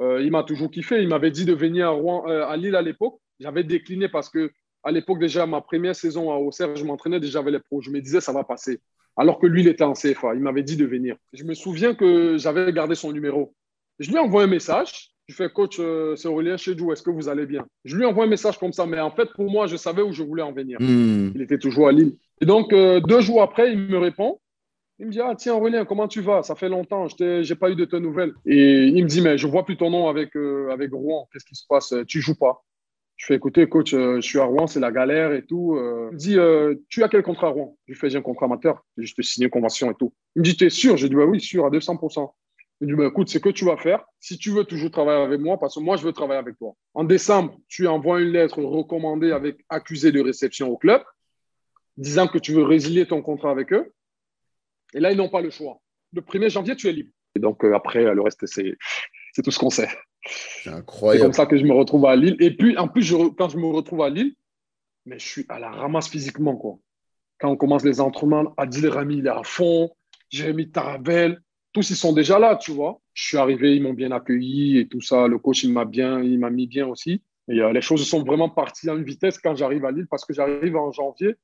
euh, 0.00 0.22
il 0.22 0.30
m'a 0.30 0.42
toujours 0.42 0.70
kiffé. 0.70 1.02
Il 1.02 1.08
m'avait 1.08 1.30
dit 1.30 1.44
de 1.44 1.54
venir 1.54 1.88
à, 1.88 1.90
Rouen, 1.90 2.26
à 2.26 2.56
Lille 2.56 2.76
à 2.76 2.82
l'époque. 2.82 3.18
J'avais 3.40 3.64
décliné 3.64 4.08
parce 4.08 4.28
que 4.28 4.52
à 4.84 4.90
l'époque, 4.90 5.18
déjà, 5.18 5.46
ma 5.46 5.60
première 5.60 5.94
saison 5.94 6.32
à 6.32 6.36
Auxerre, 6.36 6.74
je 6.74 6.84
m'entraînais 6.84 7.20
déjà 7.20 7.38
avec 7.38 7.52
les 7.52 7.60
pros. 7.60 7.80
Je 7.80 7.90
me 7.90 8.00
disais, 8.00 8.20
ça 8.20 8.32
va 8.32 8.44
passer. 8.44 8.80
Alors 9.16 9.38
que 9.38 9.46
lui, 9.46 9.62
il 9.62 9.68
était 9.68 9.84
en 9.84 9.92
CFA. 9.92 10.34
Il 10.34 10.40
m'avait 10.40 10.62
dit 10.62 10.76
de 10.76 10.86
venir. 10.86 11.16
Je 11.32 11.44
me 11.44 11.54
souviens 11.54 11.94
que 11.94 12.36
j'avais 12.38 12.72
gardé 12.72 12.94
son 12.94 13.12
numéro. 13.12 13.54
Je 13.98 14.10
lui 14.10 14.18
envoie 14.18 14.42
un 14.42 14.46
message. 14.48 15.10
Je 15.28 15.34
fais, 15.34 15.48
coach, 15.48 15.76
euh, 15.78 16.16
c'est 16.16 16.26
Aurélien 16.26 16.56
Chedjou, 16.56 16.92
est-ce 16.92 17.02
que 17.02 17.10
vous 17.10 17.28
allez 17.28 17.46
bien? 17.46 17.64
Je 17.84 17.96
lui 17.96 18.04
envoie 18.04 18.24
un 18.24 18.28
message 18.28 18.58
comme 18.58 18.72
ça. 18.72 18.86
Mais 18.86 18.98
en 18.98 19.10
fait, 19.10 19.32
pour 19.34 19.48
moi, 19.50 19.66
je 19.68 19.76
savais 19.76 20.02
où 20.02 20.12
je 20.12 20.22
voulais 20.22 20.42
en 20.42 20.52
venir. 20.52 20.78
Hmm. 20.80 21.30
Il 21.34 21.42
était 21.42 21.58
toujours 21.58 21.88
à 21.88 21.92
Lille. 21.92 22.16
Et 22.40 22.46
donc, 22.46 22.72
euh, 22.72 23.00
deux 23.00 23.20
jours 23.20 23.42
après, 23.42 23.72
il 23.72 23.78
me 23.78 23.98
répond. 23.98 24.40
Il 24.98 25.06
me 25.06 25.12
dit, 25.12 25.20
ah 25.20 25.34
tiens 25.36 25.54
Aurélien, 25.54 25.84
comment 25.84 26.08
tu 26.08 26.20
vas? 26.20 26.42
Ça 26.42 26.54
fait 26.54 26.68
longtemps, 26.68 27.08
je 27.08 27.48
n'ai 27.48 27.54
pas 27.56 27.70
eu 27.70 27.76
de 27.76 27.84
tes 27.84 27.98
nouvelles. 27.98 28.32
Et 28.46 28.84
il 28.86 29.02
me 29.02 29.08
dit, 29.08 29.20
mais 29.20 29.38
je 29.38 29.46
vois 29.46 29.64
plus 29.64 29.76
ton 29.76 29.90
nom 29.90 30.08
avec, 30.08 30.36
euh, 30.36 30.70
avec 30.70 30.92
Rouen. 30.92 31.28
Qu'est-ce 31.32 31.44
qui 31.44 31.54
se 31.54 31.66
passe? 31.68 31.94
Tu 32.06 32.20
joues 32.20 32.36
pas 32.36 32.64
je 33.16 33.26
fais 33.26 33.34
écouter, 33.34 33.68
coach, 33.68 33.94
euh, 33.94 34.16
je 34.16 34.20
suis 34.26 34.38
à 34.38 34.44
Rouen, 34.44 34.66
c'est 34.66 34.80
la 34.80 34.90
galère 34.90 35.32
et 35.32 35.44
tout. 35.44 35.76
Euh. 35.76 36.08
Il 36.10 36.14
me 36.14 36.18
dit, 36.18 36.38
euh, 36.38 36.74
tu 36.88 37.02
as 37.02 37.08
quel 37.08 37.22
contrat 37.22 37.48
à 37.48 37.50
Rouen? 37.50 37.76
Je 37.86 37.92
lui 37.92 37.98
fais, 37.98 38.10
j'ai 38.10 38.18
un 38.18 38.22
contrat 38.22 38.46
amateur, 38.46 38.84
j'ai 38.96 39.04
juste 39.04 39.22
signé 39.22 39.44
une 39.44 39.50
convention 39.50 39.90
et 39.90 39.94
tout. 39.94 40.12
Il 40.34 40.40
me 40.40 40.44
dit, 40.44 40.56
tu 40.56 40.64
es 40.64 40.70
sûr? 40.70 40.96
Je 40.96 41.06
dis, 41.06 41.14
bah 41.14 41.24
oui, 41.24 41.40
sûr, 41.40 41.64
à 41.64 41.70
200%. 41.70 42.32
Il 42.80 42.88
dit, 42.88 42.94
bah, 42.94 43.06
écoute, 43.06 43.28
c'est 43.28 43.40
que 43.40 43.50
tu 43.50 43.64
vas 43.64 43.76
faire. 43.76 44.04
Si 44.18 44.38
tu 44.38 44.50
veux 44.50 44.64
toujours 44.64 44.90
travailler 44.90 45.22
avec 45.22 45.40
moi, 45.40 45.56
parce 45.58 45.76
que 45.76 45.80
moi, 45.80 45.96
je 45.96 46.04
veux 46.04 46.12
travailler 46.12 46.40
avec 46.40 46.58
toi. 46.58 46.74
En 46.94 47.04
décembre, 47.04 47.56
tu 47.68 47.86
envoies 47.86 48.22
une 48.22 48.30
lettre 48.30 48.60
recommandée 48.60 49.30
avec 49.30 49.58
accusé 49.68 50.10
de 50.10 50.20
réception 50.20 50.68
au 50.68 50.76
club, 50.76 51.02
disant 51.96 52.26
que 52.26 52.38
tu 52.38 52.52
veux 52.52 52.64
résilier 52.64 53.06
ton 53.06 53.22
contrat 53.22 53.50
avec 53.50 53.72
eux. 53.72 53.92
Et 54.94 55.00
là, 55.00 55.12
ils 55.12 55.16
n'ont 55.16 55.28
pas 55.28 55.42
le 55.42 55.50
choix. 55.50 55.80
Le 56.12 56.22
1er 56.22 56.50
janvier, 56.50 56.74
tu 56.74 56.88
es 56.88 56.92
libre. 56.92 57.10
Et 57.36 57.38
donc, 57.38 57.62
après, 57.64 58.12
le 58.12 58.20
reste, 58.20 58.46
c'est, 58.46 58.76
c'est 59.32 59.42
tout 59.42 59.50
ce 59.50 59.58
qu'on 59.58 59.70
sait. 59.70 59.88
C'est 60.26 60.70
incroyable. 60.70 61.18
C'est 61.18 61.24
comme 61.24 61.32
ça 61.32 61.46
que 61.46 61.56
je 61.56 61.64
me 61.64 61.72
retrouve 61.72 62.06
à 62.06 62.16
Lille. 62.16 62.36
Et 62.40 62.56
puis, 62.56 62.76
en 62.78 62.88
plus, 62.88 63.02
je, 63.02 63.16
quand 63.30 63.48
je 63.48 63.58
me 63.58 63.66
retrouve 63.66 64.02
à 64.02 64.10
Lille, 64.10 64.34
mais 65.04 65.18
je 65.18 65.26
suis 65.26 65.46
à 65.48 65.58
la 65.58 65.70
ramasse 65.70 66.08
physiquement. 66.08 66.56
Quoi. 66.56 66.78
Quand 67.38 67.50
on 67.50 67.56
commence 67.56 67.84
les 67.84 68.00
entraînements, 68.00 68.54
Adil 68.56 68.88
Rami, 68.88 69.18
il 69.18 69.26
est 69.26 69.30
à 69.30 69.42
fond. 69.42 69.90
Jérémy 70.30 70.70
Taravel, 70.70 71.40
tous 71.72 71.90
ils 71.90 71.96
sont 71.96 72.12
déjà 72.12 72.38
là, 72.38 72.56
tu 72.56 72.72
vois. 72.72 73.00
Je 73.12 73.26
suis 73.26 73.36
arrivé, 73.36 73.76
ils 73.76 73.82
m'ont 73.82 73.92
bien 73.92 74.12
accueilli 74.12 74.78
et 74.78 74.88
tout 74.88 75.00
ça. 75.00 75.26
Le 75.26 75.38
coach, 75.38 75.64
il 75.64 75.72
m'a 75.72 75.84
bien, 75.84 76.22
il 76.22 76.38
m'a 76.38 76.50
mis 76.50 76.66
bien 76.66 76.86
aussi. 76.86 77.22
Et 77.48 77.60
euh, 77.60 77.72
les 77.72 77.82
choses 77.82 78.06
sont 78.08 78.22
vraiment 78.22 78.48
parties 78.48 78.88
à 78.88 78.94
une 78.94 79.04
vitesse 79.04 79.38
quand 79.38 79.56
j'arrive 79.56 79.84
à 79.84 79.90
Lille 79.90 80.06
parce 80.08 80.24
que 80.24 80.32
j'arrive 80.32 80.76
en 80.76 80.92
janvier 80.92 81.34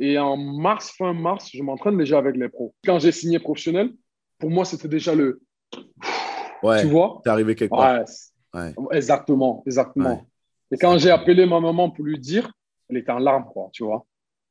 et 0.00 0.18
en 0.18 0.36
mars, 0.36 0.94
fin 0.96 1.12
mars, 1.12 1.50
je 1.52 1.62
m'entraîne 1.62 1.98
déjà 1.98 2.18
avec 2.18 2.34
les 2.36 2.48
pros. 2.48 2.74
Quand 2.84 2.98
j'ai 2.98 3.12
signé 3.12 3.38
professionnel, 3.38 3.92
pour 4.38 4.50
moi, 4.50 4.64
c'était 4.64 4.88
déjà 4.88 5.14
le. 5.14 5.42
Ouais, 6.62 6.82
tu 6.82 6.88
vois? 6.88 7.20
T'es 7.24 7.30
arrivé 7.30 7.54
quelque 7.54 7.70
part. 7.70 8.04
Ouais, 8.54 8.74
Exactement, 8.92 9.62
exactement. 9.66 10.26
Et 10.72 10.76
quand 10.76 10.98
j'ai 10.98 11.10
appelé 11.10 11.46
ma 11.46 11.60
maman 11.60 11.90
pour 11.90 12.04
lui 12.04 12.18
dire, 12.18 12.52
elle 12.88 12.98
était 12.98 13.12
en 13.12 13.18
larmes, 13.18 13.44
quoi, 13.52 13.68
tu 13.72 13.84
vois. 13.84 14.06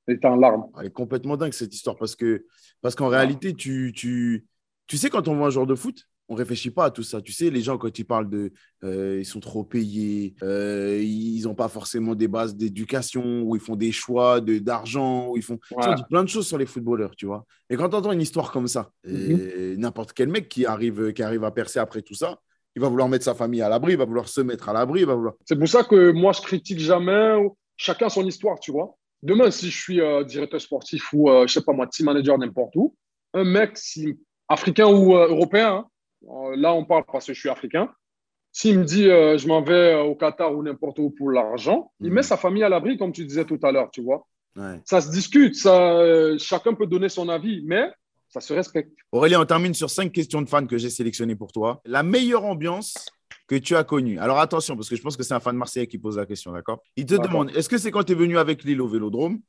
Elle 0.07 0.15
était 0.15 0.27
en 0.27 0.35
larmes. 0.35 0.67
Elle 0.79 0.87
est 0.87 0.91
complètement 0.91 1.37
dingue 1.37 1.53
cette 1.53 1.73
histoire 1.73 1.95
parce 1.95 2.15
que 2.15 2.45
parce 2.81 2.95
qu'en 2.95 3.07
réalité, 3.07 3.53
tu, 3.53 3.93
tu, 3.95 4.45
tu 4.87 4.97
sais, 4.97 5.09
quand 5.09 5.27
on 5.27 5.35
voit 5.35 5.47
un 5.47 5.49
joueur 5.51 5.67
de 5.67 5.75
foot, 5.75 6.05
on 6.29 6.35
réfléchit 6.35 6.69
pas 6.69 6.85
à 6.85 6.91
tout 6.91 7.01
ça. 7.01 7.21
Tu 7.21 7.33
sais, 7.33 7.49
les 7.49 7.61
gens, 7.61 7.77
quand 7.77 7.97
ils 7.97 8.05
parlent 8.05 8.29
de 8.29 8.53
euh, 8.83 9.17
ils 9.19 9.25
sont 9.25 9.39
trop 9.39 9.63
payés, 9.63 10.35
euh, 10.43 11.01
ils 11.01 11.41
n'ont 11.43 11.55
pas 11.55 11.67
forcément 11.67 12.13
des 12.13 12.27
bases 12.27 12.55
d'éducation, 12.55 13.41
ou 13.41 13.55
ils 13.55 13.61
font 13.61 13.75
des 13.75 13.91
choix 13.91 14.39
d'argent, 14.39 15.29
ou 15.29 15.37
ils 15.37 15.43
font 15.43 15.59
on 15.75 15.93
dit 15.95 16.03
plein 16.07 16.23
de 16.23 16.29
choses 16.29 16.47
sur 16.47 16.59
les 16.59 16.67
footballeurs, 16.67 17.15
tu 17.15 17.25
vois. 17.25 17.45
Et 17.69 17.75
quand 17.75 17.89
tu 17.89 17.95
entends 17.95 18.11
une 18.11 18.21
histoire 18.21 18.51
comme 18.51 18.67
ça, 18.67 18.91
mhm. 19.05 19.75
n'importe 19.77 20.13
quel 20.13 20.29
mec 20.29 20.47
qui 20.47 20.67
arrive, 20.67 21.13
qui 21.13 21.23
arrive 21.23 21.43
à 21.43 21.51
percer 21.51 21.79
après 21.79 22.03
tout 22.03 22.13
ça, 22.13 22.39
il 22.75 22.81
va 22.81 22.87
vouloir 22.87 23.09
mettre 23.09 23.25
sa 23.25 23.33
famille 23.33 23.63
à 23.63 23.69
l'abri, 23.69 23.93
il 23.93 23.97
va 23.97 24.05
vouloir 24.05 24.29
se 24.29 24.41
mettre 24.41 24.69
à 24.69 24.73
l'abri, 24.73 25.03
va 25.03 25.15
vouloir. 25.15 25.33
C'est 25.45 25.57
pour 25.57 25.67
ça 25.67 25.83
que 25.83 26.11
moi, 26.11 26.31
je 26.33 26.41
critique 26.41 26.79
jamais. 26.79 27.37
Chacun 27.75 28.07
son 28.09 28.25
histoire, 28.25 28.59
tu 28.59 28.71
vois. 28.71 28.95
Demain, 29.23 29.49
si 29.49 29.69
je 29.69 29.77
suis 29.77 29.99
euh, 29.99 30.23
directeur 30.23 30.61
sportif 30.61 31.11
ou, 31.11 31.29
je 31.47 31.51
sais 31.51 31.61
pas 31.61 31.73
moi, 31.73 31.87
team 31.87 32.05
manager 32.05 32.37
n'importe 32.37 32.75
où, 32.75 32.95
un 33.33 33.43
mec, 33.43 33.77
si, 33.77 34.19
africain 34.47 34.87
ou 34.87 35.13
européen, 35.15 35.73
hein, 35.73 35.85
euh, 35.85 35.85
là, 36.21 36.73
on 36.73 36.86
parle 36.86 37.03
parce 37.12 37.27
que 37.27 37.34
je 37.34 37.39
suis 37.39 37.49
africain. 37.49 37.89
S'il 38.51 38.79
me 38.79 38.84
dit 38.84 39.08
euh, 39.08 39.38
je 39.38 39.47
m'en 39.47 39.62
vais 39.62 39.95
au 39.95 40.15
Qatar 40.15 40.55
ou 40.55 40.63
n'importe 40.63 40.99
où 40.99 41.12
pour 41.12 41.32
l'argent, 41.32 41.91
il 41.99 42.08
mhm. 42.08 42.15
met 42.15 42.23
sa 42.23 42.38
famille 42.38 42.63
à 42.63 42.69
l'abri, 42.69 42.97
comme 42.97 43.12
tu 43.12 43.25
disais 43.25 43.45
tout 43.45 43.60
à 43.63 43.71
l'heure, 43.71 43.89
tu 43.91 44.01
vois. 44.01 44.25
Ça 44.84 44.99
se 44.99 45.10
discute, 45.10 45.55
ça, 45.55 45.99
euh, 45.99 46.38
chacun 46.38 46.73
peut 46.73 46.88
donner 46.88 47.08
son 47.08 47.29
avis, 47.29 47.63
mais 47.65 47.89
ça 48.27 48.41
se 48.41 48.51
respecte. 48.51 48.91
Aurélien, 49.13 49.39
on 49.39 49.45
termine 49.45 49.73
sur 49.73 49.89
cinq 49.89 50.12
questions 50.12 50.41
de 50.41 50.49
fans 50.49 50.67
que 50.67 50.77
j'ai 50.77 50.89
sélectionnées 50.89 51.36
pour 51.36 51.53
toi. 51.53 51.82
La 51.86 52.03
meilleure 52.03 52.43
ambiance 52.43 52.93
que 53.47 53.55
tu 53.55 53.75
as 53.77 53.86
connue. 53.86 54.19
Alors 54.19 54.39
attention, 54.39 54.75
parce 54.75 54.89
que 54.89 54.97
je 54.97 55.01
pense 55.01 55.15
que 55.15 55.23
c'est 55.23 55.34
un 55.34 55.39
fan 55.39 55.55
marseillais 55.55 55.88
qui 55.88 55.97
pose 55.97 56.17
la 56.17 56.25
question, 56.25 56.51
d'accord? 56.51 56.84
Il 56.97 57.05
te 57.05 57.15
demande 57.15 57.51
est-ce 57.55 57.69
que 57.69 57.77
c'est 57.77 57.89
quand 57.89 58.03
tu 58.03 58.12
es 58.12 58.15
venu 58.15 58.38
avec 58.38 58.63
Lille 58.63 58.82
au 58.82 58.88
vélodrome? 58.88 59.39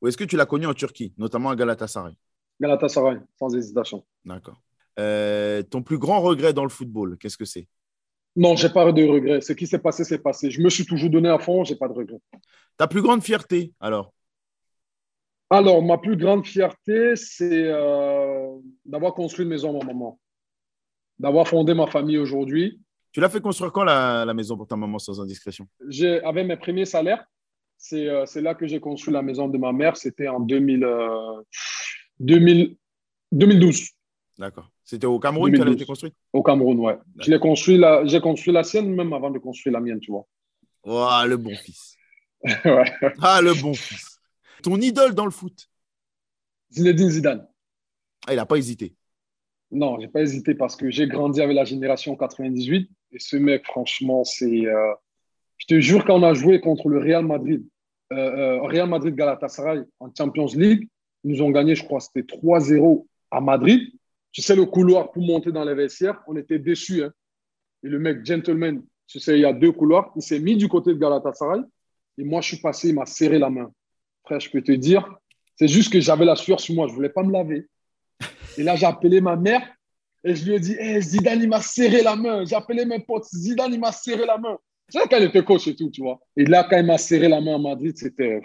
Ou 0.00 0.08
est-ce 0.08 0.16
que 0.16 0.24
tu 0.24 0.36
l'as 0.36 0.46
connu 0.46 0.66
en 0.66 0.74
Turquie, 0.74 1.14
notamment 1.18 1.50
à 1.50 1.56
Galatasaray? 1.56 2.14
Galatasaray, 2.60 3.18
sans 3.38 3.54
hésitation. 3.56 4.04
D'accord. 4.24 4.60
Euh, 4.98 5.62
ton 5.62 5.82
plus 5.82 5.98
grand 5.98 6.20
regret 6.20 6.52
dans 6.52 6.64
le 6.64 6.68
football, 6.68 7.16
qu'est-ce 7.18 7.38
que 7.38 7.44
c'est? 7.44 7.66
Non, 8.34 8.56
j'ai 8.56 8.70
pas 8.70 8.90
de 8.92 9.04
regret. 9.04 9.40
Ce 9.40 9.52
qui 9.52 9.66
s'est 9.66 9.78
passé, 9.78 10.04
c'est 10.04 10.18
passé. 10.18 10.50
Je 10.50 10.60
me 10.60 10.70
suis 10.70 10.86
toujours 10.86 11.10
donné 11.10 11.28
à 11.28 11.38
fond, 11.38 11.64
j'ai 11.64 11.76
pas 11.76 11.88
de 11.88 11.92
regret. 11.92 12.18
Ta 12.76 12.86
plus 12.86 13.02
grande 13.02 13.22
fierté, 13.22 13.72
alors? 13.80 14.12
Alors, 15.50 15.82
ma 15.82 15.98
plus 15.98 16.16
grande 16.16 16.46
fierté, 16.46 17.14
c'est 17.14 17.66
euh, 17.66 18.56
d'avoir 18.86 19.12
construit 19.12 19.44
une 19.44 19.50
maison 19.50 19.68
à 19.78 19.84
ma 19.84 19.92
maman, 19.92 20.18
d'avoir 21.18 21.46
fondé 21.46 21.74
ma 21.74 21.86
famille 21.86 22.16
aujourd'hui. 22.16 22.80
Tu 23.12 23.20
l'as 23.20 23.28
fait 23.28 23.42
construire 23.42 23.70
quand 23.70 23.84
la, 23.84 24.32
maison 24.32 24.56
pour 24.56 24.66
ta 24.66 24.76
maman, 24.76 24.98
sans 24.98 25.20
indiscrétion? 25.20 25.68
Avec 26.24 26.46
mes 26.46 26.56
premiers 26.56 26.86
salaires, 26.86 27.26
euh, 27.92 28.24
c'est 28.24 28.40
là 28.40 28.54
que 28.54 28.66
j'ai 28.66 28.80
construit 28.80 29.12
la 29.12 29.20
maison 29.20 29.46
de 29.48 29.58
ma 29.58 29.72
mère. 29.72 29.98
C'était 29.98 30.28
en 30.28 30.40
2000, 30.40 30.86
2012. 32.18 33.90
D'accord. 34.38 34.71
C'était 34.84 35.06
au 35.06 35.18
Cameroun 35.18 35.52
qu'elle 35.52 35.68
a 35.68 35.72
été 35.72 35.84
construite? 35.84 36.14
Au 36.32 36.42
Cameroun, 36.42 36.78
ouais. 36.80 36.98
J'ai 37.20 37.38
construit, 37.38 37.78
la, 37.78 38.02
construit 38.20 38.52
la 38.52 38.64
sienne 38.64 38.94
même 38.94 39.12
avant 39.12 39.30
de 39.30 39.38
construire 39.38 39.74
la 39.74 39.80
mienne, 39.80 40.00
tu 40.00 40.10
vois. 40.10 40.26
Oh, 40.84 41.08
le 41.26 41.36
bon 41.36 41.54
fils. 41.54 41.96
ouais. 42.42 42.92
Ah, 43.20 43.40
le 43.40 43.54
bon 43.60 43.74
fils. 43.74 44.20
Ton 44.62 44.80
idole 44.80 45.14
dans 45.14 45.24
le 45.24 45.30
foot? 45.30 45.68
Zinedine 46.72 47.10
Zidane. 47.10 47.46
Ah, 48.26 48.32
il 48.32 48.36
n'a 48.36 48.46
pas 48.46 48.56
hésité. 48.56 48.94
Non, 49.70 49.98
j'ai 50.00 50.08
pas 50.08 50.20
hésité 50.20 50.54
parce 50.54 50.76
que 50.76 50.90
j'ai 50.90 51.06
grandi 51.06 51.40
avec 51.40 51.56
la 51.56 51.64
génération 51.64 52.16
98 52.16 52.90
et 53.12 53.18
ce 53.18 53.36
mec, 53.36 53.64
franchement, 53.64 54.24
c'est. 54.24 54.66
Euh, 54.66 54.92
je 55.58 55.66
te 55.66 55.80
jure, 55.80 56.04
quand 56.04 56.18
on 56.18 56.22
a 56.22 56.34
joué 56.34 56.60
contre 56.60 56.88
le 56.88 56.98
Real 56.98 57.24
Madrid, 57.24 57.64
euh, 58.12 58.16
euh, 58.16 58.62
Real 58.62 58.88
Madrid 58.88 59.14
Galatasaray 59.14 59.82
en 60.00 60.10
Champions 60.16 60.46
League, 60.54 60.88
ils 61.24 61.32
nous 61.32 61.42
ont 61.42 61.50
gagné, 61.50 61.74
je 61.74 61.84
crois, 61.84 62.00
c'était 62.00 62.22
3-0 62.22 63.06
à 63.30 63.40
Madrid. 63.40 63.80
Tu 64.32 64.42
sais, 64.42 64.56
le 64.56 64.64
couloir 64.64 65.12
pour 65.12 65.22
monter 65.22 65.52
dans 65.52 65.64
les 65.64 65.74
vestiaires, 65.74 66.22
on 66.26 66.36
était 66.36 66.58
déçus. 66.58 67.04
Hein. 67.04 67.12
Et 67.84 67.88
le 67.88 67.98
mec, 67.98 68.24
gentleman, 68.24 68.82
tu 69.06 69.20
sais, 69.20 69.38
il 69.38 69.42
y 69.42 69.44
a 69.44 69.52
deux 69.52 69.72
couloirs. 69.72 70.12
Il 70.16 70.22
s'est 70.22 70.40
mis 70.40 70.56
du 70.56 70.68
côté 70.68 70.94
de 70.94 70.98
Galatasaray. 70.98 71.60
Et 72.18 72.24
moi, 72.24 72.40
je 72.40 72.48
suis 72.48 72.56
passé, 72.56 72.88
il 72.88 72.94
m'a 72.94 73.06
serré 73.06 73.38
la 73.38 73.50
main. 73.50 73.70
Frère, 74.24 74.40
je 74.40 74.50
peux 74.50 74.62
te 74.62 74.72
dire, 74.72 75.06
c'est 75.56 75.68
juste 75.68 75.92
que 75.92 76.00
j'avais 76.00 76.24
la 76.24 76.36
sueur 76.36 76.60
sur 76.60 76.74
moi. 76.74 76.86
Je 76.86 76.92
ne 76.92 76.96
voulais 76.96 77.08
pas 77.10 77.22
me 77.22 77.32
laver. 77.32 77.68
Et 78.56 78.62
là, 78.62 78.76
j'ai 78.76 78.86
appelé 78.86 79.20
ma 79.20 79.36
mère 79.36 79.62
et 80.24 80.34
je 80.34 80.44
lui 80.44 80.54
ai 80.54 80.60
dit 80.60 80.76
hey, 80.78 81.02
Zidane, 81.02 81.42
il 81.42 81.48
m'a 81.48 81.60
serré 81.60 82.02
la 82.02 82.16
main. 82.16 82.44
J'ai 82.44 82.54
appelé 82.54 82.84
mes 82.84 83.00
potes 83.00 83.24
Zidane, 83.24 83.72
il 83.72 83.80
m'a 83.80 83.92
serré 83.92 84.24
la 84.24 84.38
main. 84.38 84.58
Sais, 84.88 85.00
quand 85.10 85.16
il 85.16 85.24
était 85.24 85.42
coach 85.42 85.66
et 85.68 85.74
tout, 85.74 85.90
tu 85.90 86.02
vois. 86.02 86.20
Et 86.36 86.44
là, 86.44 86.66
quand 86.68 86.76
il 86.76 86.86
m'a 86.86 86.98
serré 86.98 87.28
la 87.28 87.40
main 87.40 87.54
à 87.54 87.58
Madrid, 87.58 87.96
c'était. 87.96 88.42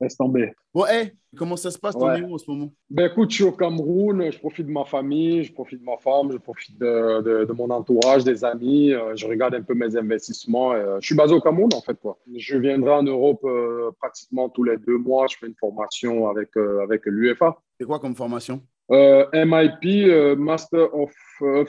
Laisse 0.00 0.16
tomber. 0.16 0.52
Bon, 0.72 0.86
hey, 0.86 1.12
comment 1.36 1.56
ça 1.56 1.70
se 1.70 1.78
passe 1.78 1.94
ton 1.94 2.10
niveau 2.14 2.34
en 2.34 2.38
ce 2.38 2.50
moment? 2.50 2.72
Ben, 2.88 3.10
Écoute, 3.10 3.30
je 3.30 3.34
suis 3.36 3.44
au 3.44 3.52
Cameroun, 3.52 4.32
je 4.32 4.38
profite 4.38 4.66
de 4.66 4.72
ma 4.72 4.84
famille, 4.84 5.44
je 5.44 5.52
profite 5.52 5.80
de 5.80 5.84
ma 5.84 5.98
femme, 5.98 6.32
je 6.32 6.38
profite 6.38 6.78
de, 6.78 7.44
de, 7.44 7.52
mon 7.52 7.68
entourage, 7.68 8.24
des 8.24 8.42
amis, 8.42 8.92
euh, 8.92 9.14
je 9.14 9.26
regarde 9.26 9.54
un 9.54 9.62
peu 9.62 9.74
mes 9.74 9.94
investissements. 9.96 10.72
Euh, 10.72 10.98
je 11.00 11.06
suis 11.06 11.14
basé 11.14 11.34
au 11.34 11.40
Cameroun, 11.40 11.68
en 11.74 11.82
fait. 11.82 12.00
Quoi. 12.00 12.18
Je 12.34 12.56
viendrai 12.56 12.92
en 12.92 13.02
Europe 13.02 13.40
euh, 13.44 13.90
pratiquement 14.00 14.48
tous 14.48 14.64
les 14.64 14.78
deux 14.78 14.96
mois. 14.96 15.26
Je 15.30 15.36
fais 15.36 15.46
une 15.48 15.56
formation 15.56 16.28
avec, 16.28 16.56
avec 16.56 17.02
l'UFA. 17.04 17.58
C'est 17.78 17.86
quoi 17.86 17.98
comme 17.98 18.14
formation? 18.14 18.62
MIP, 18.90 20.36
Master 20.36 20.92
of 20.94 21.12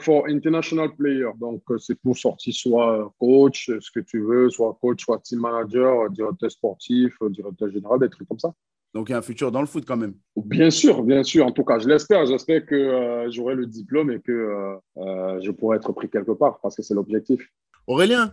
for 0.00 0.26
International 0.28 0.94
Player. 0.94 1.30
Donc, 1.38 1.62
c'est 1.78 1.94
pour 2.00 2.16
sortir 2.16 2.52
soit 2.52 3.12
coach, 3.18 3.70
ce 3.80 3.90
que 3.90 4.00
tu 4.00 4.20
veux, 4.20 4.50
soit 4.50 4.76
coach, 4.80 5.04
soit 5.04 5.18
team 5.20 5.40
manager, 5.40 6.10
directeur 6.10 6.50
sportif, 6.50 7.14
directeur 7.30 7.70
général, 7.70 8.00
des 8.00 8.10
trucs 8.10 8.28
comme 8.28 8.38
ça. 8.38 8.52
Donc, 8.94 9.08
il 9.08 9.12
y 9.12 9.14
a 9.14 9.18
un 9.18 9.22
futur 9.22 9.50
dans 9.50 9.60
le 9.60 9.66
foot 9.66 9.84
quand 9.86 9.96
même. 9.96 10.14
Bien 10.36 10.70
sûr, 10.70 11.02
bien 11.02 11.22
sûr. 11.22 11.46
En 11.46 11.52
tout 11.52 11.64
cas, 11.64 11.78
je 11.78 11.88
l'espère. 11.88 12.26
J'espère 12.26 12.66
que 12.66 12.74
euh, 12.74 13.30
j'aurai 13.30 13.54
le 13.54 13.66
diplôme 13.66 14.10
et 14.10 14.20
que 14.20 14.32
euh, 14.32 14.74
euh, 14.98 15.40
je 15.42 15.50
pourrai 15.50 15.78
être 15.78 15.92
pris 15.92 16.10
quelque 16.10 16.32
part 16.32 16.58
parce 16.60 16.76
que 16.76 16.82
c'est 16.82 16.94
l'objectif. 16.94 17.40
Aurélien, 17.86 18.32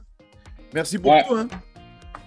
merci 0.73 0.97
beaucoup. 0.97 1.35
Hein. 1.35 1.47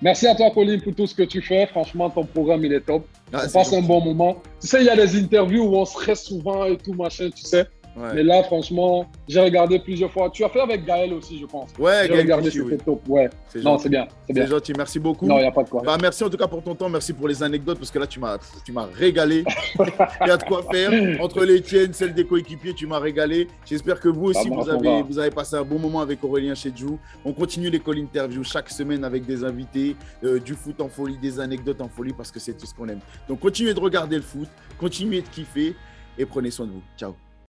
Merci 0.03 0.27
à 0.27 0.35
toi, 0.35 0.51
Colin, 0.51 0.79
pour 0.81 0.95
tout 0.95 1.07
ce 1.07 1.15
que 1.15 1.23
tu 1.23 1.41
fais. 1.41 1.67
Franchement, 1.67 2.11
ton 2.11 2.25
programme, 2.25 2.65
il 2.65 2.73
est 2.73 2.81
top. 2.81 3.07
Ah, 3.33 3.45
on 3.47 3.51
passe 3.51 3.73
un 3.73 3.83
bon 3.83 4.01
moment. 4.01 4.43
Tu 4.61 4.67
sais, 4.67 4.81
il 4.81 4.87
y 4.87 4.91
a 4.91 4.97
des 4.97 5.17
interviews 5.17 5.62
où 5.62 5.77
on 5.77 5.85
se 5.85 5.97
reste 5.97 6.27
souvent 6.27 6.65
et 6.65 6.77
tout, 6.77 6.93
machin, 6.93 7.31
tu 7.35 7.43
sais. 7.43 7.67
Mais 7.96 8.22
là, 8.22 8.42
franchement, 8.44 9.07
j'ai 9.28 9.40
regardé 9.40 9.78
plusieurs 9.78 10.11
fois. 10.11 10.31
Tu 10.31 10.44
as 10.44 10.48
fait 10.48 10.61
avec 10.61 10.85
Gaël 10.85 11.12
aussi, 11.12 11.38
je 11.38 11.46
pense. 11.46 11.70
Ouais, 11.78 12.07
J'ai 12.07 12.19
regardé, 12.19 12.50
c'était 12.50 12.79
top. 12.79 13.02
Ouais. 13.08 13.29
Non, 13.56 13.79
c'est 13.79 13.88
bien. 13.88 14.06
C'est 14.27 14.33
bien. 14.33 14.46
gentil. 14.46 14.73
Merci 14.77 14.98
beaucoup. 14.98 15.27
Non, 15.27 15.37
il 15.38 15.42
n'y 15.42 15.46
a 15.46 15.52
pas 15.52 15.62
de 15.62 15.69
quoi. 15.69 15.83
Bah, 15.83 15.96
merci 16.00 16.25
en 16.25 16.31
tout 16.31 16.37
cas 16.37 16.46
pour 16.46 16.62
ton 16.62 16.75
temps. 16.75 16.88
Merci 16.88 17.12
pour 17.12 17.29
les 17.29 17.42
anecdotes 17.42 17.79
parce 17.79 17.90
que 17.90 17.98
là, 17.98 18.06
tu 18.06 18.19
m'as, 18.19 18.38
tu 18.64 18.73
m'as 18.73 18.87
régalé. 18.87 19.44
Il 19.79 20.29
y 20.29 20.31
a 20.31 20.37
de 20.37 20.44
quoi 20.44 20.62
faire. 20.71 20.90
Entre 21.21 21.44
les 21.44 21.60
tiennes, 21.60 21.92
celles 21.92 22.14
des 22.14 22.25
coéquipiers, 22.25 22.75
tu 22.75 22.87
m'as 22.87 22.98
régalé. 22.98 23.48
J'espère 23.67 24.00
que 24.00 24.08
vous 24.08 24.27
aussi, 24.27 24.48
vous, 24.48 24.69
avez, 24.69 25.02
vous 25.02 25.19
avez 25.19 25.31
passé 25.31 25.56
un 25.56 25.64
bon 25.64 25.79
moment 25.79 26.00
avec 26.00 26.23
Aurélien 26.25 26.54
chez 26.54 26.73
Jou. 26.75 26.98
On 27.25 27.33
continue 27.33 27.71
les 27.71 27.81
call 27.81 27.98
interviews 27.98 28.44
chaque 28.44 28.71
semaine 28.71 29.04
avec 29.04 29.27
des 29.27 29.44
invités, 29.44 29.96
euh, 30.25 30.38
du 30.38 30.54
foot 30.54 30.81
en 30.81 30.88
folie, 30.88 31.19
des 31.19 31.40
anecdotes 31.40 31.81
en 31.81 31.88
folie 31.88 32.12
parce 32.12 32.31
que 32.31 32.40
c'est 32.40 32.54
tout 32.56 32.67
ce 32.67 32.75
qu'on 32.75 32.88
aime. 32.88 33.00
Donc, 33.29 33.40
continuez 33.40 33.75
de 33.75 33.81
regarder 33.81 34.17
le 34.17 34.23
foot, 34.23 34.48
continuez 34.79 35.23
de 35.23 35.29
kiffer 35.29 35.75
et 36.19 36.27
prenez 36.27 36.50
soin 36.50 36.67
de 36.67 36.73
vous. 36.73 36.83
Ciao. 36.96 37.14